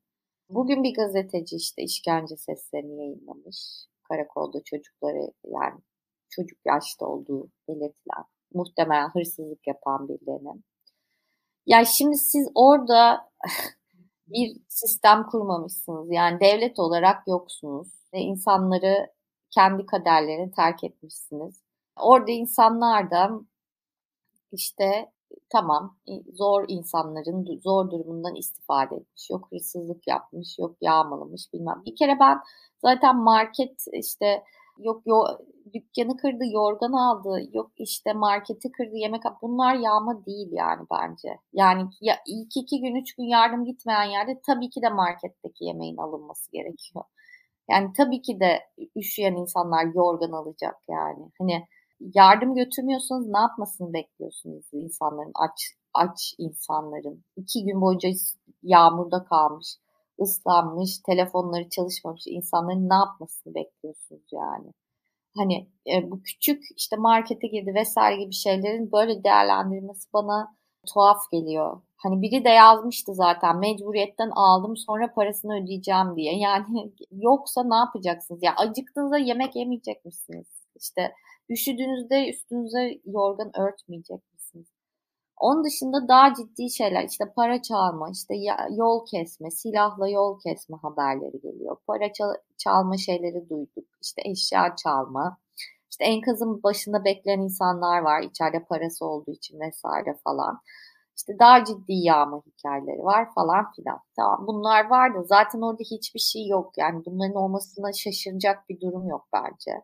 Bugün 0.50 0.84
bir 0.84 0.94
gazeteci 0.96 1.56
işte 1.56 1.84
işkence 1.84 2.38
seslerini 2.38 2.98
yayınlamış. 3.00 3.58
Karakolda 4.04 4.64
çocukları 4.64 5.32
yani 5.46 5.80
çocuk 6.30 6.60
yaşta 6.66 7.06
olduğu 7.06 7.50
belirtilen 7.68 8.26
muhtemelen 8.54 9.10
hırsızlık 9.10 9.68
yapan 9.68 10.08
birilerinin. 10.08 10.64
Ya 11.66 11.86
şimdi 11.86 12.18
siz 12.18 12.48
orada 12.56 13.30
bir 14.34 14.58
sistem 14.68 15.26
kurmamışsınız. 15.28 16.12
Yani 16.12 16.40
devlet 16.40 16.80
olarak 16.80 17.28
yoksunuz 17.28 17.88
ve 18.14 18.20
insanları 18.20 19.08
kendi 19.50 19.86
kaderlerini 19.86 20.52
terk 20.52 20.84
etmişsiniz. 20.84 21.62
Orada 22.00 22.32
insanlar 22.32 23.12
da 23.12 23.32
işte 24.52 25.12
tamam 25.50 25.98
zor 26.34 26.66
insanların 26.68 27.60
zor 27.64 27.92
durumundan 27.92 28.36
istifade 28.36 28.96
etmiş. 28.96 29.30
Yok 29.30 29.48
hırsızlık 29.52 30.08
yapmış, 30.08 30.60
yok 30.60 30.76
yağmalamış 30.82 31.54
bilmem. 31.54 31.82
Bir 31.86 31.96
kere 31.96 32.20
ben 32.20 32.40
zaten 32.82 33.16
market 33.16 33.86
işte 33.94 34.44
yok 34.78 35.02
yo, 35.06 35.24
dükkanı 35.74 36.18
kırdı, 36.18 36.44
yorgan 36.52 36.92
aldı, 36.92 37.50
yok 37.54 37.72
işte 37.78 38.14
marketi 38.14 38.72
kırdı, 38.72 38.96
yemek 38.96 39.22
bunlar 39.42 39.76
yağma 39.76 40.26
değil 40.26 40.50
yani 40.52 40.88
bence. 40.92 41.40
Yani 41.54 41.90
ya 42.02 42.16
ilk 42.28 42.58
iki 42.58 42.82
gün, 42.82 42.96
üç 42.96 43.16
gün 43.16 43.24
yardım 43.24 43.66
gitmeyen 43.66 44.04
yerde 44.04 44.42
tabii 44.46 44.70
ki 44.70 44.82
de 44.82 44.90
marketteki 44.90 45.66
yemeğin 45.66 45.98
alınması 45.98 46.52
gerekiyor. 46.52 47.06
Yani 47.70 47.94
tabii 47.98 48.22
ki 48.22 48.40
de 48.40 48.60
üşüyen 48.96 49.36
insanlar 49.36 49.86
yorgan 49.96 50.32
alacak 50.32 50.76
yani. 50.90 51.32
Hani 51.40 51.68
yardım 52.16 52.56
götürmüyorsanız 52.56 53.28
ne 53.28 53.40
yapmasını 53.40 53.94
bekliyorsunuz 53.94 54.66
insanların 54.74 55.32
aç 55.36 55.62
aç 55.94 56.36
insanların 56.38 57.24
iki 57.36 57.66
gün 57.66 57.82
boyunca 57.82 58.10
yağmurda 58.64 59.24
kalmış 59.24 59.78
ıslanmış, 60.22 60.98
telefonları 61.00 61.70
çalışmamış 61.70 62.24
insanların 62.28 62.90
ne 62.90 62.94
yapmasını 62.94 63.56
bekliyorsunuz 63.56 64.22
yani? 64.32 64.74
Hani 65.38 65.68
e, 65.88 66.12
bu 66.12 66.24
küçük 66.24 66.64
işte 66.78 66.96
markete 66.96 67.48
girdi 67.48 67.74
vesaire 67.76 68.24
gibi 68.24 68.34
şeylerin 68.34 68.92
böyle 68.92 69.24
değerlendirilmesi 69.24 70.14
bana 70.14 70.56
tuhaf 70.88 71.32
geliyor. 71.32 71.82
Hani 71.98 72.22
biri 72.22 72.46
de 72.46 72.50
yazmıştı 72.50 73.14
zaten 73.16 73.58
mecburiyetten 73.60 74.30
aldım 74.30 74.78
sonra 74.78 75.14
parasını 75.14 75.64
ödeyeceğim 75.64 76.16
diye. 76.16 76.38
Yani 76.40 76.94
yoksa 77.12 77.64
ne 77.64 77.76
yapacaksınız? 77.76 78.44
Ya 78.44 78.56
acıktığınızda 78.56 79.18
yemek 79.18 79.56
yemeyecek 79.56 80.06
misiniz? 80.06 80.48
İşte 80.76 81.14
üşüdüğünüzde 81.50 82.30
üstünüze 82.30 83.00
yorgan 83.06 83.52
örtmeyecek 83.60 84.22
onun 85.42 85.64
dışında 85.64 86.08
daha 86.08 86.34
ciddi 86.34 86.70
şeyler 86.70 87.04
işte 87.10 87.26
para 87.36 87.62
çalma, 87.62 88.10
işte 88.12 88.36
yol 88.72 89.06
kesme, 89.06 89.52
silahla 89.52 90.10
yol 90.10 90.40
kesme 90.40 90.78
haberleri 90.78 91.42
geliyor. 91.42 91.78
Para 91.88 92.14
çal 92.14 92.34
çalma 92.58 92.98
şeyleri 92.98 93.50
duyduk. 93.50 93.86
İşte 94.02 94.22
eşya 94.26 94.76
çalma, 94.84 95.38
İşte 95.92 96.06
enkazın 96.06 96.64
başında 96.64 97.06
bekleyen 97.06 97.40
insanlar 97.40 98.02
var 98.02 98.22
içeride 98.22 98.64
parası 98.66 99.06
olduğu 99.06 99.32
için 99.32 99.60
vesaire 99.60 100.18
falan. 100.24 100.62
İşte 101.18 101.40
daha 101.40 101.66
ciddi 101.66 101.94
yağma 101.94 102.42
hikayeleri 102.48 103.04
var 103.04 103.34
falan 103.36 103.72
filan. 103.76 104.00
Tamam 104.16 104.48
bunlar 104.48 104.90
var 104.90 105.16
da 105.16 105.24
zaten 105.24 105.62
orada 105.62 105.84
hiçbir 105.92 106.20
şey 106.20 106.48
yok. 106.48 106.74
Yani 106.78 107.06
bunların 107.06 107.36
olmasına 107.36 107.94
şaşıracak 107.94 108.70
bir 108.70 108.82
durum 108.82 109.08
yok 109.10 109.28
bence. 109.34 109.84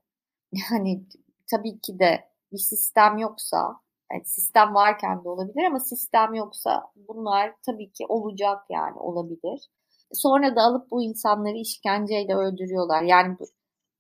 Yani 0.72 1.06
tabii 1.52 1.80
ki 1.82 2.00
de 2.00 2.30
bir 2.52 2.58
sistem 2.58 3.18
yoksa 3.18 3.80
yani 4.12 4.26
sistem 4.26 4.76
varken 4.76 5.24
de 5.24 5.30
olabilir 5.30 5.64
ama 5.66 5.80
sistem 5.80 6.34
yoksa 6.34 6.92
bunlar 6.96 7.54
tabii 7.66 7.92
ki 7.92 8.06
olacak 8.10 8.64
yani 8.70 9.00
olabilir. 9.00 9.70
Sonra 10.14 10.56
da 10.56 10.62
alıp 10.62 10.92
bu 10.92 11.04
insanları 11.04 11.58
işkenceyle 11.58 12.36
öldürüyorlar. 12.36 13.04
Yani 13.04 13.38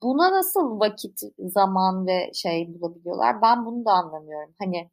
buna 0.03 0.31
nasıl 0.31 0.79
vakit, 0.79 1.21
zaman 1.39 2.07
ve 2.07 2.31
şey 2.33 2.73
bulabiliyorlar? 2.73 3.41
Ben 3.41 3.65
bunu 3.65 3.85
da 3.85 3.91
anlamıyorum. 3.91 4.53
Hani 4.59 4.89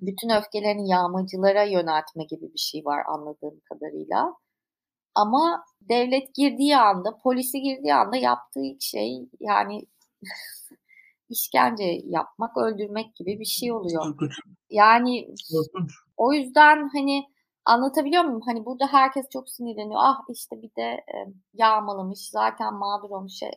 bütün 0.00 0.28
öfkelerini 0.30 0.88
yağmacılara 0.90 1.62
yöneltme 1.62 2.24
gibi 2.24 2.52
bir 2.52 2.58
şey 2.58 2.84
var 2.84 3.02
anladığım 3.06 3.60
kadarıyla. 3.68 4.34
Ama 5.14 5.64
devlet 5.80 6.34
girdiği 6.34 6.76
anda, 6.76 7.18
polisi 7.18 7.60
girdiği 7.62 7.94
anda 7.94 8.16
yaptığı 8.16 8.62
şey 8.80 9.28
yani 9.40 9.82
işkence 11.28 11.84
yapmak, 12.04 12.56
öldürmek 12.56 13.14
gibi 13.14 13.40
bir 13.40 13.44
şey 13.44 13.72
oluyor. 13.72 14.14
Yani 14.70 15.34
o 16.16 16.32
yüzden 16.32 16.88
hani 16.92 17.24
anlatabiliyor 17.64 18.24
muyum? 18.24 18.40
Hani 18.46 18.64
burada 18.66 18.86
herkes 18.86 19.26
çok 19.32 19.48
sinirleniyor. 19.48 20.00
Ah 20.02 20.20
işte 20.34 20.62
bir 20.62 20.70
de 20.76 20.82
e, 20.82 21.16
yağmalamış, 21.54 22.30
zaten 22.30 22.74
mağdur 22.74 23.10
olmuş. 23.10 23.42
E, 23.42 23.50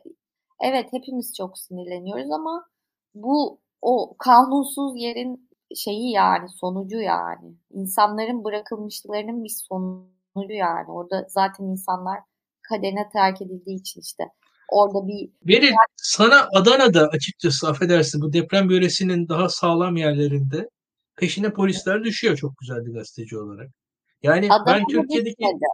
evet 0.60 0.92
hepimiz 0.92 1.34
çok 1.36 1.58
sinirleniyoruz 1.58 2.30
ama 2.30 2.66
bu 3.14 3.60
o 3.82 4.16
kanunsuz 4.18 4.92
yerin 4.96 5.50
şeyi 5.76 6.10
yani 6.10 6.48
sonucu 6.48 7.00
yani. 7.00 7.54
İnsanların 7.70 8.44
bırakılmışlarının 8.44 9.44
bir 9.44 9.52
sonucu 9.68 10.52
yani. 10.52 10.90
Orada 10.90 11.26
zaten 11.28 11.64
insanlar 11.64 12.20
kaderine 12.62 13.08
terk 13.12 13.42
edildiği 13.42 13.80
için 13.80 14.00
işte 14.00 14.24
orada 14.70 15.08
bir... 15.08 15.30
Beril 15.42 15.72
sana 15.96 16.48
Adana'da 16.54 17.08
açıkçası 17.08 17.68
affedersin 17.68 18.20
bu 18.22 18.32
deprem 18.32 18.68
bölgesinin 18.68 19.28
daha 19.28 19.48
sağlam 19.48 19.96
yerlerinde 19.96 20.68
peşine 21.16 21.52
polisler 21.52 22.04
düşüyor 22.04 22.36
çok 22.36 22.58
güzel 22.58 22.86
bir 22.86 22.92
gazeteci 22.92 23.38
olarak. 23.38 23.70
Yani 24.22 24.46
Adana'da 24.52 24.66
ben 24.66 24.84
Türkiye'deki... 24.86 25.36
Düşmedi. 25.36 25.64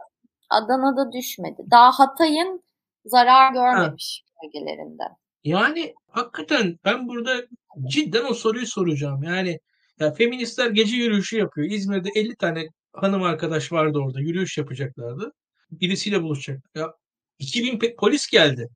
Adana'da 0.49 1.11
düşmedi. 1.11 1.61
Daha 1.71 1.91
Hatay'ın 1.91 2.63
zarar 3.05 3.53
görmemiş 3.53 4.23
ha. 4.25 4.47
bölgelerinde. 4.47 5.03
Yani 5.43 5.93
hakikaten 6.11 6.79
ben 6.85 7.07
burada 7.07 7.45
cidden 7.87 8.25
o 8.25 8.33
soruyu 8.33 8.67
soracağım. 8.67 9.23
Yani 9.23 9.59
ya 9.99 10.13
feministler 10.13 10.69
gece 10.69 10.95
yürüyüşü 10.95 11.37
yapıyor. 11.37 11.71
İzmir'de 11.71 12.09
50 12.15 12.35
tane 12.35 12.67
hanım 12.93 13.23
arkadaş 13.23 13.71
vardı 13.71 13.99
orada. 13.99 14.19
Yürüyüş 14.19 14.57
yapacaklardı. 14.57 15.33
Birisiyle 15.71 16.23
buluşacak. 16.23 16.69
Ya 16.75 16.93
2000 17.39 17.95
polis 17.97 18.27
geldi. 18.27 18.69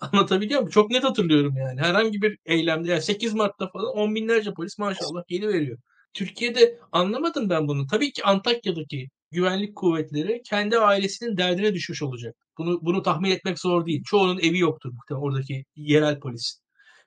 Anlatabiliyor 0.00 0.60
muyum? 0.60 0.70
Çok 0.70 0.90
net 0.90 1.04
hatırlıyorum 1.04 1.56
yani. 1.56 1.80
Herhangi 1.80 2.22
bir 2.22 2.38
eylemde 2.46 2.90
yani 2.90 3.02
8 3.02 3.34
Mart'ta 3.34 3.68
falan 3.70 3.86
on 3.96 4.14
binlerce 4.14 4.54
polis 4.54 4.78
maşallah 4.78 5.22
geri 5.28 5.48
veriyor. 5.48 5.78
Türkiye'de 6.14 6.78
anlamadım 6.92 7.50
ben 7.50 7.68
bunu. 7.68 7.86
Tabii 7.86 8.12
ki 8.12 8.24
Antakya'daki 8.24 9.08
güvenlik 9.30 9.76
kuvvetleri 9.76 10.42
kendi 10.42 10.78
ailesinin 10.78 11.36
derdine 11.36 11.74
düşmüş 11.74 12.02
olacak. 12.02 12.36
Bunu 12.58 12.78
bunu 12.82 13.02
tahmin 13.02 13.30
etmek 13.30 13.58
zor 13.58 13.86
değil. 13.86 14.02
Çoğunun 14.06 14.38
evi 14.38 14.58
yoktur 14.58 14.90
muhtemelen 14.92 15.24
oradaki 15.24 15.64
yerel 15.76 16.20
polis. 16.20 16.60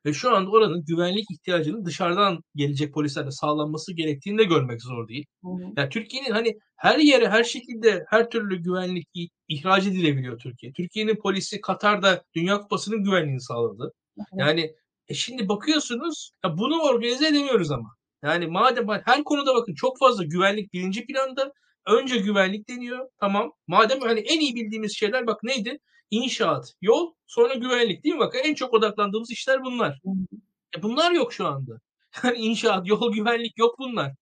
Ve 0.06 0.14
şu 0.14 0.36
anda 0.36 0.50
oranın 0.52 0.86
güvenlik 0.86 1.32
ihtiyacının 1.32 1.86
dışarıdan 1.86 2.40
gelecek 2.56 2.94
polislerle 2.94 3.32
sağlanması 3.32 3.94
gerektiğini 3.94 4.38
de 4.38 4.44
görmek 4.44 4.82
zor 4.82 5.08
değil. 5.08 5.26
Hı 5.44 5.48
hı. 5.48 5.74
Yani 5.78 5.90
Türkiye'nin 5.90 6.32
hani 6.32 6.54
her 6.76 7.00
yere 7.00 7.30
her 7.30 7.44
şekilde 7.44 8.06
her 8.10 8.30
türlü 8.30 8.64
güvenlik 8.64 9.08
ihraç 9.48 9.88
edilebiliyor 9.88 10.40
Türkiye. 10.40 10.74
Türkiye'nin 10.74 11.16
polisi 11.16 11.62
Katar'da 11.62 12.24
Dünya 12.36 12.62
Kupası'nın 12.62 13.04
güvenliğini 13.04 13.42
sağladı. 13.42 13.94
Hı 14.18 14.22
hı. 14.22 14.40
Yani 14.40 14.76
e 15.08 15.14
şimdi 15.14 15.50
bakıyorsunuz 15.50 16.32
ya 16.46 16.58
bunu 16.58 16.82
organize 16.82 17.28
edemiyoruz 17.28 17.72
ama. 17.72 17.96
Yani 18.24 18.48
madem 18.48 18.88
her 19.06 19.24
konuda 19.24 19.56
bakın 19.56 19.74
çok 19.74 20.00
fazla 20.00 20.24
güvenlik 20.24 20.74
birinci 20.74 21.06
planda 21.06 21.54
önce 21.88 22.18
güvenlik 22.18 22.70
deniyor. 22.70 23.10
Tamam. 23.20 23.52
Madem 23.68 24.02
hani 24.02 24.20
en 24.20 24.40
iyi 24.40 24.56
bildiğimiz 24.56 24.98
şeyler 24.98 25.28
bak 25.28 25.44
neydi? 25.44 25.80
İnşaat, 26.12 26.76
yol, 26.82 27.14
sonra 27.28 27.54
güvenlik 27.54 28.04
değil 28.04 28.16
mi? 28.16 28.20
Bak 28.20 28.36
en 28.44 28.54
çok 28.54 28.74
odaklandığımız 28.74 29.32
işler 29.32 29.64
bunlar. 29.64 30.02
E 30.78 30.84
bunlar 30.84 31.12
yok 31.12 31.34
şu 31.34 31.48
anda. 31.48 31.80
Yani 32.24 32.38
inşaat, 32.38 32.88
yol, 32.88 33.14
güvenlik 33.14 33.58
yok 33.58 33.80
bunlar. 33.80 34.14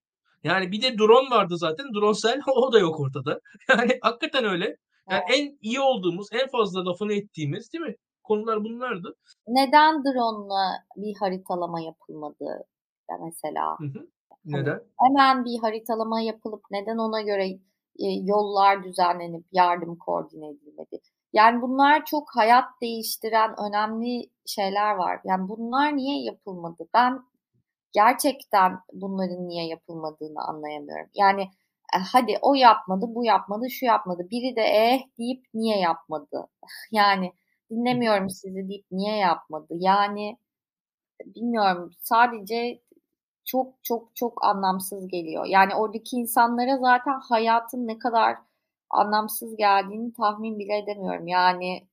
Yani 0.43 0.71
bir 0.71 0.81
de 0.81 0.97
drone 0.97 1.29
vardı 1.29 1.57
zaten. 1.57 1.93
Dronsel 1.93 2.41
o 2.55 2.73
da 2.73 2.79
yok 2.79 2.99
ortada. 2.99 3.39
Yani 3.69 3.99
hakikaten 4.01 4.45
öyle. 4.45 4.77
Yani 5.09 5.23
en 5.33 5.57
iyi 5.61 5.79
olduğumuz, 5.79 6.27
en 6.31 6.47
fazla 6.47 6.85
lafını 6.85 7.13
ettiğimiz 7.13 7.73
değil 7.73 7.83
mi? 7.83 7.95
Konular 8.23 8.63
bunlardı. 8.63 9.15
Neden 9.47 10.03
drone'la 10.03 10.83
bir 10.95 11.15
haritalama 11.19 11.81
yapılmadı 11.81 12.65
mesela? 13.25 13.79
Hı 13.79 13.85
hı. 13.85 14.07
Hani 14.51 14.63
neden? 14.63 14.81
hemen 15.01 15.45
bir 15.45 15.59
haritalama 15.61 16.21
yapılıp 16.21 16.61
neden 16.71 16.97
ona 16.97 17.21
göre 17.21 17.49
e, 17.99 18.07
yollar 18.23 18.83
düzenlenip 18.83 19.45
yardım 19.51 19.95
koordine 19.95 20.49
edilmedi? 20.49 20.99
Yani 21.37 21.61
bunlar 21.61 22.05
çok 22.05 22.35
hayat 22.35 22.65
değiştiren 22.81 23.55
önemli 23.67 24.29
şeyler 24.45 24.95
var. 24.95 25.19
Yani 25.25 25.49
bunlar 25.49 25.97
niye 25.97 26.23
yapılmadı? 26.23 26.87
Ben 26.93 27.19
gerçekten 27.93 28.79
bunların 28.93 29.47
niye 29.47 29.67
yapılmadığını 29.67 30.41
anlayamıyorum. 30.47 31.09
Yani 31.15 31.41
e, 31.95 31.97
hadi 32.13 32.37
o 32.41 32.53
yapmadı, 32.55 33.05
bu 33.09 33.25
yapmadı, 33.25 33.69
şu 33.69 33.85
yapmadı. 33.85 34.27
Biri 34.31 34.55
de 34.55 34.61
eh 34.61 35.01
deyip 35.19 35.45
niye 35.53 35.79
yapmadı? 35.79 36.47
Yani 36.91 37.33
dinlemiyorum 37.71 38.29
sizi 38.29 38.69
deyip 38.69 38.85
niye 38.91 39.17
yapmadı? 39.17 39.73
Yani 39.79 40.37
bilmiyorum 41.25 41.91
sadece 42.01 42.81
çok 43.45 43.75
çok 43.83 44.15
çok 44.15 44.45
anlamsız 44.45 45.07
geliyor. 45.07 45.45
Yani 45.45 45.75
oradaki 45.75 46.15
insanlara 46.17 46.77
zaten 46.77 47.19
hayatın 47.29 47.87
ne 47.87 47.99
kadar 47.99 48.37
anlamsız 48.89 49.55
geldiğini 49.55 50.13
tahmin 50.13 50.59
bile 50.59 50.77
edemiyorum. 50.77 51.27
Yani 51.27 51.87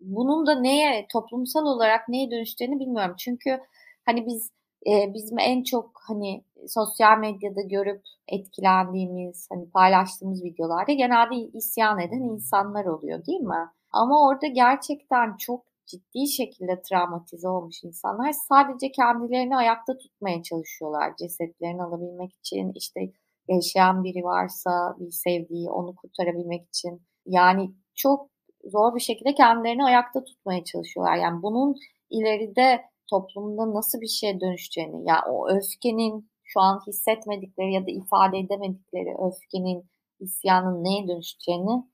bunun 0.00 0.46
da 0.46 0.60
neye 0.60 1.06
toplumsal 1.12 1.66
olarak 1.66 2.08
neye 2.08 2.30
dönüştüğünü 2.30 2.80
bilmiyorum. 2.80 3.14
Çünkü 3.18 3.60
hani 4.06 4.26
biz 4.26 4.50
e, 4.86 5.14
bizim 5.14 5.38
en 5.38 5.62
çok 5.62 5.90
hani 6.08 6.44
sosyal 6.68 7.18
medyada 7.18 7.62
görüp 7.62 8.02
etkilendiğimiz 8.28 9.46
hani 9.50 9.70
paylaştığımız 9.70 10.44
videolarda 10.44 10.92
genelde 10.92 11.34
isyan 11.36 12.00
eden 12.00 12.20
insanlar 12.20 12.84
oluyor 12.84 13.26
değil 13.26 13.40
mi? 13.40 13.70
Ama 13.90 14.28
orada 14.28 14.46
gerçekten 14.46 15.36
çok 15.36 15.64
ciddi 15.86 16.26
şekilde 16.26 16.82
travmatize 16.82 17.48
olmuş 17.48 17.84
insanlar 17.84 18.32
sadece 18.32 18.92
kendilerini 18.92 19.56
ayakta 19.56 19.98
tutmaya 19.98 20.42
çalışıyorlar 20.42 21.16
cesetlerini 21.16 21.82
alabilmek 21.82 22.34
için 22.34 22.72
işte 22.74 23.00
yaşayan 23.48 24.04
biri 24.04 24.24
varsa 24.24 24.96
bir 24.98 25.10
sevdiği 25.10 25.70
onu 25.70 25.96
kurtarabilmek 25.96 26.68
için 26.68 27.02
yani 27.26 27.70
çok 27.94 28.30
zor 28.64 28.94
bir 28.94 29.00
şekilde 29.00 29.34
kendilerini 29.34 29.84
ayakta 29.84 30.24
tutmaya 30.24 30.64
çalışıyorlar. 30.64 31.16
Yani 31.16 31.42
bunun 31.42 31.76
ileride 32.10 32.82
toplumda 33.10 33.74
nasıl 33.74 34.00
bir 34.00 34.06
şeye 34.06 34.40
dönüşeceğini, 34.40 35.08
ya 35.08 35.22
o 35.30 35.48
öfkenin 35.48 36.30
şu 36.44 36.60
an 36.60 36.80
hissetmedikleri 36.86 37.72
ya 37.72 37.86
da 37.86 37.90
ifade 37.90 38.38
edemedikleri 38.38 39.14
öfkenin, 39.26 39.84
isyanın 40.20 40.84
neye 40.84 41.08
dönüşeceğini 41.08 41.84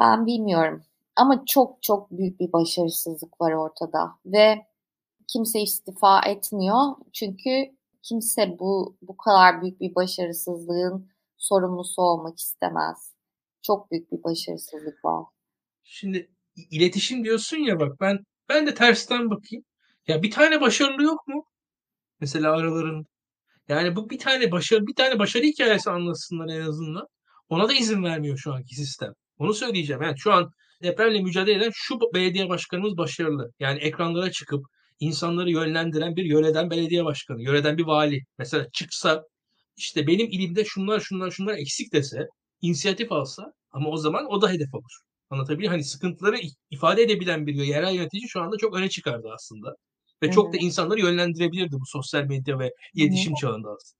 ben 0.00 0.26
bilmiyorum. 0.26 0.82
Ama 1.16 1.44
çok 1.46 1.82
çok 1.82 2.10
büyük 2.10 2.40
bir 2.40 2.52
başarısızlık 2.52 3.40
var 3.40 3.52
ortada 3.52 4.10
ve 4.26 4.66
kimse 5.28 5.60
istifa 5.60 6.20
etmiyor. 6.20 6.96
Çünkü 7.12 7.77
kimse 8.08 8.56
bu 8.58 8.96
bu 9.02 9.16
kadar 9.16 9.62
büyük 9.62 9.80
bir 9.80 9.94
başarısızlığın 9.94 11.10
sorumlusu 11.36 12.02
olmak 12.02 12.38
istemez. 12.38 13.14
Çok 13.62 13.90
büyük 13.90 14.12
bir 14.12 14.22
başarısızlık 14.24 15.04
var. 15.04 15.24
Şimdi 15.82 16.30
iletişim 16.70 17.24
diyorsun 17.24 17.56
ya 17.56 17.80
bak 17.80 18.00
ben 18.00 18.18
ben 18.48 18.66
de 18.66 18.74
tersten 18.74 19.30
bakayım. 19.30 19.64
Ya 20.06 20.22
bir 20.22 20.30
tane 20.30 20.60
başarılı 20.60 21.02
yok 21.02 21.28
mu? 21.28 21.44
Mesela 22.20 22.52
araların. 22.52 23.06
Yani 23.68 23.96
bu 23.96 24.10
bir 24.10 24.18
tane 24.18 24.52
başarı 24.52 24.86
bir 24.86 24.94
tane 24.94 25.18
başarı 25.18 25.44
hikayesi 25.44 25.90
anlatsınlar 25.90 26.48
en 26.54 26.60
azından. 26.60 27.06
Ona 27.48 27.68
da 27.68 27.74
izin 27.74 28.02
vermiyor 28.02 28.38
şu 28.38 28.52
anki 28.52 28.74
sistem. 28.74 29.12
Onu 29.38 29.54
söyleyeceğim. 29.54 30.02
Yani 30.02 30.18
şu 30.18 30.32
an 30.32 30.50
depremle 30.82 31.22
mücadele 31.22 31.58
eden 31.58 31.70
şu 31.74 32.00
belediye 32.14 32.48
başkanımız 32.48 32.96
başarılı. 32.96 33.52
Yani 33.60 33.78
ekranlara 33.78 34.30
çıkıp 34.30 34.66
insanları 35.00 35.50
yönlendiren 35.50 36.16
bir 36.16 36.24
yöreden 36.24 36.70
belediye 36.70 37.04
başkanı, 37.04 37.42
yöreden 37.42 37.78
bir 37.78 37.84
vali. 37.84 38.20
Mesela 38.38 38.66
çıksa 38.72 39.22
işte 39.76 40.06
benim 40.06 40.26
ilimde 40.30 40.64
şunlar 40.64 41.00
şunlar 41.00 41.30
şunlar 41.30 41.54
eksik 41.54 41.92
dese, 41.92 42.26
inisiyatif 42.62 43.12
alsa 43.12 43.52
ama 43.70 43.90
o 43.90 43.96
zaman 43.96 44.26
o 44.30 44.42
da 44.42 44.50
hedef 44.50 44.74
olur. 44.74 45.00
Anlatabiliyor 45.30 45.72
Hani 45.72 45.84
sıkıntıları 45.84 46.36
ifade 46.70 47.02
edebilen 47.02 47.46
bir 47.46 47.54
yerel 47.54 47.94
yönetici 47.94 48.28
şu 48.28 48.40
anda 48.42 48.56
çok 48.58 48.76
öne 48.76 48.88
çıkardı 48.88 49.28
aslında. 49.34 49.74
Ve 50.22 50.26
Hı 50.26 50.32
çok 50.32 50.52
da 50.52 50.56
insanları 50.56 51.00
yönlendirebilirdi 51.00 51.72
bu 51.72 51.86
sosyal 51.86 52.24
medya 52.24 52.58
ve 52.58 52.70
iletişim 52.94 53.34
çağında 53.34 53.68
aslında. 53.70 53.98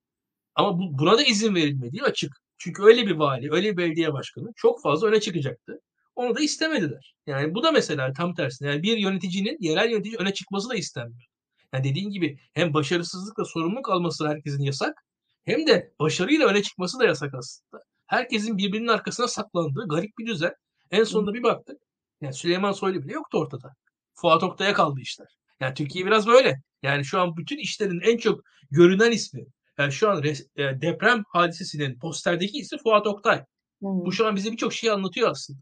Ama 0.55 0.79
bu, 0.79 0.99
buna 0.99 1.19
da 1.19 1.23
izin 1.25 1.55
verilmediği 1.55 2.03
açık. 2.03 2.33
Çünkü 2.59 2.83
öyle 2.83 3.07
bir 3.07 3.17
vali, 3.17 3.53
öyle 3.53 3.73
bir 3.73 3.77
belediye 3.77 4.13
başkanı 4.13 4.49
çok 4.57 4.83
fazla 4.83 5.09
öne 5.09 5.21
çıkacaktı. 5.21 5.81
Onu 6.19 6.37
da 6.37 6.41
istemediler. 6.41 7.15
Yani 7.27 7.55
bu 7.55 7.63
da 7.63 7.73
mesela 7.73 8.13
tam 8.13 8.35
tersine. 8.35 8.69
Yani 8.69 8.83
bir 8.83 8.97
yöneticinin, 8.97 9.57
yerel 9.61 9.91
yönetici 9.91 10.17
öne 10.17 10.35
çıkması 10.35 10.69
da 10.69 10.75
istenmiyor. 10.75 11.29
Yani 11.73 11.85
dediğin 11.85 12.11
gibi 12.11 12.39
hem 12.53 12.75
başarısızlıkla 12.75 13.45
sorumluluk 13.45 13.91
alması 13.91 14.29
herkesin 14.29 14.63
yasak 14.63 15.05
hem 15.45 15.67
de 15.67 15.93
başarıyla 16.01 16.47
öne 16.47 16.63
çıkması 16.63 16.99
da 16.99 17.05
yasak 17.05 17.35
aslında. 17.35 17.83
Herkesin 18.07 18.59
birbirinin 18.59 18.89
arkasına 18.89 19.29
saklandığı 19.29 19.89
garip 19.89 20.19
bir 20.19 20.27
düzen. 20.27 20.55
En 20.91 21.05
sonunda 21.05 21.35
bir 21.35 21.43
baktık. 21.43 21.77
Yani 22.21 22.35
Süleyman 22.35 22.73
Soylu 22.73 23.03
bile 23.03 23.13
yoktu 23.13 23.39
ortada. 23.39 23.75
Fuat 24.15 24.43
Oktay'a 24.43 24.73
kaldı 24.73 25.01
işler. 25.01 25.29
Yani 25.61 25.75
Türkiye 25.75 26.07
biraz 26.07 26.27
böyle. 26.27 26.63
Yani 26.83 27.05
şu 27.05 27.21
an 27.21 27.37
bütün 27.37 27.59
işlerin 27.59 28.01
en 28.01 28.17
çok 28.17 28.41
görünen 28.71 29.13
ismi. 29.13 29.45
Yani 29.79 29.93
şu 29.93 30.11
an 30.11 30.23
res, 30.23 30.47
e, 30.57 30.81
deprem 30.81 31.23
hadisesinin 31.29 31.99
posterdeki 31.99 32.59
ismi 32.59 32.79
Fuat 32.79 33.07
Oktay. 33.07 33.37
Hı 33.37 33.41
hı. 33.41 33.45
Bu 33.81 34.13
şu 34.13 34.27
an 34.27 34.37
bize 34.37 34.53
birçok 34.53 34.73
şey 34.73 34.91
anlatıyor 34.91 35.31
aslında. 35.31 35.61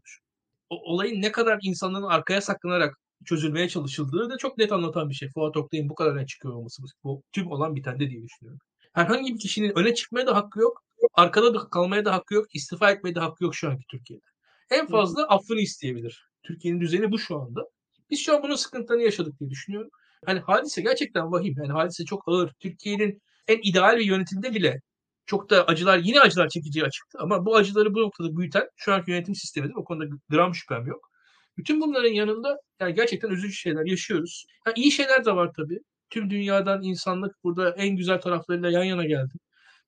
Olayın 0.69 1.21
ne 1.21 1.31
kadar 1.31 1.59
insanların 1.61 2.03
arkaya 2.03 2.41
saklanarak 2.41 2.97
çözülmeye 3.25 3.69
çalışıldığı 3.69 4.29
da 4.29 4.37
çok 4.37 4.57
net 4.57 4.71
anlatan 4.71 5.09
bir 5.09 5.15
şey. 5.15 5.29
Fuat 5.29 5.57
Oktay'ın 5.57 5.89
bu 5.89 5.95
kadar 5.95 6.11
öne 6.11 6.25
çıkıyor 6.25 6.53
olması 6.53 6.83
bu 7.03 7.23
tüm 7.33 7.51
olan 7.51 7.75
bitende 7.75 8.09
diye 8.09 8.23
düşünüyorum. 8.23 8.59
Herhangi 8.93 9.33
bir 9.33 9.39
kişinin 9.39 9.77
öne 9.77 9.93
çıkmaya 9.93 10.27
da 10.27 10.35
hakkı 10.35 10.59
yok, 10.59 10.83
arkada 11.13 11.53
da 11.53 11.69
kalmaya 11.69 12.05
da 12.05 12.13
hakkı 12.13 12.33
yok, 12.33 12.55
istifa 12.55 12.91
etmeye 12.91 13.15
de 13.15 13.19
hakkı 13.19 13.43
yok 13.43 13.55
şu 13.55 13.69
anki 13.69 13.83
Türkiye'de. 13.91 14.23
En 14.69 14.87
fazla 14.87 15.27
affını 15.27 15.59
isteyebilir. 15.59 16.27
Türkiye'nin 16.43 16.81
düzeni 16.81 17.11
bu 17.11 17.19
şu 17.19 17.39
anda. 17.39 17.61
Biz 18.09 18.19
şu 18.19 18.35
an 18.35 18.43
bunun 18.43 18.55
sıkıntılarını 18.55 19.03
yaşadık 19.03 19.39
diye 19.39 19.49
düşünüyorum. 19.49 19.89
Hani 20.25 20.39
hadise 20.39 20.81
gerçekten 20.81 21.31
vahim. 21.31 21.55
Yani 21.57 21.71
hadise 21.71 22.05
çok 22.05 22.23
ağır. 22.27 22.53
Türkiye'nin 22.59 23.21
en 23.47 23.59
ideal 23.63 23.97
bir 23.97 24.05
yönetimde 24.05 24.53
bile 24.53 24.81
çok 25.27 25.49
da 25.49 25.65
acılar 25.67 25.97
yine 25.97 26.19
acılar 26.19 26.49
çekeceği 26.49 26.85
açıktı. 26.85 27.17
Ama 27.21 27.45
bu 27.45 27.55
acıları 27.55 27.93
bu 27.93 28.01
noktada 28.01 28.37
büyüten 28.37 28.69
şu 28.77 28.93
anki 28.93 29.11
yönetim 29.11 29.35
sistemidir. 29.35 29.75
O 29.75 29.83
konuda 29.83 30.05
gram 30.29 30.55
şüphem 30.55 30.87
yok. 30.87 31.09
Bütün 31.57 31.81
bunların 31.81 32.09
yanında 32.13 32.57
yani 32.79 32.93
gerçekten 32.93 33.29
üzücü 33.29 33.53
şeyler 33.53 33.85
yaşıyoruz. 33.85 34.45
Yani 34.67 34.75
iyi 34.79 34.91
şeyler 34.91 35.25
de 35.25 35.35
var 35.35 35.51
tabii. 35.55 35.79
Tüm 36.09 36.29
dünyadan 36.29 36.83
insanlık 36.83 37.35
burada 37.43 37.69
en 37.69 37.95
güzel 37.95 38.21
taraflarıyla 38.21 38.69
yan 38.71 38.83
yana 38.83 39.05
geldi. 39.05 39.33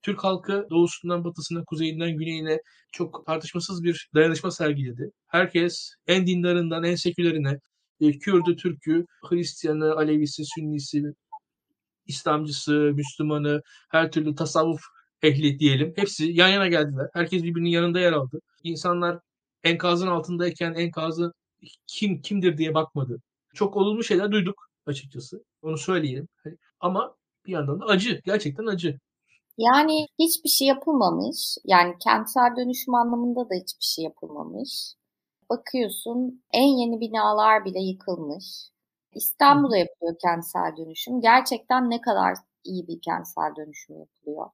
Türk 0.02 0.24
halkı 0.24 0.68
doğusundan 0.70 1.24
batısına, 1.24 1.64
kuzeyinden 1.66 2.18
güneyine 2.18 2.60
çok 2.92 3.26
tartışmasız 3.26 3.84
bir 3.84 4.10
dayanışma 4.16 4.52
sergiledi. 4.52 5.12
Herkes 5.28 5.94
en 6.08 6.28
dindarından 6.28 6.84
en 6.84 6.96
sekülerine, 6.96 7.60
e, 8.02 8.12
Kürdü, 8.12 8.56
Türk'ü, 8.56 9.06
Hristiyanı, 9.30 9.94
Alevisi, 9.96 10.44
Sünnisi, 10.46 11.04
İslamcısı, 12.08 12.72
Müslümanı, 12.72 13.62
her 13.90 14.12
türlü 14.12 14.36
tasavvuf 14.36 14.82
ehli 15.24 15.60
diyelim. 15.60 15.94
Hepsi 15.96 16.26
yan 16.32 16.48
yana 16.50 16.68
geldiler. 16.68 17.10
Herkes 17.14 17.44
birbirinin 17.44 17.70
yanında 17.70 18.00
yer 18.00 18.14
aldı. 18.14 18.42
İnsanlar 18.64 19.20
enkazın 19.64 20.08
altındayken 20.08 20.74
enkazı 20.74 21.34
kim 21.88 22.22
kimdir 22.22 22.58
diye 22.58 22.74
bakmadı. 22.74 23.22
Çok 23.54 23.78
olumlu 23.78 24.04
şeyler 24.04 24.32
duyduk 24.32 24.70
açıkçası. 24.86 25.44
Onu 25.62 25.78
söyleyeyim. 25.78 26.28
Ama 26.80 27.16
bir 27.46 27.52
yandan 27.52 27.82
da 27.82 27.86
acı. 27.86 28.22
Gerçekten 28.26 28.66
acı. 28.66 29.00
Yani 29.58 30.08
hiçbir 30.20 30.50
şey 30.50 30.68
yapılmamış. 30.68 31.58
Yani 31.66 31.96
kentsel 32.00 32.56
dönüşüm 32.58 32.96
anlamında 32.96 33.50
da 33.50 33.56
hiçbir 33.56 33.86
şey 33.86 34.06
yapılmamış. 34.06 34.94
Bakıyorsun 35.50 36.44
en 36.52 36.68
yeni 36.68 37.00
binalar 37.00 37.66
bile 37.66 37.80
yıkılmış. 37.80 38.46
İstanbul'da 39.14 39.78
yapılıyor 39.78 40.16
kentsel 40.22 40.78
dönüşüm. 40.78 41.22
Gerçekten 41.22 41.90
ne 41.90 42.02
kadar 42.02 42.38
iyi 42.64 42.88
bir 42.88 43.02
kentsel 43.02 43.56
dönüşüm 43.58 44.00
yapılıyor. 44.00 44.48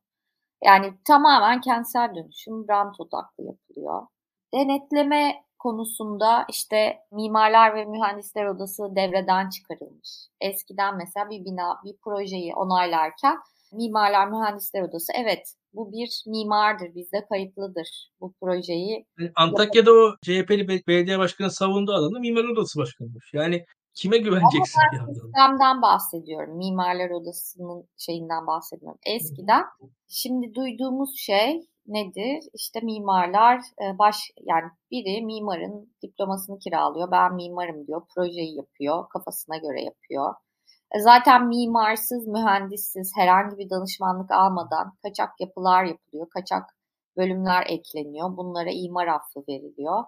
Yani 0.63 0.93
tamamen 1.07 1.61
kentsel 1.61 2.15
dönüşüm 2.15 2.67
rant 2.69 2.99
odaklı 2.99 3.43
yapılıyor. 3.43 4.07
Denetleme 4.53 5.45
konusunda 5.59 6.45
işte 6.49 6.97
mimarlar 7.11 7.75
ve 7.75 7.85
mühendisler 7.85 8.45
odası 8.45 8.95
devreden 8.95 9.49
çıkarılmış. 9.49 10.09
Eskiden 10.41 10.97
mesela 10.97 11.29
bir 11.29 11.45
bina, 11.45 11.79
bir 11.85 11.95
projeyi 12.03 12.55
onaylarken 12.55 13.37
mimarlar 13.71 14.27
mühendisler 14.27 14.81
odası 14.81 15.13
evet 15.15 15.55
bu 15.73 15.91
bir 15.91 16.23
mimardır, 16.27 16.95
bizde 16.95 17.25
kayıtlıdır 17.29 18.09
bu 18.21 18.33
projeyi. 18.41 19.05
Yani 19.19 19.31
Antakya'da 19.35 19.91
o 19.91 20.15
CHP'li 20.21 20.67
belediye 20.87 21.19
başkanı 21.19 21.51
savunduğu 21.51 21.93
adam 21.93 22.15
da 22.15 22.19
mimar 22.19 22.43
odası 22.43 22.79
başkanıdır. 22.79 23.29
Yani 23.33 23.65
kime 23.95 24.17
güveneceksin 24.17 24.81
Ama 24.81 25.07
ben 25.07 25.13
sistemden 25.13 25.81
bahsediyorum. 25.81 26.57
Mimarlar 26.57 27.09
odasının 27.09 27.89
şeyinden 27.97 28.47
bahsediyorum. 28.47 28.99
Eskiden 29.05 29.63
şimdi 30.07 30.53
duyduğumuz 30.53 31.17
şey 31.17 31.61
nedir? 31.87 32.43
İşte 32.53 32.79
mimarlar 32.79 33.61
baş 33.99 34.15
yani 34.41 34.71
biri 34.91 35.25
mimarın 35.25 35.93
diplomasını 36.03 36.59
kiralıyor. 36.59 37.11
Ben 37.11 37.35
mimarım 37.35 37.87
diyor. 37.87 38.01
Projeyi 38.15 38.57
yapıyor. 38.57 39.09
Kafasına 39.09 39.57
göre 39.57 39.81
yapıyor. 39.81 40.33
Zaten 40.99 41.47
mimarsız, 41.47 42.27
mühendissiz, 42.27 43.11
herhangi 43.15 43.57
bir 43.57 43.69
danışmanlık 43.69 44.31
almadan 44.31 44.93
kaçak 45.03 45.29
yapılar 45.39 45.83
yapılıyor. 45.83 46.29
Kaçak 46.29 46.63
bölümler 47.17 47.65
ekleniyor. 47.69 48.37
Bunlara 48.37 48.69
imar 48.71 49.07
affı 49.07 49.39
veriliyor. 49.49 50.03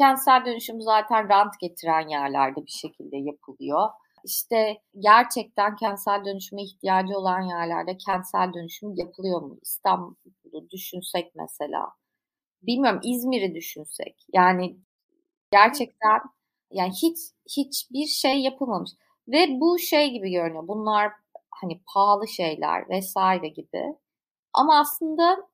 Kentsel 0.00 0.44
dönüşüm 0.46 0.82
zaten 0.82 1.28
rant 1.28 1.60
getiren 1.60 2.08
yerlerde 2.08 2.66
bir 2.66 2.70
şekilde 2.70 3.16
yapılıyor. 3.16 3.88
İşte 4.24 4.82
gerçekten 4.98 5.76
kentsel 5.76 6.24
dönüşüme 6.24 6.62
ihtiyacı 6.62 7.18
olan 7.18 7.40
yerlerde 7.40 7.96
kentsel 7.96 8.52
dönüşüm 8.54 8.94
yapılıyor 8.94 9.42
mu? 9.42 9.58
İstanbul'u 9.62 10.70
düşünsek 10.70 11.32
mesela. 11.34 11.88
Bilmiyorum 12.62 13.00
İzmir'i 13.04 13.54
düşünsek. 13.54 14.26
Yani 14.32 14.76
gerçekten 15.52 16.20
yani 16.70 16.92
hiç 17.02 17.18
hiçbir 17.56 18.06
şey 18.06 18.40
yapılmamış. 18.40 18.90
Ve 19.28 19.46
bu 19.60 19.78
şey 19.78 20.10
gibi 20.10 20.30
görünüyor. 20.30 20.68
Bunlar 20.68 21.12
hani 21.50 21.80
pahalı 21.94 22.28
şeyler 22.28 22.88
vesaire 22.88 23.48
gibi. 23.48 23.96
Ama 24.52 24.80
aslında 24.80 25.49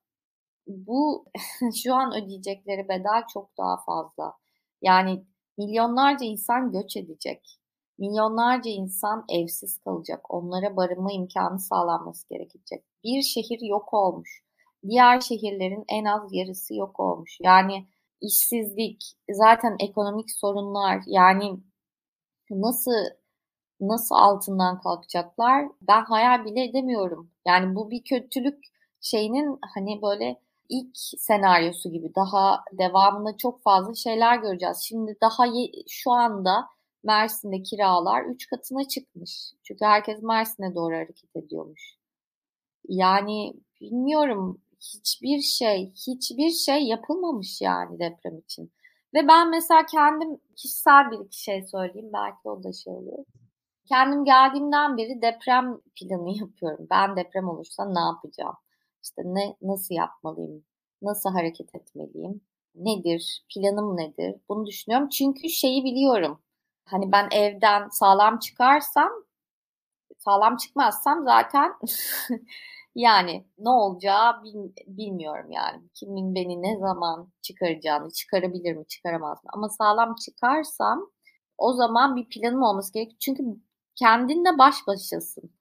bu 0.67 1.25
şu 1.83 1.95
an 1.95 2.13
ödeyecekleri 2.15 2.87
bedel 2.87 3.23
çok 3.33 3.57
daha 3.57 3.77
fazla. 3.85 4.33
Yani 4.81 5.25
milyonlarca 5.57 6.25
insan 6.25 6.71
göç 6.71 6.97
edecek. 6.97 7.59
Milyonlarca 7.97 8.71
insan 8.71 9.25
evsiz 9.29 9.79
kalacak. 9.79 10.33
Onlara 10.33 10.75
barınma 10.75 11.11
imkanı 11.11 11.59
sağlanması 11.59 12.27
gerekecek. 12.29 12.83
Bir 13.03 13.21
şehir 13.21 13.59
yok 13.61 13.93
olmuş. 13.93 14.43
Diğer 14.87 15.19
şehirlerin 15.19 15.85
en 15.89 16.05
az 16.05 16.33
yarısı 16.33 16.75
yok 16.75 16.99
olmuş. 16.99 17.37
Yani 17.41 17.87
işsizlik, 18.21 19.03
zaten 19.31 19.75
ekonomik 19.79 20.31
sorunlar 20.31 21.01
yani 21.07 21.59
nasıl 22.49 22.91
nasıl 23.81 24.15
altından 24.15 24.81
kalkacaklar 24.81 25.65
ben 25.81 26.05
hayal 26.05 26.45
bile 26.45 26.63
edemiyorum. 26.63 27.31
Yani 27.47 27.75
bu 27.75 27.91
bir 27.91 28.03
kötülük 28.03 28.63
şeyinin 29.01 29.59
hani 29.73 30.01
böyle 30.01 30.41
ilk 30.69 30.97
senaryosu 30.97 31.91
gibi 31.91 32.15
daha 32.15 32.63
devamında 32.71 33.37
çok 33.37 33.61
fazla 33.63 33.95
şeyler 33.95 34.37
göreceğiz. 34.37 34.77
Şimdi 34.77 35.17
daha 35.21 35.45
şu 35.89 36.11
anda 36.11 36.67
Mersin'de 37.03 37.63
kiralar 37.63 38.25
3 38.25 38.47
katına 38.47 38.87
çıkmış. 38.87 39.51
Çünkü 39.63 39.85
herkes 39.85 40.23
Mersin'e 40.23 40.75
doğru 40.75 40.95
hareket 40.95 41.35
ediyormuş. 41.35 41.97
Yani 42.87 43.53
bilmiyorum 43.81 44.61
hiçbir 44.79 45.39
şey, 45.39 45.91
hiçbir 46.07 46.49
şey 46.49 46.83
yapılmamış 46.83 47.61
yani 47.61 47.99
deprem 47.99 48.37
için. 48.37 48.71
Ve 49.13 49.27
ben 49.27 49.49
mesela 49.49 49.85
kendim 49.85 50.37
kişisel 50.55 51.11
bir 51.11 51.31
şey 51.31 51.63
söyleyeyim 51.67 52.09
belki 52.13 52.49
o 52.49 52.63
da 52.63 52.73
şey 52.73 52.93
olur. 52.93 53.25
Kendim 53.85 54.25
geldiğimden 54.25 54.97
beri 54.97 55.21
deprem 55.21 55.77
planı 55.95 56.37
yapıyorum. 56.39 56.87
Ben 56.91 57.15
deprem 57.15 57.49
olursa 57.49 57.85
ne 57.85 57.99
yapacağım? 57.99 58.55
İşte 59.03 59.21
ne 59.25 59.55
nasıl 59.61 59.95
yapmalıyım? 59.95 60.65
Nasıl 61.01 61.29
hareket 61.29 61.75
etmeliyim? 61.75 62.41
Nedir? 62.75 63.45
Planım 63.53 63.97
nedir? 63.97 64.35
Bunu 64.49 64.65
düşünüyorum. 64.65 65.09
Çünkü 65.09 65.49
şeyi 65.49 65.83
biliyorum. 65.83 66.41
Hani 66.85 67.11
ben 67.11 67.27
evden 67.31 67.89
sağlam 67.89 68.39
çıkarsam 68.39 69.09
sağlam 70.17 70.57
çıkmazsam 70.57 71.23
zaten 71.25 71.73
yani 72.95 73.45
ne 73.59 73.69
olacağı 73.69 74.43
bilmiyorum 74.87 75.51
yani. 75.51 75.83
Kimin 75.93 76.35
beni 76.35 76.61
ne 76.61 76.79
zaman 76.79 77.29
çıkaracağını, 77.41 78.11
çıkarabilir 78.11 78.75
mi, 78.75 78.87
çıkaramaz 78.87 79.43
mı? 79.43 79.49
Ama 79.53 79.69
sağlam 79.69 80.15
çıkarsam 80.15 81.11
o 81.57 81.73
zaman 81.73 82.15
bir 82.15 82.29
planım 82.29 82.63
olması 82.63 82.93
gerekiyor. 82.93 83.19
Çünkü 83.19 83.43
kendinle 83.95 84.57
baş 84.57 84.75
başasın. 84.87 85.51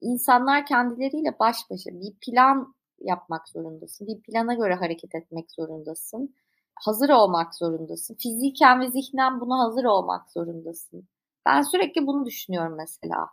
İnsanlar 0.00 0.66
kendileriyle 0.66 1.38
baş 1.40 1.56
başa. 1.70 1.90
Bir 1.90 2.14
plan 2.20 2.74
yapmak 3.04 3.48
zorundasın. 3.48 4.06
Bir 4.06 4.22
plana 4.22 4.54
göre 4.54 4.74
hareket 4.74 5.14
etmek 5.14 5.50
zorundasın. 5.50 6.34
Hazır 6.74 7.10
olmak 7.10 7.54
zorundasın. 7.54 8.14
Fiziken 8.14 8.80
ve 8.80 8.90
zihnen 8.90 9.40
buna 9.40 9.64
hazır 9.64 9.84
olmak 9.84 10.30
zorundasın. 10.30 11.08
Ben 11.46 11.62
sürekli 11.62 12.06
bunu 12.06 12.26
düşünüyorum 12.26 12.76
mesela. 12.76 13.28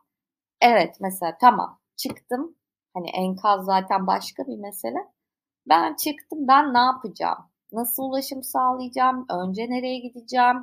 Evet 0.62 0.96
mesela 1.00 1.38
tamam 1.42 1.80
çıktım. 1.98 2.56
Hani 2.94 3.10
enkaz 3.10 3.66
zaten 3.66 4.08
başka 4.08 4.48
bir 4.48 4.58
mesele. 4.58 5.00
Ben 5.70 5.96
çıktım 5.96 6.48
ben 6.48 6.74
ne 6.74 6.80
yapacağım? 6.80 7.38
Nasıl 7.72 8.04
ulaşım 8.04 8.44
sağlayacağım? 8.44 9.26
Önce 9.30 9.70
nereye 9.70 10.00
gideceğim? 10.00 10.58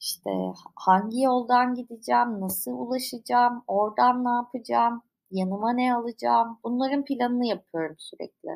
İşte 0.00 0.30
hangi 0.76 1.22
yoldan 1.22 1.74
gideceğim? 1.74 2.40
Nasıl 2.40 2.72
ulaşacağım? 2.72 3.64
Oradan 3.66 4.24
ne 4.24 4.30
yapacağım? 4.30 5.02
Yanıma 5.32 5.72
ne 5.72 5.94
alacağım? 5.94 6.58
Bunların 6.64 7.04
planını 7.04 7.46
yapıyorum 7.46 7.96
sürekli. 7.98 8.50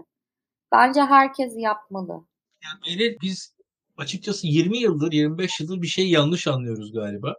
Bence 0.72 1.00
herkes 1.00 1.52
yapmalı. 1.56 2.12
Yani 2.64 2.98
Beril, 3.00 3.16
biz 3.22 3.54
açıkçası 3.96 4.46
20 4.46 4.78
yıldır, 4.78 5.12
25 5.12 5.60
yıldır 5.60 5.82
bir 5.82 5.86
şey 5.86 6.10
yanlış 6.10 6.46
anlıyoruz 6.46 6.92
galiba. 6.92 7.34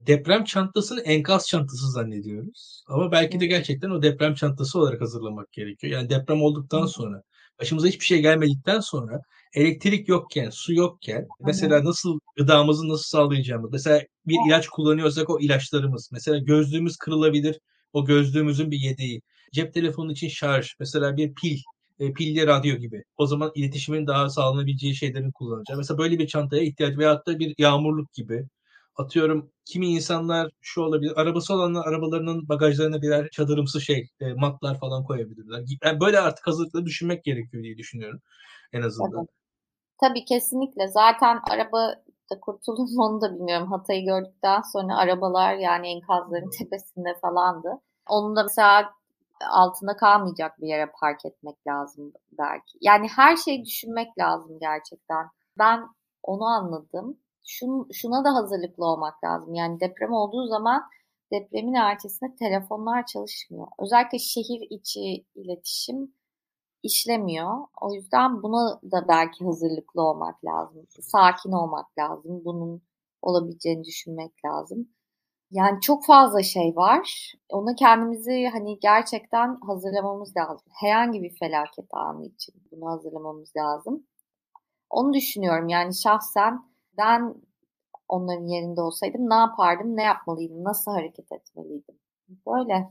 Deprem 0.00 0.44
çantasını 0.44 1.00
enkaz 1.00 1.46
çantası 1.46 1.90
zannediyoruz. 1.90 2.84
Ama 2.88 3.12
belki 3.12 3.40
de 3.40 3.46
gerçekten 3.46 3.90
o 3.90 4.02
deprem 4.02 4.34
çantası 4.34 4.78
olarak 4.78 5.00
hazırlamak 5.00 5.52
gerekiyor. 5.52 5.92
Yani 5.92 6.10
deprem 6.10 6.42
olduktan 6.42 6.86
sonra, 6.86 7.22
başımıza 7.60 7.88
hiçbir 7.88 8.04
şey 8.04 8.20
gelmedikten 8.22 8.80
sonra, 8.80 9.20
elektrik 9.54 10.08
yokken, 10.08 10.50
su 10.50 10.74
yokken, 10.74 11.26
mesela 11.40 11.84
nasıl 11.84 12.18
gıdamızı 12.36 12.88
nasıl 12.88 13.04
sağlayacağımız, 13.04 13.72
mesela 13.72 14.02
bir 14.26 14.36
ilaç 14.48 14.68
kullanıyorsak 14.68 15.30
o 15.30 15.40
ilaçlarımız, 15.40 16.08
mesela 16.12 16.38
gözlüğümüz 16.38 16.96
kırılabilir, 16.96 17.58
o 17.92 18.04
gözlüğümüzün 18.04 18.70
bir 18.70 18.78
yedeği, 18.78 19.22
cep 19.52 19.74
telefonu 19.74 20.12
için 20.12 20.28
şarj, 20.28 20.74
mesela 20.80 21.16
bir 21.16 21.34
pil, 21.34 21.58
e, 21.98 22.12
pilli 22.12 22.46
radyo 22.46 22.76
gibi. 22.76 23.04
O 23.16 23.26
zaman 23.26 23.52
iletişimin 23.54 24.06
daha 24.06 24.30
sağlanabileceği 24.30 24.94
şeylerin 24.94 25.30
kullanacağı. 25.30 25.76
Mesela 25.76 25.98
böyle 25.98 26.18
bir 26.18 26.26
çantaya 26.26 26.62
ihtiyaç 26.62 26.98
veyahut 26.98 27.26
da 27.26 27.38
bir 27.38 27.54
yağmurluk 27.58 28.12
gibi. 28.12 28.46
Atıyorum 28.96 29.50
kimi 29.64 29.86
insanlar 29.86 30.50
şu 30.60 30.80
olabilir. 30.80 31.12
Arabası 31.20 31.54
olanlar 31.54 31.86
arabalarının 31.86 32.48
bagajlarına 32.48 33.02
birer 33.02 33.28
çadırımsı 33.28 33.80
şey, 33.80 34.08
e, 34.20 34.32
matlar 34.32 34.78
falan 34.78 35.04
koyabilirler. 35.04 35.64
Yani 35.84 36.00
böyle 36.00 36.20
artık 36.20 36.46
hazırlıklı 36.46 36.86
düşünmek 36.86 37.24
gerekiyor 37.24 37.62
diye 37.62 37.78
düşünüyorum 37.78 38.20
en 38.72 38.82
azından. 38.82 39.10
Tabii, 39.10 39.26
Tabii 40.00 40.24
kesinlikle. 40.24 40.88
Zaten 40.88 41.40
araba 41.50 41.94
da 42.30 42.40
kurtulur 42.40 42.88
mu 42.96 43.02
onu 43.04 43.20
da 43.20 43.34
bilmiyorum. 43.34 43.70
Hatay'ı 43.72 44.04
gördükten 44.04 44.60
sonra 44.72 44.96
arabalar 44.96 45.54
yani 45.54 45.88
enkazların 45.88 46.50
tepesinde 46.58 47.14
falandı. 47.20 47.80
Onun 48.08 48.36
da 48.36 48.42
mesela 48.42 48.92
altında 49.50 49.96
kalmayacak 49.96 50.60
bir 50.60 50.68
yere 50.68 50.90
park 51.00 51.24
etmek 51.24 51.66
lazım 51.66 52.12
belki. 52.38 52.78
Yani 52.80 53.08
her 53.16 53.36
şeyi 53.36 53.64
düşünmek 53.64 54.18
lazım 54.18 54.58
gerçekten. 54.60 55.26
Ben 55.58 55.88
onu 56.22 56.44
anladım. 56.44 57.18
Şun, 57.44 57.88
şuna 57.92 58.24
da 58.24 58.34
hazırlıklı 58.34 58.86
olmak 58.86 59.24
lazım. 59.24 59.54
Yani 59.54 59.80
deprem 59.80 60.12
olduğu 60.12 60.46
zaman 60.46 60.82
depremin 61.32 61.74
ertesinde 61.74 62.34
telefonlar 62.34 63.06
çalışmıyor. 63.06 63.66
Özellikle 63.78 64.18
şehir 64.18 64.66
içi 64.70 65.26
iletişim 65.34 66.14
işlemiyor. 66.82 67.66
O 67.80 67.94
yüzden 67.94 68.42
buna 68.42 68.80
da 68.92 69.08
belki 69.08 69.44
hazırlıklı 69.44 70.02
olmak 70.02 70.44
lazım. 70.44 70.86
Sakin 71.00 71.52
olmak 71.52 71.98
lazım. 71.98 72.44
Bunun 72.44 72.82
olabileceğini 73.22 73.84
düşünmek 73.84 74.44
lazım. 74.44 74.88
Yani 75.50 75.80
çok 75.80 76.06
fazla 76.06 76.42
şey 76.42 76.76
var. 76.76 77.32
Ona 77.48 77.74
kendimizi 77.74 78.48
hani 78.52 78.78
gerçekten 78.80 79.60
hazırlamamız 79.66 80.36
lazım. 80.36 80.66
Herhangi 80.80 81.22
bir 81.22 81.36
felaket 81.36 81.94
anı 81.94 82.26
için 82.26 82.54
bunu 82.70 82.90
hazırlamamız 82.90 83.56
lazım. 83.56 84.06
Onu 84.90 85.12
düşünüyorum 85.12 85.68
yani 85.68 85.94
şahsen 85.94 86.62
ben 86.98 87.34
onların 88.08 88.46
yerinde 88.46 88.80
olsaydım 88.80 89.30
ne 89.30 89.34
yapardım, 89.34 89.96
ne 89.96 90.02
yapmalıydım, 90.02 90.64
nasıl 90.64 90.90
hareket 90.90 91.32
etmeliydim. 91.32 91.94
Böyle. 92.46 92.90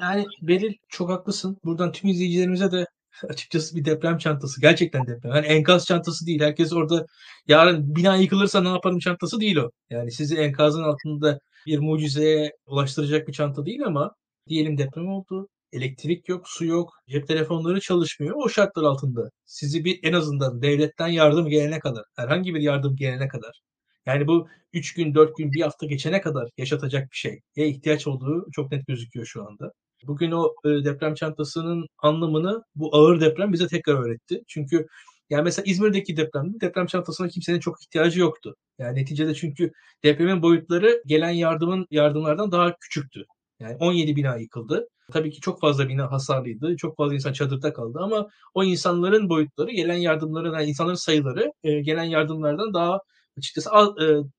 Yani 0.00 0.24
Beril 0.42 0.74
çok 0.88 1.10
haklısın. 1.10 1.56
Buradan 1.64 1.92
tüm 1.92 2.10
izleyicilerimize 2.10 2.72
de 2.72 2.86
açıkçası 3.28 3.76
bir 3.76 3.84
deprem 3.84 4.18
çantası. 4.18 4.60
Gerçekten 4.60 5.06
deprem. 5.06 5.34
Yani 5.34 5.46
enkaz 5.46 5.86
çantası 5.86 6.26
değil. 6.26 6.40
Herkes 6.40 6.72
orada 6.72 7.06
yarın 7.48 7.96
bina 7.96 8.16
yıkılırsa 8.16 8.62
ne 8.62 8.68
yaparım 8.68 8.98
çantası 8.98 9.40
değil 9.40 9.56
o. 9.56 9.70
Yani 9.90 10.12
sizi 10.12 10.36
enkazın 10.36 10.82
altında 10.82 11.38
bir 11.66 11.78
mucizeye 11.78 12.52
ulaştıracak 12.66 13.28
bir 13.28 13.32
çanta 13.32 13.66
değil 13.66 13.84
ama 13.86 14.14
diyelim 14.48 14.78
deprem 14.78 15.08
oldu. 15.08 15.48
Elektrik 15.72 16.28
yok, 16.28 16.48
su 16.48 16.64
yok, 16.64 16.90
cep 17.08 17.28
telefonları 17.28 17.80
çalışmıyor. 17.80 18.34
O 18.36 18.48
şartlar 18.48 18.82
altında 18.82 19.30
sizi 19.46 19.84
bir 19.84 20.00
en 20.02 20.12
azından 20.12 20.62
devletten 20.62 21.08
yardım 21.08 21.48
gelene 21.48 21.78
kadar, 21.78 22.04
herhangi 22.16 22.54
bir 22.54 22.60
yardım 22.60 22.96
gelene 22.96 23.28
kadar 23.28 23.60
yani 24.06 24.26
bu 24.28 24.48
3 24.72 24.94
gün, 24.94 25.14
4 25.14 25.36
gün, 25.36 25.52
bir 25.52 25.60
hafta 25.60 25.86
geçene 25.86 26.20
kadar 26.20 26.48
yaşatacak 26.58 27.12
bir 27.12 27.16
şey. 27.16 27.40
Ya 27.56 27.66
ihtiyaç 27.66 28.06
olduğu 28.06 28.46
çok 28.52 28.72
net 28.72 28.86
gözüküyor 28.86 29.26
şu 29.26 29.46
anda. 29.48 29.72
Bugün 30.06 30.30
o 30.30 30.54
e, 30.64 30.68
deprem 30.68 31.14
çantasının 31.14 31.86
anlamını 31.98 32.62
bu 32.74 32.96
ağır 32.96 33.20
deprem 33.20 33.52
bize 33.52 33.66
tekrar 33.68 33.94
öğretti. 33.94 34.42
Çünkü 34.48 34.86
yani 35.30 35.42
mesela 35.42 35.64
İzmir'deki 35.66 36.16
depremde 36.16 36.60
deprem 36.60 36.86
çantasına 36.86 37.28
kimsenin 37.28 37.60
çok 37.60 37.82
ihtiyacı 37.82 38.20
yoktu. 38.20 38.56
Yani 38.78 38.98
neticede 39.00 39.34
çünkü 39.34 39.72
depremin 40.04 40.42
boyutları 40.42 41.02
gelen 41.06 41.30
yardımın 41.30 41.86
yardımlardan 41.90 42.52
daha 42.52 42.76
küçüktü. 42.80 43.24
Yani 43.60 43.76
17 43.80 44.16
bina 44.16 44.36
yıkıldı. 44.36 44.88
Tabii 45.12 45.30
ki 45.30 45.40
çok 45.40 45.60
fazla 45.60 45.88
bina 45.88 46.12
hasarlıydı. 46.12 46.76
Çok 46.76 46.96
fazla 46.96 47.14
insan 47.14 47.32
çadırda 47.32 47.72
kaldı 47.72 47.98
ama 48.02 48.28
o 48.54 48.64
insanların 48.64 49.28
boyutları, 49.28 49.70
gelen 49.70 49.96
yardımların, 49.96 50.52
yani 50.52 50.66
insanların 50.66 50.96
sayıları 50.96 51.52
e, 51.64 51.80
gelen 51.80 52.04
yardımlardan 52.04 52.74
daha 52.74 53.00
açıkçası 53.38 53.70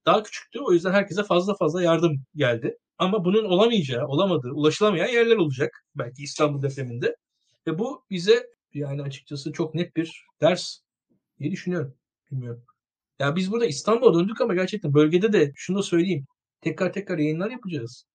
daha 0.06 0.24
küçüktü. 0.24 0.60
O 0.60 0.74
yüzden 0.74 0.92
herkese 0.92 1.24
fazla 1.24 1.56
fazla 1.56 1.84
yardım 1.84 2.24
geldi. 2.36 2.78
Ama 2.98 3.26
bunun 3.26 3.46
olamayacağı, 3.46 4.08
olamadığı, 4.08 4.52
ulaşılamayan 4.52 5.08
yerler 5.08 5.36
olacak. 5.38 5.84
Belki 5.96 6.24
İstanbul 6.24 6.62
depreminde. 6.62 7.16
Ve 7.68 7.80
bu 7.80 8.06
bize 8.10 8.48
yani 8.74 9.02
açıkçası 9.02 9.52
çok 9.52 9.76
net 9.76 9.96
bir 9.96 10.26
ders 10.42 10.80
diye 11.40 11.52
düşünüyorum. 11.52 11.94
Bilmiyorum. 12.32 12.64
Ya 13.20 13.36
biz 13.36 13.52
burada 13.52 13.66
İstanbul'a 13.66 14.20
döndük 14.20 14.42
ama 14.42 14.54
gerçekten 14.56 14.94
bölgede 14.94 15.34
de 15.34 15.52
şunu 15.56 15.78
da 15.78 15.84
söyleyeyim. 15.84 16.26
Tekrar 16.62 16.94
tekrar 16.94 17.18
yayınlar 17.18 17.52
yapacağız. 17.52 18.06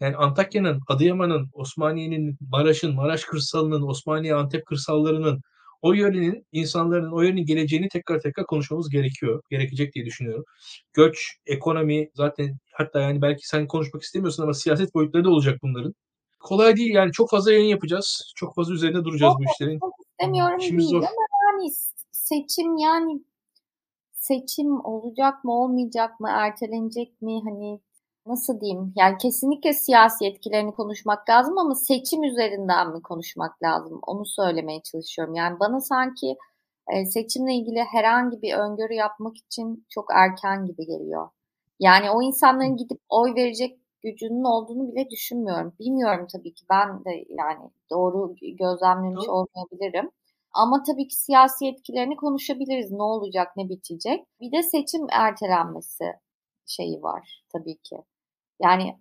Yani 0.00 0.16
Antakya'nın, 0.16 0.80
Adıyaman'ın, 0.88 1.50
Osmaniye'nin, 1.52 2.38
Maraş'ın, 2.40 2.94
Maraş 2.94 3.24
kırsalının, 3.24 3.82
Osmaniye, 3.82 4.34
Antep 4.34 4.66
kırsallarının 4.66 5.40
o 5.82 5.92
yörenin 5.92 6.46
insanların 6.52 7.12
o 7.12 7.22
yörenin 7.22 7.46
geleceğini 7.46 7.88
tekrar 7.88 8.20
tekrar 8.20 8.46
konuşmamız 8.46 8.90
gerekiyor. 8.90 9.42
Gerekecek 9.50 9.94
diye 9.94 10.04
düşünüyorum. 10.06 10.44
Göç, 10.92 11.36
ekonomi 11.46 12.08
zaten 12.14 12.58
hatta 12.72 13.00
yani 13.00 13.22
belki 13.22 13.48
sen 13.48 13.66
konuşmak 13.66 14.02
istemiyorsun 14.02 14.42
ama 14.42 14.54
siyaset 14.54 14.94
boyutları 14.94 15.24
da 15.24 15.30
olacak 15.30 15.58
bunların. 15.62 15.94
Kolay 16.40 16.76
değil 16.76 16.94
yani 16.94 17.12
çok 17.12 17.30
fazla 17.30 17.52
yayın 17.52 17.68
yapacağız. 17.68 18.32
Çok 18.36 18.54
fazla 18.54 18.74
üzerinde 18.74 19.04
duracağız 19.04 19.34
bu 19.38 19.44
işlerin. 19.44 19.78
Çok 19.78 19.94
istemiyorum 20.00 20.58
İşimiz 20.58 20.84
değil 20.84 20.90
zor. 20.90 21.08
ama 21.08 21.26
yani 21.44 21.72
seçim 22.12 22.76
yani 22.76 23.22
seçim 24.12 24.84
olacak 24.84 25.44
mı 25.44 25.52
olmayacak 25.52 26.20
mı 26.20 26.28
ertelenecek 26.30 27.22
mi 27.22 27.40
hani 27.44 27.80
nasıl 28.26 28.60
diyeyim 28.60 28.92
yani 28.96 29.18
kesinlikle 29.18 29.72
siyasi 29.72 30.26
etkilerini 30.26 30.74
konuşmak 30.74 31.28
lazım 31.30 31.58
ama 31.58 31.74
seçim 31.74 32.22
üzerinden 32.22 32.90
mi 32.92 33.02
konuşmak 33.02 33.62
lazım 33.62 34.00
onu 34.06 34.26
söylemeye 34.26 34.82
çalışıyorum. 34.82 35.34
Yani 35.34 35.60
bana 35.60 35.80
sanki 35.80 36.36
e, 36.92 37.06
seçimle 37.06 37.54
ilgili 37.54 37.80
herhangi 37.80 38.42
bir 38.42 38.54
öngörü 38.54 38.94
yapmak 38.94 39.36
için 39.36 39.86
çok 39.88 40.08
erken 40.14 40.66
gibi 40.66 40.86
geliyor. 40.86 41.28
Yani 41.82 42.10
o 42.10 42.22
insanların 42.22 42.76
gidip 42.76 43.00
oy 43.08 43.34
verecek 43.34 43.78
gücünün 44.02 44.44
olduğunu 44.44 44.92
bile 44.92 45.10
düşünmüyorum. 45.10 45.74
Bilmiyorum 45.80 46.26
tabii 46.32 46.54
ki 46.54 46.64
ben 46.70 47.04
de 47.04 47.24
yani 47.28 47.70
doğru 47.90 48.34
gözlemlemiş 48.58 49.28
olmayabilirim. 49.28 50.10
Ama 50.52 50.82
tabii 50.82 51.08
ki 51.08 51.16
siyasi 51.16 51.66
etkilerini 51.66 52.16
konuşabiliriz. 52.16 52.90
Ne 52.92 53.02
olacak, 53.02 53.48
ne 53.56 53.68
bitecek. 53.68 54.24
Bir 54.40 54.52
de 54.52 54.62
seçim 54.62 55.06
ertelenmesi 55.12 56.04
şeyi 56.66 57.02
var 57.02 57.44
tabii 57.52 57.78
ki. 57.78 57.96
Yani 58.62 58.98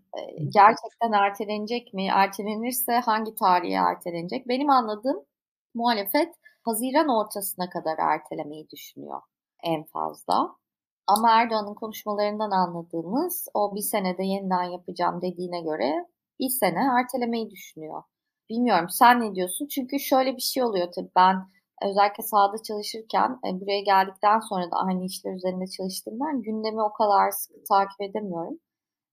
gerçekten 0.50 1.12
ertelenecek 1.12 1.94
mi? 1.94 2.08
Ertelenirse 2.14 2.94
hangi 2.94 3.36
tarihe 3.36 3.76
ertelenecek? 3.92 4.48
Benim 4.48 4.70
anladığım 4.70 5.26
muhalefet 5.74 6.36
Haziran 6.66 7.10
ortasına 7.10 7.70
kadar 7.70 7.98
ertelemeyi 8.00 8.70
düşünüyor 8.70 9.22
en 9.64 9.84
fazla. 9.84 10.56
Ama 11.12 11.32
Erdoğan'ın 11.32 11.74
konuşmalarından 11.74 12.52
anladığımız 12.52 13.48
o 13.54 13.76
bir 13.76 13.82
senede 13.82 14.24
yeniden 14.24 14.64
yapacağım 14.64 15.22
dediğine 15.22 15.62
göre 15.62 16.06
bir 16.40 16.50
sene 16.50 16.80
ertelemeyi 17.00 17.50
düşünüyor. 17.50 18.04
Bilmiyorum 18.50 18.90
sen 18.90 19.22
ne 19.22 19.36
diyorsun? 19.36 19.68
Çünkü 19.68 20.00
şöyle 20.00 20.36
bir 20.36 20.42
şey 20.42 20.64
oluyor 20.64 20.88
tabii 20.96 21.12
ben 21.16 21.36
özellikle 21.90 22.24
sahada 22.24 22.64
çalışırken 22.64 23.40
buraya 23.44 23.82
geldikten 23.82 24.40
sonra 24.40 24.72
da 24.72 24.76
aynı 24.76 25.06
işler 25.06 25.34
üzerinde 25.36 25.68
çalıştığımdan 25.68 26.42
gündemi 26.42 26.82
o 26.82 26.94
kadar 26.94 27.32
sıkı 27.32 27.64
takip 27.70 28.02
edemiyorum. 28.02 28.60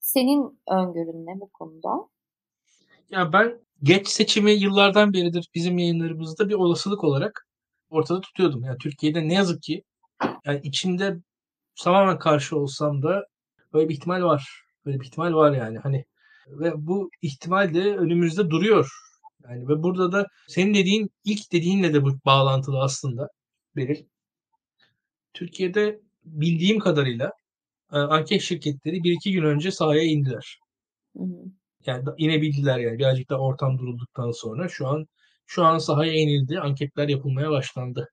Senin 0.00 0.60
öngörün 0.68 1.26
ne 1.26 1.40
bu 1.40 1.48
konuda? 1.48 2.08
Ya 3.10 3.32
ben 3.32 3.60
geç 3.82 4.08
seçimi 4.08 4.52
yıllardan 4.52 5.12
beridir 5.12 5.50
bizim 5.54 5.78
yayınlarımızda 5.78 6.48
bir 6.48 6.54
olasılık 6.54 7.04
olarak 7.04 7.48
ortada 7.90 8.20
tutuyordum. 8.20 8.64
Yani 8.64 8.78
Türkiye'de 8.78 9.28
ne 9.28 9.34
yazık 9.34 9.62
ki 9.62 9.82
yani 10.44 10.60
içimde 10.62 11.16
tamamen 11.84 12.18
karşı 12.18 12.56
olsam 12.58 13.02
da 13.02 13.24
böyle 13.72 13.88
bir 13.88 13.94
ihtimal 13.94 14.22
var. 14.22 14.62
Böyle 14.86 15.00
bir 15.00 15.06
ihtimal 15.06 15.34
var 15.34 15.52
yani. 15.52 15.78
Hani 15.78 16.04
ve 16.48 16.72
bu 16.76 17.10
ihtimal 17.22 17.74
de 17.74 17.96
önümüzde 17.96 18.50
duruyor. 18.50 18.90
Yani 19.44 19.68
ve 19.68 19.82
burada 19.82 20.12
da 20.12 20.26
senin 20.48 20.74
dediğin 20.74 21.10
ilk 21.24 21.52
dediğinle 21.52 21.94
de 21.94 22.04
bu 22.04 22.18
bağlantılı 22.24 22.80
aslında 22.80 23.28
Beril. 23.76 24.04
Türkiye'de 25.34 26.00
bildiğim 26.24 26.78
kadarıyla 26.78 27.32
e, 27.92 27.96
anket 27.96 28.42
şirketleri 28.42 29.02
bir 29.04 29.12
iki 29.12 29.32
gün 29.32 29.42
önce 29.42 29.70
sahaya 29.70 30.02
indiler. 30.02 30.58
Hı 31.16 31.22
hı. 31.22 31.44
Yani 31.86 32.04
inebildiler 32.18 32.78
yani 32.78 32.98
birazcık 32.98 33.30
da 33.30 33.40
ortam 33.40 33.78
durulduktan 33.78 34.30
sonra 34.30 34.68
şu 34.68 34.86
an 34.86 35.06
şu 35.46 35.64
an 35.64 35.78
sahaya 35.78 36.12
inildi. 36.12 36.60
Anketler 36.60 37.08
yapılmaya 37.08 37.50
başlandı. 37.50 38.08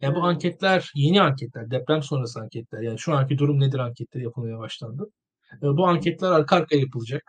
Yani 0.00 0.14
bu 0.14 0.22
anketler 0.22 0.90
yeni 0.94 1.22
anketler, 1.22 1.70
deprem 1.70 2.02
sonrası 2.02 2.40
anketler. 2.40 2.80
Yani 2.82 2.98
şu 2.98 3.14
anki 3.14 3.38
durum 3.38 3.60
nedir 3.60 3.78
anketleri 3.78 4.24
yapılmaya 4.24 4.58
başlandı. 4.58 5.06
E, 5.62 5.66
Bu 5.66 5.86
anketler 5.86 6.30
arka 6.32 6.56
arkaya 6.56 6.80
yapılacak. 6.80 7.22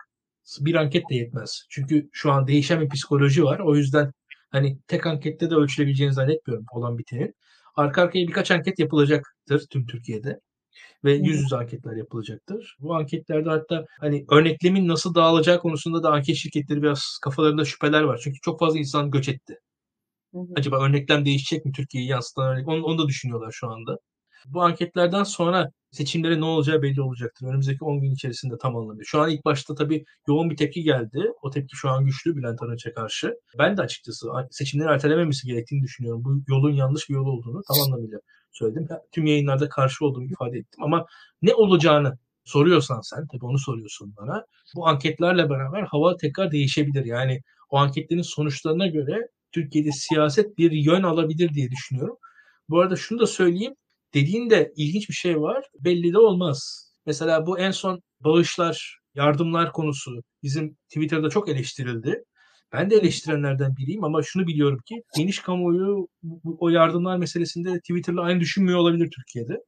Bir 0.60 0.74
anket 0.74 1.10
de 1.10 1.14
yetmez. 1.14 1.66
Çünkü 1.70 2.08
şu 2.12 2.32
an 2.32 2.46
değişen 2.46 2.80
bir 2.80 2.88
psikoloji 2.88 3.44
var. 3.44 3.58
O 3.60 3.76
yüzden 3.76 4.12
hani 4.50 4.78
tek 4.88 5.06
ankette 5.06 5.50
de 5.50 5.54
ölçülebileceğini 5.54 6.14
zannetmiyorum 6.14 6.66
olan 6.72 6.98
bitenin. 6.98 7.34
Arka 7.76 8.02
arkaya 8.02 8.28
birkaç 8.28 8.50
anket 8.50 8.78
yapılacaktır 8.78 9.66
tüm 9.70 9.86
Türkiye'de 9.86 10.40
ve 11.04 11.12
yüz 11.14 11.40
yüze 11.42 11.56
anketler 11.56 11.96
yapılacaktır. 11.96 12.76
Bu 12.80 12.94
anketlerde 12.96 13.48
hatta 13.50 13.84
hani 14.00 14.24
örneklemin 14.30 14.88
nasıl 14.88 15.14
dağılacağı 15.14 15.58
konusunda 15.60 16.02
da 16.02 16.10
anket 16.12 16.36
şirketleri 16.36 16.82
biraz 16.82 17.18
kafalarında 17.22 17.64
şüpheler 17.64 18.02
var. 18.02 18.20
Çünkü 18.24 18.40
çok 18.42 18.60
fazla 18.60 18.78
insan 18.78 19.10
göç 19.10 19.28
etti. 19.28 19.58
Hı 20.36 20.40
hı. 20.40 20.46
Acaba 20.56 20.84
örneklem 20.86 21.24
değişecek 21.24 21.64
mi 21.64 21.72
Türkiye'yi 21.72 22.10
yansıtan 22.10 22.46
örnek? 22.52 22.68
Onu, 22.68 22.84
onu 22.84 22.98
da 22.98 23.08
düşünüyorlar 23.08 23.50
şu 23.52 23.68
anda. 23.68 23.96
Bu 24.46 24.62
anketlerden 24.62 25.22
sonra 25.22 25.70
seçimlere 25.90 26.40
ne 26.40 26.44
olacağı 26.44 26.82
belli 26.82 27.02
olacaktır. 27.02 27.46
Önümüzdeki 27.46 27.84
10 27.84 28.00
gün 28.00 28.12
içerisinde 28.14 28.54
tam 28.58 28.76
anlamıyla. 28.76 29.04
Şu 29.06 29.20
an 29.20 29.30
ilk 29.30 29.44
başta 29.44 29.74
tabii 29.74 30.04
yoğun 30.28 30.50
bir 30.50 30.56
tepki 30.56 30.82
geldi. 30.82 31.32
O 31.42 31.50
tepki 31.50 31.76
şu 31.76 31.90
an 31.90 32.04
güçlü 32.04 32.36
Bülent 32.36 32.62
Arınç'a 32.62 32.94
karşı. 32.94 33.34
Ben 33.58 33.76
de 33.76 33.82
açıkçası 33.82 34.28
seçimleri 34.50 34.88
ertelememesi 34.88 35.46
gerektiğini 35.46 35.82
düşünüyorum. 35.82 36.24
Bu 36.24 36.42
yolun 36.48 36.72
yanlış 36.72 37.08
bir 37.08 37.14
yol 37.14 37.26
olduğunu 37.26 37.62
tam 37.68 37.80
anlamıyla 37.80 38.18
söyledim. 38.52 38.88
Tüm 39.12 39.26
yayınlarda 39.26 39.68
karşı 39.68 40.04
olduğumu 40.04 40.26
ifade 40.30 40.58
ettim. 40.58 40.82
Ama 40.84 41.06
ne 41.42 41.54
olacağını 41.54 42.18
soruyorsan 42.44 43.00
sen, 43.00 43.26
tabii 43.32 43.44
onu 43.44 43.58
soruyorsun 43.58 44.14
bana. 44.16 44.44
Bu 44.76 44.88
anketlerle 44.88 45.50
beraber 45.50 45.82
hava 45.82 46.16
tekrar 46.16 46.50
değişebilir. 46.52 47.04
Yani 47.04 47.40
o 47.70 47.76
anketlerin 47.76 48.22
sonuçlarına 48.22 48.86
göre 48.86 49.28
Türkiye'de 49.52 49.92
siyaset 49.92 50.58
bir 50.58 50.72
yön 50.72 51.02
alabilir 51.02 51.54
diye 51.54 51.70
düşünüyorum. 51.70 52.16
Bu 52.68 52.80
arada 52.80 52.96
şunu 52.96 53.18
da 53.20 53.26
söyleyeyim. 53.26 53.74
Dediğinde 54.14 54.72
ilginç 54.76 55.08
bir 55.08 55.14
şey 55.14 55.40
var. 55.40 55.64
Belli 55.80 56.12
de 56.12 56.18
olmaz. 56.18 56.90
Mesela 57.06 57.46
bu 57.46 57.58
en 57.58 57.70
son 57.70 58.02
bağışlar, 58.20 58.98
yardımlar 59.14 59.72
konusu 59.72 60.22
bizim 60.42 60.76
Twitter'da 60.88 61.30
çok 61.30 61.48
eleştirildi. 61.48 62.24
Ben 62.72 62.90
de 62.90 62.96
eleştirenlerden 62.96 63.76
biriyim 63.76 64.04
ama 64.04 64.22
şunu 64.22 64.46
biliyorum 64.46 64.78
ki 64.86 65.02
geniş 65.16 65.38
kamuoyu 65.40 66.08
o 66.58 66.68
yardımlar 66.68 67.16
meselesinde 67.16 67.78
Twitter'la 67.78 68.22
aynı 68.22 68.40
düşünmüyor 68.40 68.78
olabilir 68.78 69.10
Türkiye'de. 69.10 69.58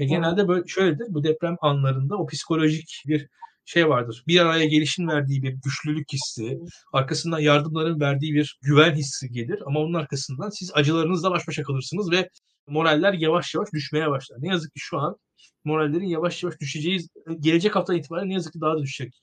Ve 0.00 0.04
genelde 0.04 0.48
böyle 0.48 0.66
şöyledir. 0.66 1.06
Bu 1.08 1.24
deprem 1.24 1.56
anlarında 1.60 2.16
o 2.16 2.26
psikolojik 2.26 3.02
bir 3.06 3.28
şey 3.64 3.88
vardır. 3.88 4.24
Bir 4.28 4.40
araya 4.40 4.66
gelişin 4.66 5.08
verdiği 5.08 5.42
bir 5.42 5.52
güçlülük 5.64 6.12
hissi, 6.12 6.58
arkasından 6.92 7.38
yardımların 7.38 8.00
verdiği 8.00 8.34
bir 8.34 8.58
güven 8.62 8.94
hissi 8.94 9.28
gelir 9.30 9.62
ama 9.66 9.80
onun 9.80 9.94
arkasından 9.94 10.50
siz 10.50 10.70
acılarınızla 10.74 11.30
baş 11.30 11.48
başa 11.48 11.62
kalırsınız 11.62 12.10
ve 12.10 12.28
moraller 12.66 13.12
yavaş 13.12 13.54
yavaş 13.54 13.68
düşmeye 13.72 14.10
başlar. 14.10 14.38
Ne 14.40 14.48
yazık 14.48 14.72
ki 14.74 14.80
şu 14.80 14.98
an 14.98 15.16
morallerin 15.64 16.06
yavaş 16.06 16.42
yavaş 16.42 16.60
düşeceği 16.60 17.00
gelecek 17.40 17.76
hafta 17.76 17.94
itibaren 17.94 18.28
ne 18.28 18.34
yazık 18.34 18.52
ki 18.52 18.60
daha 18.60 18.74
da 18.74 18.82
düşecek 18.82 19.14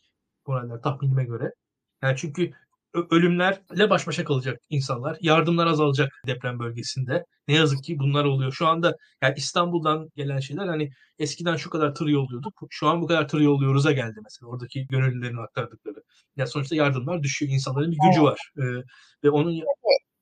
moraller 0.48 0.82
tahminime 0.82 1.24
göre. 1.26 1.52
Yani 2.04 2.18
çünkü 2.18 2.52
ölümlerle 2.94 3.90
baş 3.90 4.08
başa 4.08 4.24
kalacak 4.24 4.62
insanlar. 4.70 5.18
Yardımlar 5.22 5.68
azalacak 5.68 6.12
deprem 6.28 6.60
bölgesinde. 6.60 7.26
Ne 7.48 7.56
yazık 7.56 7.84
ki 7.84 8.00
bunlar 8.00 8.26
oluyor. 8.26 8.52
Şu 8.52 8.68
anda 8.68 8.96
yani 9.22 9.34
İstanbul'dan 9.38 10.10
gelen 10.16 10.40
şeyler 10.40 10.68
hani 10.68 10.90
eskiden 11.20 11.56
şu 11.56 11.70
kadar 11.70 11.96
tır 11.96 12.08
yolluyorduk. 12.08 12.62
Şu 12.70 12.88
an 12.88 13.02
bu 13.02 13.08
kadar 13.08 13.28
tır 13.28 13.42
yolluyoruz'a 13.42 13.92
geldi 13.92 14.20
mesela. 14.24 14.50
Oradaki 14.50 14.88
gönüllülerin 14.88 15.38
aktardıkları. 15.38 16.04
Yani 16.36 16.50
sonuçta 16.50 16.76
yardımlar 16.76 17.24
düşüyor. 17.24 17.52
İnsanların 17.52 17.92
bir 17.92 17.98
gücü 18.08 18.24
var. 18.24 18.52
Ee, 18.58 18.62
ve 19.24 19.30
onun 19.30 19.62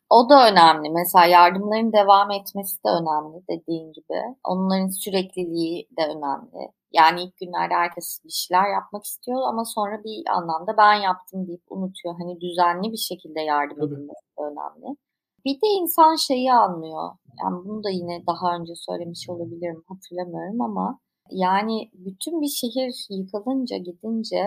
o 0.09 0.29
da 0.29 0.51
önemli. 0.51 0.89
Mesela 0.89 1.25
yardımların 1.25 1.93
devam 1.93 2.31
etmesi 2.31 2.83
de 2.83 2.89
önemli 2.89 3.43
dediğin 3.49 3.93
gibi. 3.93 4.37
Onların 4.43 4.89
sürekliliği 4.89 5.87
de 5.97 6.01
önemli. 6.01 6.71
Yani 6.91 7.23
ilk 7.23 7.37
günlerde 7.37 7.73
herkes 7.73 8.21
bir 8.25 8.29
şeyler 8.29 8.73
yapmak 8.73 9.05
istiyor 9.05 9.41
ama 9.47 9.65
sonra 9.65 10.03
bir 10.03 10.23
anlamda 10.29 10.77
ben 10.77 10.93
yaptım 10.93 11.47
deyip 11.47 11.63
unutuyor. 11.69 12.15
Hani 12.19 12.41
düzenli 12.41 12.91
bir 12.91 12.97
şekilde 12.97 13.41
yardım 13.41 13.77
edilmesi 13.81 14.25
önemli. 14.37 14.97
Bir 15.45 15.55
de 15.55 15.67
insan 15.81 16.15
şeyi 16.15 16.53
anlıyor. 16.53 17.11
Yani 17.43 17.65
bunu 17.65 17.83
da 17.83 17.89
yine 17.89 18.23
daha 18.27 18.55
önce 18.55 18.73
söylemiş 18.75 19.29
olabilirim 19.29 19.83
hatırlamıyorum 19.87 20.61
ama 20.61 20.99
yani 21.31 21.89
bütün 21.93 22.41
bir 22.41 22.47
şehir 22.47 23.05
yıkılınca 23.09 23.77
gidince 23.77 24.45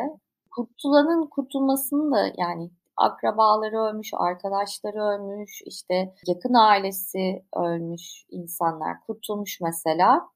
kurtulanın 0.50 1.26
kurtulmasını 1.26 2.12
da 2.12 2.32
yani 2.38 2.70
akrabaları 2.96 3.78
ölmüş, 3.78 4.10
arkadaşları 4.14 5.02
ölmüş, 5.02 5.62
işte 5.66 6.14
yakın 6.26 6.54
ailesi 6.54 7.44
ölmüş 7.56 8.26
insanlar 8.30 9.00
kurtulmuş 9.06 9.60
mesela. 9.60 10.28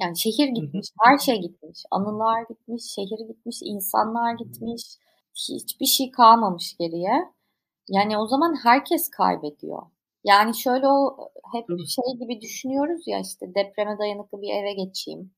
Yani 0.00 0.18
şehir 0.18 0.48
gitmiş, 0.48 0.88
her 1.04 1.18
şey 1.18 1.40
gitmiş. 1.40 1.82
Anılar 1.90 2.42
gitmiş, 2.48 2.82
şehir 2.94 3.28
gitmiş, 3.28 3.56
insanlar 3.62 4.34
gitmiş. 4.34 4.82
Hiçbir 5.48 5.86
şey 5.86 6.10
kalmamış 6.10 6.76
geriye. 6.78 7.32
Yani 7.88 8.18
o 8.18 8.26
zaman 8.26 8.54
herkes 8.64 9.10
kaybediyor. 9.10 9.82
Yani 10.24 10.56
şöyle 10.56 10.88
o 10.88 11.16
hep 11.52 11.66
şey 11.68 12.18
gibi 12.20 12.40
düşünüyoruz 12.40 13.02
ya 13.06 13.20
işte 13.20 13.54
depreme 13.54 13.98
dayanıklı 13.98 14.42
bir 14.42 14.50
eve 14.54 14.72
geçeyim. 14.72 15.32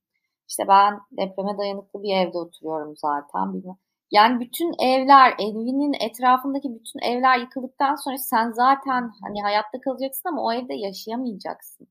İşte 0.49 0.69
ben 0.69 1.01
depreme 1.13 1.59
dayanıklı 1.59 2.03
bir 2.03 2.17
evde 2.17 2.39
oturuyorum 2.39 2.95
zaten. 2.97 3.55
Bilmem. 3.55 3.77
Yani 4.11 4.41
bütün 4.41 4.73
evler, 4.79 5.35
evinin 5.39 5.93
etrafındaki 6.01 6.75
bütün 6.75 7.01
evler 7.01 7.39
yıkıldıktan 7.39 7.95
sonra 7.95 8.19
sen 8.19 8.51
zaten 8.53 9.11
hani 9.23 9.43
hayatta 9.43 9.81
kalacaksın 9.81 10.29
ama 10.29 10.43
o 10.43 10.53
evde 10.53 10.75
yaşayamayacaksın. 10.75 11.89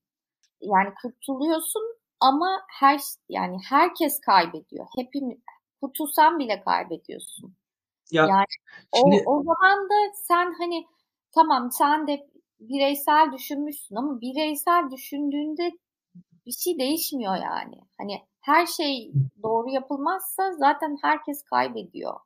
Yani 0.61 0.89
kurtuluyorsun 1.01 1.98
ama 2.19 2.61
her 2.79 3.01
yani 3.29 3.57
herkes 3.69 4.19
kaybediyor. 4.19 4.87
Hepimiz 4.95 5.37
kurtulsan 5.81 6.39
bile 6.39 6.61
kaybediyorsun. 6.61 7.55
Ya, 8.11 8.25
yani 8.25 8.45
şimdi... 8.95 9.23
o, 9.25 9.37
o 9.39 9.43
zaman 9.43 9.89
da 9.89 10.13
sen 10.27 10.53
hani 10.57 10.85
tamam 11.31 11.71
sen 11.71 12.07
de 12.07 12.29
bireysel 12.59 13.31
düşünmüşsün 13.33 13.95
ama 13.95 14.21
bireysel 14.21 14.91
düşündüğünde 14.91 15.71
bir 16.45 16.51
şey 16.51 16.79
değişmiyor 16.79 17.35
yani. 17.35 17.75
Hani 17.97 18.21
her 18.41 18.65
şey 18.65 19.11
doğru 19.43 19.69
yapılmazsa 19.69 20.51
zaten 20.51 20.97
herkes 21.01 21.43
kaybediyor. 21.43 22.19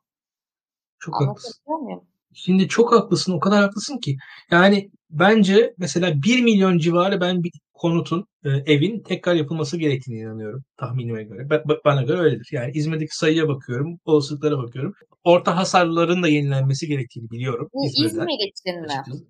Çok 0.98 1.20
haklısın. 1.20 1.54
Muyum? 1.66 2.04
Şimdi 2.32 2.68
çok 2.68 2.92
haklısın. 2.92 3.32
O 3.32 3.40
kadar 3.40 3.62
haklısın 3.62 3.98
ki. 3.98 4.16
Yani 4.50 4.90
bence 5.18 5.74
mesela 5.78 6.22
1 6.22 6.42
milyon 6.42 6.78
civarı 6.78 7.20
ben 7.20 7.42
bir 7.42 7.52
konutun, 7.74 8.26
e, 8.44 8.50
evin 8.50 9.00
tekrar 9.00 9.34
yapılması 9.34 9.76
gerektiğini 9.76 10.18
inanıyorum 10.20 10.64
tahminime 10.76 11.22
göre. 11.22 11.42
Ba- 11.42 11.80
bana 11.84 12.02
göre 12.02 12.20
öyledir. 12.20 12.48
Yani 12.52 12.72
İzmir'deki 12.74 13.16
sayıya 13.16 13.48
bakıyorum, 13.48 13.98
olasılıklara 14.04 14.58
bakıyorum. 14.58 14.94
Orta 15.24 15.56
hasarların 15.56 16.22
da 16.22 16.28
yenilenmesi 16.28 16.86
gerektiğini 16.86 17.30
biliyorum. 17.30 17.68
Bu 17.74 17.86
İzmir'den. 17.86 18.08
İzmir 18.08 18.50
için 18.50 18.80
mi? 18.80 18.86
Açıkçası. 18.86 19.24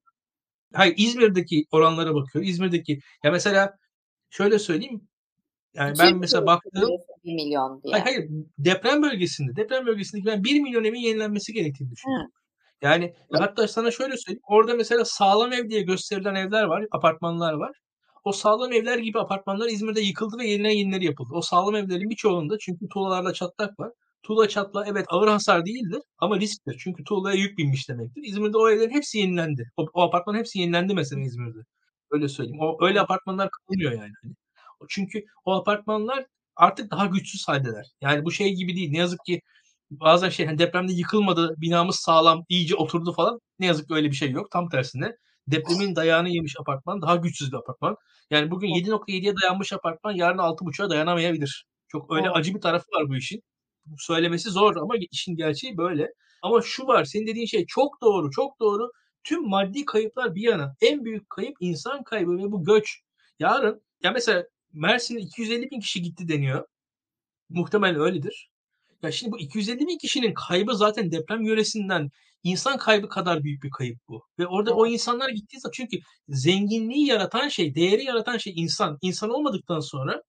Hayır 0.74 0.95
İzmir'deki 0.97 1.64
oranlara 1.70 2.14
bakıyorum. 2.14 2.51
İzmir'deki 2.51 3.01
ya 3.24 3.30
mesela 3.30 3.74
şöyle 4.30 4.59
söyleyeyim. 4.59 5.01
Yani 5.74 5.95
ben 5.99 6.16
mesela 6.16 6.47
baktım 6.47 6.89
1 7.24 7.35
milyon 7.35 7.82
diye. 7.82 7.93
Hayır, 7.93 8.05
hayır 8.05 8.30
deprem 8.59 9.03
bölgesinde 9.03 9.57
deprem 9.57 9.87
bölgesindeki 9.87 10.26
ben 10.26 10.45
1 10.45 10.61
milyon 10.61 10.85
evin 10.85 10.99
yenilenmesi 10.99 11.53
gerektiğini 11.53 11.91
düşünüyorum. 11.91 12.26
Hı. 12.26 12.43
Yani 12.82 13.14
Hı. 13.32 13.38
hatta 13.38 13.68
sana 13.68 13.90
şöyle 13.90 14.16
söyleyeyim. 14.16 14.42
Orada 14.48 14.74
mesela 14.74 15.04
sağlam 15.04 15.52
ev 15.52 15.68
diye 15.68 15.82
gösterilen 15.82 16.34
evler 16.34 16.64
var, 16.64 16.86
apartmanlar 16.90 17.52
var. 17.52 17.72
O 18.24 18.32
sağlam 18.32 18.72
evler 18.72 18.98
gibi 18.98 19.18
apartmanlar 19.20 19.68
İzmir'de 19.68 20.00
yıkıldı 20.00 20.38
ve 20.38 20.46
yerine 20.46 20.74
yenileri 20.74 21.04
yapıldı. 21.04 21.30
O 21.32 21.40
sağlam 21.42 21.74
evlerin 21.76 22.10
birçoğunda 22.10 22.58
çünkü 22.60 22.88
tuğlalarda 22.88 23.32
çatlak 23.32 23.80
var. 23.80 23.92
Tuğla 24.22 24.48
çatla 24.48 24.84
evet 24.86 25.06
ağır 25.08 25.28
hasar 25.28 25.66
değildir 25.66 26.02
ama 26.18 26.40
risktir. 26.40 26.76
Çünkü 26.78 27.04
tuğlaya 27.04 27.36
yük 27.36 27.58
binmiş 27.58 27.88
demektir. 27.88 28.22
İzmir'de 28.24 28.58
o 28.58 28.70
evlerin 28.70 28.90
hepsi 28.90 29.18
yenilendi. 29.18 29.70
O, 29.76 29.86
o 29.92 30.02
apartmanın 30.02 30.38
hepsi 30.38 30.58
yenilendi 30.58 30.94
mesela 30.94 31.22
İzmir'de. 31.22 31.58
Öyle 32.10 32.28
söyleyeyim. 32.28 32.60
O 32.60 32.86
öyle 32.86 33.00
apartmanlar 33.00 33.48
kalmıyor 33.50 33.92
yani. 33.92 34.12
Çünkü 34.88 35.24
o 35.44 35.52
apartmanlar 35.52 36.26
artık 36.56 36.90
daha 36.90 37.06
güçsüz 37.06 37.48
haldeler. 37.48 37.86
Yani 38.00 38.24
bu 38.24 38.32
şey 38.32 38.54
gibi 38.54 38.76
değil. 38.76 38.90
Ne 38.90 38.98
yazık 38.98 39.20
ki 39.26 39.40
bazen 39.91 40.28
şey 40.28 40.47
hani 40.47 40.59
depremde 40.59 40.93
yıkılmadı, 40.93 41.55
binamız 41.59 41.97
sağlam, 41.97 42.45
iyice 42.49 42.76
oturdu 42.76 43.12
falan. 43.12 43.41
Ne 43.59 43.66
yazık 43.66 43.89
ki 43.89 43.95
öyle 43.95 44.11
bir 44.11 44.16
şey 44.16 44.30
yok. 44.30 44.51
Tam 44.51 44.68
tersine 44.68 45.16
depremin 45.49 45.97
dayağını 45.97 46.28
yemiş 46.28 46.57
apartman 46.61 47.03
daha 47.03 47.16
güçsüz 47.16 47.53
bir 47.53 47.57
apartman. 47.57 47.97
Yani 48.30 48.51
bugün 48.51 48.68
7.7'ye 48.68 49.35
dayanmış 49.43 49.72
apartman 49.72 50.12
yarın 50.12 50.39
6.5'a 50.39 50.91
dayanamayabilir. 50.91 51.66
Çok 51.89 52.12
öyle 52.12 52.30
acı 52.30 52.55
bir 52.55 52.61
tarafı 52.61 52.85
var 52.93 53.09
bu 53.09 53.16
işin. 53.16 53.43
Söylemesi 53.99 54.51
zor 54.51 54.76
ama 54.76 54.95
işin 55.11 55.37
gerçeği 55.37 55.76
böyle. 55.76 56.09
Ama 56.43 56.62
şu 56.62 56.87
var, 56.87 57.05
senin 57.05 57.26
dediğin 57.26 57.47
şey 57.47 57.66
çok 57.66 58.03
doğru, 58.03 58.30
çok 58.30 58.61
doğru. 58.61 58.91
Tüm 59.24 59.49
maddi 59.49 59.85
kayıplar 59.85 60.35
bir 60.35 60.43
yana, 60.43 60.74
en 60.80 61.05
büyük 61.05 61.30
kayıp 61.30 61.57
insan 61.61 62.05
kaybı 62.05 62.39
ve 62.39 62.53
bu 62.53 62.64
göç. 62.64 63.01
Yarın 63.39 63.82
ya 64.03 64.11
mesela 64.11 64.45
Mersin'e 64.72 65.20
250 65.20 65.70
bin 65.70 65.80
kişi 65.80 66.03
gitti 66.03 66.28
deniyor. 66.28 66.66
Muhtemelen 67.49 68.01
öyledir. 68.01 68.51
Ya 69.05 69.12
şimdi 69.12 69.32
bu 69.32 69.38
250 69.38 69.78
bin 69.78 69.98
kişinin 69.98 70.34
kaybı 70.34 70.76
zaten 70.76 71.12
deprem 71.12 71.42
yöresinden 71.42 72.11
insan 72.42 72.78
kaybı 72.78 73.09
kadar 73.09 73.42
büyük 73.42 73.62
bir 73.62 73.70
kayıp 73.70 73.98
bu. 74.09 74.22
Ve 74.38 74.46
orada 74.46 74.74
o 74.74 74.86
insanlar 74.86 75.28
gittiği 75.28 75.61
zaman 75.61 75.72
çünkü 75.74 75.98
zenginliği 76.28 77.07
yaratan 77.07 77.48
şey, 77.48 77.74
değeri 77.74 78.05
yaratan 78.05 78.36
şey 78.38 78.52
insan. 78.57 78.98
İnsan 79.02 79.30
olmadıktan 79.30 79.80
sonra 79.80 80.22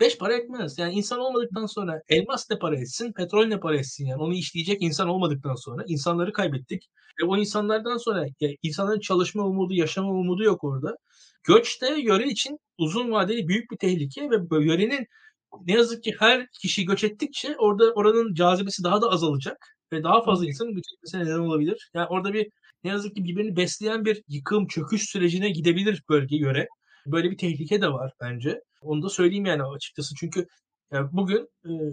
beş 0.00 0.18
para 0.18 0.34
etmez. 0.34 0.78
Yani 0.78 0.94
insan 0.94 1.18
olmadıktan 1.20 1.66
sonra 1.66 2.00
elmas 2.08 2.50
ne 2.50 2.58
para 2.58 2.76
etsin, 2.76 3.12
petrol 3.12 3.46
ne 3.46 3.60
para 3.60 3.76
etsin 3.78 4.06
yani. 4.06 4.22
Onu 4.22 4.34
işleyecek 4.34 4.82
insan 4.82 5.08
olmadıktan 5.08 5.54
sonra 5.54 5.84
insanları 5.88 6.32
kaybettik. 6.32 6.82
Ve 7.22 7.26
o 7.26 7.36
insanlardan 7.36 7.96
sonra 7.96 8.26
ya 8.40 8.50
insanların 8.62 9.00
çalışma 9.00 9.44
umudu, 9.44 9.74
yaşama 9.74 10.10
umudu 10.10 10.42
yok 10.42 10.64
orada. 10.64 10.96
Göç 11.44 11.82
de 11.82 11.86
yöre 11.86 12.28
için 12.28 12.58
uzun 12.78 13.10
vadeli 13.12 13.48
büyük 13.48 13.70
bir 13.70 13.76
tehlike 13.76 14.30
ve 14.30 14.64
yörenin 14.64 15.06
ne 15.66 15.72
yazık 15.72 16.04
ki 16.04 16.14
her 16.18 16.46
kişi 16.62 16.84
göç 16.84 17.04
ettikçe 17.04 17.56
orada 17.58 17.92
oranın 17.92 18.34
cazibesi 18.34 18.84
daha 18.84 19.02
da 19.02 19.10
azalacak 19.10 19.76
ve 19.92 20.02
daha 20.02 20.22
fazla 20.24 20.46
insanın 20.46 20.74
göç 20.74 20.84
etmesine 20.94 21.24
neden 21.24 21.38
olabilir. 21.38 21.90
Yani 21.94 22.06
orada 22.06 22.34
bir 22.34 22.48
ne 22.84 22.90
yazık 22.90 23.16
ki 23.16 23.24
birbirini 23.24 23.56
besleyen 23.56 24.04
bir 24.04 24.22
yıkım, 24.28 24.66
çöküş 24.66 25.02
sürecine 25.10 25.50
gidebilir 25.50 26.02
bölge 26.08 26.36
göre. 26.36 26.68
Böyle 27.06 27.30
bir 27.30 27.38
tehlike 27.38 27.80
de 27.80 27.92
var 27.92 28.12
bence. 28.20 28.60
Onu 28.80 29.02
da 29.02 29.08
söyleyeyim 29.08 29.46
yani 29.46 29.62
açıkçası 29.62 30.14
çünkü 30.20 30.46
yani 30.92 31.08
bugün 31.12 31.48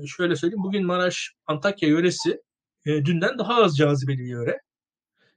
şöyle 0.07 0.35
söyleyeyim 0.35 0.63
bugün 0.63 0.85
Maraş 0.85 1.33
Antakya 1.47 1.89
yöresi 1.89 2.41
dünden 2.85 3.37
daha 3.37 3.63
az 3.63 3.77
cazibeli 3.77 4.17
bir 4.19 4.27
yöre. 4.27 4.59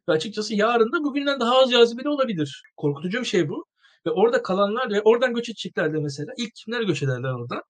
Ve 0.09 0.13
açıkçası 0.13 0.55
yarın 0.55 0.93
da 0.93 1.05
bugünden 1.05 1.41
daha 1.41 1.59
az 1.59 1.71
cazibeli 1.71 2.09
olabilir. 2.09 2.63
Korkutucu 2.77 3.21
bir 3.21 3.25
şey 3.25 3.49
bu. 3.49 3.67
Ve 4.07 4.11
orada 4.11 4.43
kalanlar 4.43 4.91
ve 4.91 5.03
oradan 5.03 5.35
göç 5.35 5.49
edecekler 5.49 5.95
de 5.95 5.99
mesela. 5.99 6.33
ilk 6.39 6.55
kimler 6.55 6.83
göç 6.83 7.03
ederler 7.03 7.33
oradan? 7.33 7.63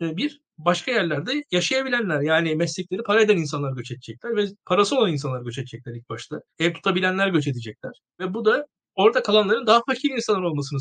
Bir, 0.00 0.40
başka 0.58 0.90
yerlerde 0.90 1.44
yaşayabilenler 1.50 2.20
yani 2.20 2.56
meslekleri 2.56 3.02
para 3.02 3.20
eden 3.20 3.36
insanlar 3.36 3.72
göç 3.72 3.90
edecekler 3.90 4.36
ve 4.36 4.46
parası 4.66 4.98
olan 4.98 5.12
insanlar 5.12 5.42
göç 5.42 5.58
edecekler 5.58 5.94
ilk 5.94 6.08
başta. 6.08 6.40
Ev 6.58 6.72
tutabilenler 6.72 7.28
göç 7.28 7.46
edecekler. 7.46 7.92
Ve 8.20 8.34
bu 8.34 8.44
da 8.44 8.66
orada 8.94 9.22
kalanların 9.22 9.66
daha 9.66 9.82
fakir 9.86 10.10
insanlar 10.10 10.42
olmasını 10.42 10.78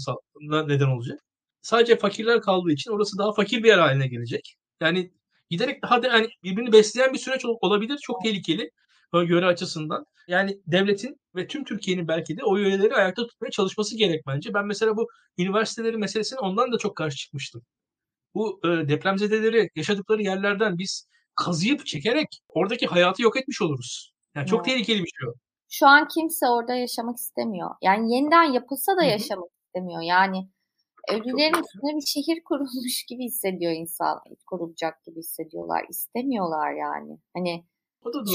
neden 0.68 0.88
olacak. 0.88 1.20
Sadece 1.62 1.98
fakirler 1.98 2.42
kaldığı 2.42 2.72
için 2.72 2.92
orası 2.92 3.18
daha 3.18 3.34
fakir 3.34 3.64
bir 3.64 3.68
yer 3.68 3.78
haline 3.78 4.08
gelecek. 4.08 4.56
Yani 4.82 5.12
giderek 5.50 5.84
daha 5.84 6.04
da 6.04 6.08
yani 6.08 6.30
birbirini 6.44 6.74
besleyen 6.74 7.14
bir 7.14 7.20
süreç 7.20 7.46
olabilir. 7.46 7.98
Çok 8.02 8.24
tehlikeli 8.24 8.72
göre 9.14 9.46
açısından. 9.46 10.06
Yani 10.28 10.62
devletin 10.68 11.22
ve 11.36 11.48
tüm 11.48 11.64
Türkiye'nin 11.64 12.08
belki 12.08 12.38
de 12.38 12.44
o 12.44 12.58
yöreleri 12.58 12.96
ayakta 12.96 13.28
tutmaya 13.28 13.52
çalışması 13.52 13.98
gerek 13.98 14.22
bence. 14.28 14.54
Ben 14.54 14.66
mesela 14.66 14.98
bu 14.98 15.08
üniversiteleri 15.38 15.98
meselesine 15.98 16.40
ondan 16.40 16.72
da 16.72 16.78
çok 16.78 16.96
karşı 16.98 17.18
çıkmıştım. 17.18 17.62
Bu 18.36 18.60
e, 18.64 18.68
depremzedeleri 18.68 19.70
yaşadıkları 19.76 20.22
yerlerden 20.22 20.78
biz 20.78 21.08
kazıyıp 21.36 21.86
çekerek 21.86 22.28
oradaki 22.50 22.88
hayatı 22.88 23.22
yok 23.22 23.38
etmiş 23.38 23.62
oluruz. 23.62 24.14
Yani 24.36 24.48
çok 24.48 24.60
evet. 24.60 24.66
tehlikeli 24.66 25.04
bir 25.04 25.10
şey 25.20 25.30
o. 25.30 25.34
Şu 25.70 25.88
an 25.88 26.08
kimse 26.08 26.48
orada 26.48 26.76
yaşamak 26.76 27.18
istemiyor. 27.18 27.70
Yani 27.82 28.14
yeniden 28.14 28.44
yapılsa 28.44 28.98
da 28.98 29.02
Hı-hı. 29.02 29.10
yaşamak 29.10 29.50
istemiyor. 29.66 30.02
Yani 30.02 30.48
Ölülerin 31.10 31.64
üstüne 31.64 31.96
bir 31.96 32.06
şehir 32.06 32.44
kurulmuş 32.46 33.06
gibi 33.10 33.24
hissediyor 33.24 33.72
insan. 33.72 34.22
Kurulacak 34.48 35.04
gibi 35.04 35.20
hissediyorlar. 35.20 35.86
İstemiyorlar 35.90 36.72
yani. 36.72 37.18
Hani 37.34 37.66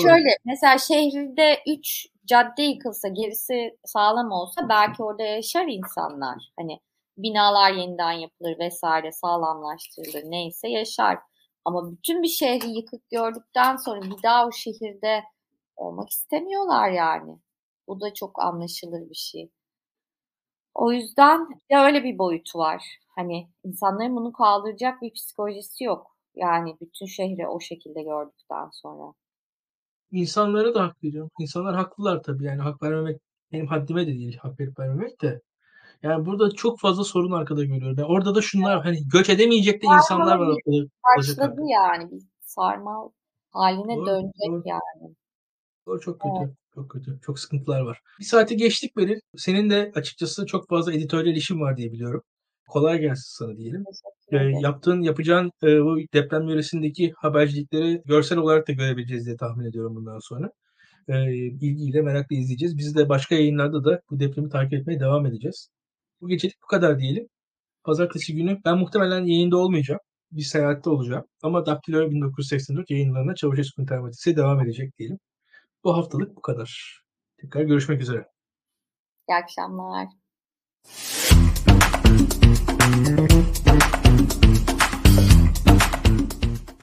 şöyle 0.02 0.28
mesela 0.44 0.78
şehirde 0.78 1.62
üç 1.66 2.06
cadde 2.26 2.62
yıkılsa 2.62 3.08
gerisi 3.08 3.78
sağlam 3.84 4.30
olsa 4.32 4.68
belki 4.68 5.02
orada 5.02 5.22
yaşar 5.22 5.66
insanlar. 5.68 6.52
Hani 6.58 6.78
binalar 7.18 7.72
yeniden 7.72 8.12
yapılır 8.12 8.58
vesaire 8.58 9.12
sağlamlaştırılır 9.12 10.30
neyse 10.30 10.68
yaşar. 10.68 11.18
Ama 11.64 11.92
bütün 11.92 12.22
bir 12.22 12.28
şehri 12.28 12.68
yıkık 12.68 13.10
gördükten 13.10 13.76
sonra 13.76 14.02
bir 14.02 14.22
daha 14.22 14.46
o 14.46 14.52
şehirde 14.52 15.24
olmak 15.76 16.10
istemiyorlar 16.10 16.90
yani. 16.90 17.38
Bu 17.88 18.00
da 18.00 18.14
çok 18.14 18.42
anlaşılır 18.42 19.10
bir 19.10 19.14
şey. 19.14 19.50
O 20.74 20.92
yüzden 20.92 21.48
de 21.70 21.76
öyle 21.76 22.04
bir 22.04 22.18
boyutu 22.18 22.58
var. 22.58 22.98
Hani 23.08 23.48
insanların 23.64 24.16
bunu 24.16 24.32
kaldıracak 24.32 25.02
bir 25.02 25.12
psikolojisi 25.12 25.84
yok. 25.84 26.16
Yani 26.34 26.76
bütün 26.80 27.06
şehri 27.06 27.48
o 27.48 27.60
şekilde 27.60 28.02
gördükten 28.02 28.70
sonra. 28.72 29.12
İnsanlara 30.10 30.74
da 30.74 30.82
hak 30.82 31.04
veriyorum. 31.04 31.30
İnsanlar 31.38 31.76
haklılar 31.76 32.22
tabii. 32.22 32.44
Yani 32.44 32.62
hak 32.62 32.82
vermemek 32.82 33.20
benim 33.52 33.66
haddime 33.66 34.06
de 34.06 34.10
değil 34.10 34.36
hak 34.36 34.60
verip 34.60 34.78
vermemek 34.78 35.22
de. 35.22 35.40
Yani 36.02 36.26
burada 36.26 36.50
çok 36.50 36.80
fazla 36.80 37.04
sorun 37.04 37.32
arkada 37.32 37.64
görüyorum. 37.64 37.98
Yani 37.98 38.08
orada 38.08 38.34
da 38.34 38.42
şunlar 38.42 38.82
hani 38.82 38.98
göç 39.12 39.30
edemeyecek 39.30 39.82
de 39.82 39.86
insanlar 39.86 40.36
var. 40.36 40.56
Başladı 41.16 41.60
yani. 41.72 42.10
Bir 42.10 42.22
sarmal 42.40 43.08
haline 43.50 43.96
doğru, 43.96 44.06
dönecek 44.06 44.50
doğru. 44.50 44.62
yani. 44.66 45.14
Doğru 45.86 46.00
çok 46.00 46.20
kötü. 46.20 46.34
Evet. 46.44 46.54
Çok 46.74 46.90
kötü. 46.90 47.20
Çok 47.22 47.38
sıkıntılar 47.38 47.80
var. 47.80 48.00
Bir 48.20 48.24
saati 48.24 48.56
geçtik 48.56 48.96
Beril. 48.96 49.20
Senin 49.36 49.70
de 49.70 49.92
açıkçası 49.94 50.46
çok 50.46 50.68
fazla 50.68 50.92
editoryal 50.92 51.36
işin 51.36 51.60
var 51.60 51.76
diye 51.76 51.92
biliyorum. 51.92 52.22
Kolay 52.68 52.98
gelsin 52.98 53.44
sana 53.46 53.56
diyelim. 53.56 53.84
E, 54.32 54.36
yaptığın, 54.36 55.02
yapacağın 55.02 55.52
e, 55.62 55.66
bu 55.84 55.98
deprem 56.14 56.48
yöresindeki 56.48 57.12
habercilikleri 57.16 58.02
görsel 58.04 58.38
olarak 58.38 58.68
da 58.68 58.72
görebileceğiz 58.72 59.26
diye 59.26 59.36
tahmin 59.36 59.64
ediyorum 59.64 59.96
bundan 59.96 60.18
sonra. 60.18 60.50
E, 61.08 61.34
ilgiyle 61.34 62.02
merakla 62.02 62.36
izleyeceğiz. 62.36 62.78
Biz 62.78 62.96
de 62.96 63.08
başka 63.08 63.34
yayınlarda 63.34 63.84
da 63.84 64.00
bu 64.10 64.20
depremi 64.20 64.48
takip 64.48 64.72
etmeye 64.72 65.00
devam 65.00 65.26
edeceğiz. 65.26 65.68
Bu 66.20 66.28
gecelik 66.28 66.62
bu 66.62 66.66
kadar 66.66 66.98
diyelim. 66.98 67.28
Pazartesi 67.84 68.34
günü 68.34 68.58
ben 68.64 68.78
muhtemelen 68.78 69.24
yayında 69.24 69.56
olmayacağım. 69.56 70.00
Bir 70.32 70.42
seyahatte 70.42 70.90
olacağım. 70.90 71.24
Ama 71.42 71.66
Daktilo 71.66 72.10
1984 72.10 72.90
yayınlarına 72.90 73.34
Çavuşescu 73.34 73.82
Intermatisi 73.82 74.36
devam 74.36 74.60
edecek 74.60 74.98
diyelim. 74.98 75.18
Bu 75.84 75.96
haftalık 75.96 76.36
bu 76.36 76.42
kadar. 76.42 77.00
Tekrar 77.40 77.62
görüşmek 77.62 78.00
üzere. 78.00 78.26
İyi 79.28 79.36
akşamlar. 79.36 80.06